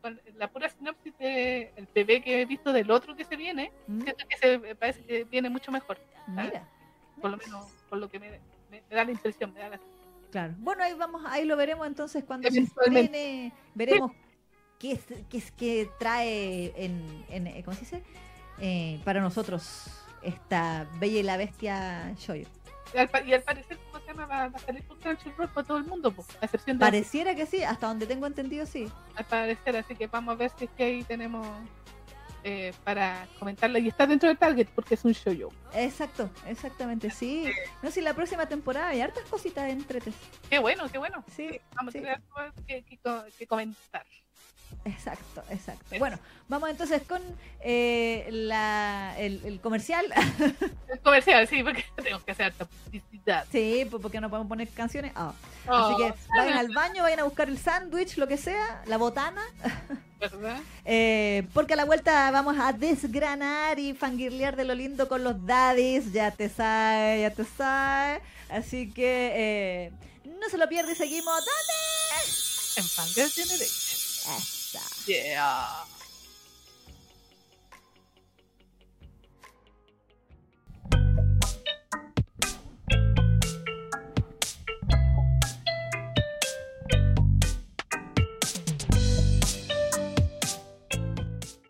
[0.00, 4.02] con la pura sinopsis del PB que he visto del otro que se viene, Mm,
[4.02, 5.98] siento que se parece que viene mucho mejor.
[6.28, 6.68] Mira.
[7.20, 8.40] Por lo menos por lo que me,
[8.72, 9.52] me- me da la impresión.
[9.52, 9.80] Me da la-
[10.30, 10.54] Claro.
[10.58, 13.52] Bueno, ahí vamos, ahí lo veremos entonces cuando se estrene.
[13.74, 14.12] Veremos
[14.78, 18.02] qué es, qué es que trae en, en eh, ¿cómo se dice?
[18.58, 19.84] Eh, para nosotros
[20.22, 22.46] esta Bella y la Bestia Shoyo.
[22.94, 24.26] Y al, pa- y al parecer, ¿cómo se llama?
[24.26, 27.34] Va, va a salir por Crunchyroll para todo el mundo, po, a excepción de Pareciera
[27.34, 28.90] que sí, hasta donde tengo entendido sí.
[29.16, 31.46] al parecer, así que vamos a ver si es que ahí tenemos
[32.44, 33.78] eh, para comentarlo.
[33.78, 37.50] Y está dentro del target porque es un show Exacto, exactamente, sí.
[37.82, 40.14] No sé, la próxima temporada hay hartas cositas entretes.
[40.50, 41.24] Qué bueno, qué bueno.
[41.36, 41.98] Sí, Vamos sí.
[41.98, 42.20] a tener
[42.66, 44.04] que, que co- que comentar.
[44.84, 45.84] Exacto, exacto.
[45.98, 47.22] Bueno, vamos entonces con
[47.60, 50.06] eh, la, el, el comercial.
[50.88, 53.46] El comercial, sí, porque tenemos que hacer publicidad.
[53.52, 55.12] sí, porque no podemos poner canciones.
[55.14, 55.32] Ah.
[55.68, 58.96] Oh, Así que vayan al baño, vayan a buscar el sándwich, lo que sea, la
[58.96, 59.42] botana,
[60.30, 60.60] ¿verdad?
[60.84, 65.44] eh, porque a la vuelta vamos a desgranar y fangirlear de lo lindo con los
[65.44, 68.22] daddies, ya te sabes, ya te sabes.
[68.48, 69.92] Así que eh,
[70.24, 71.34] no se lo pierde y seguimos.
[71.34, 72.32] ¿Dónde?
[72.76, 74.38] En Fangirl Generation.
[74.38, 74.80] Esa.
[75.06, 75.84] Yeah.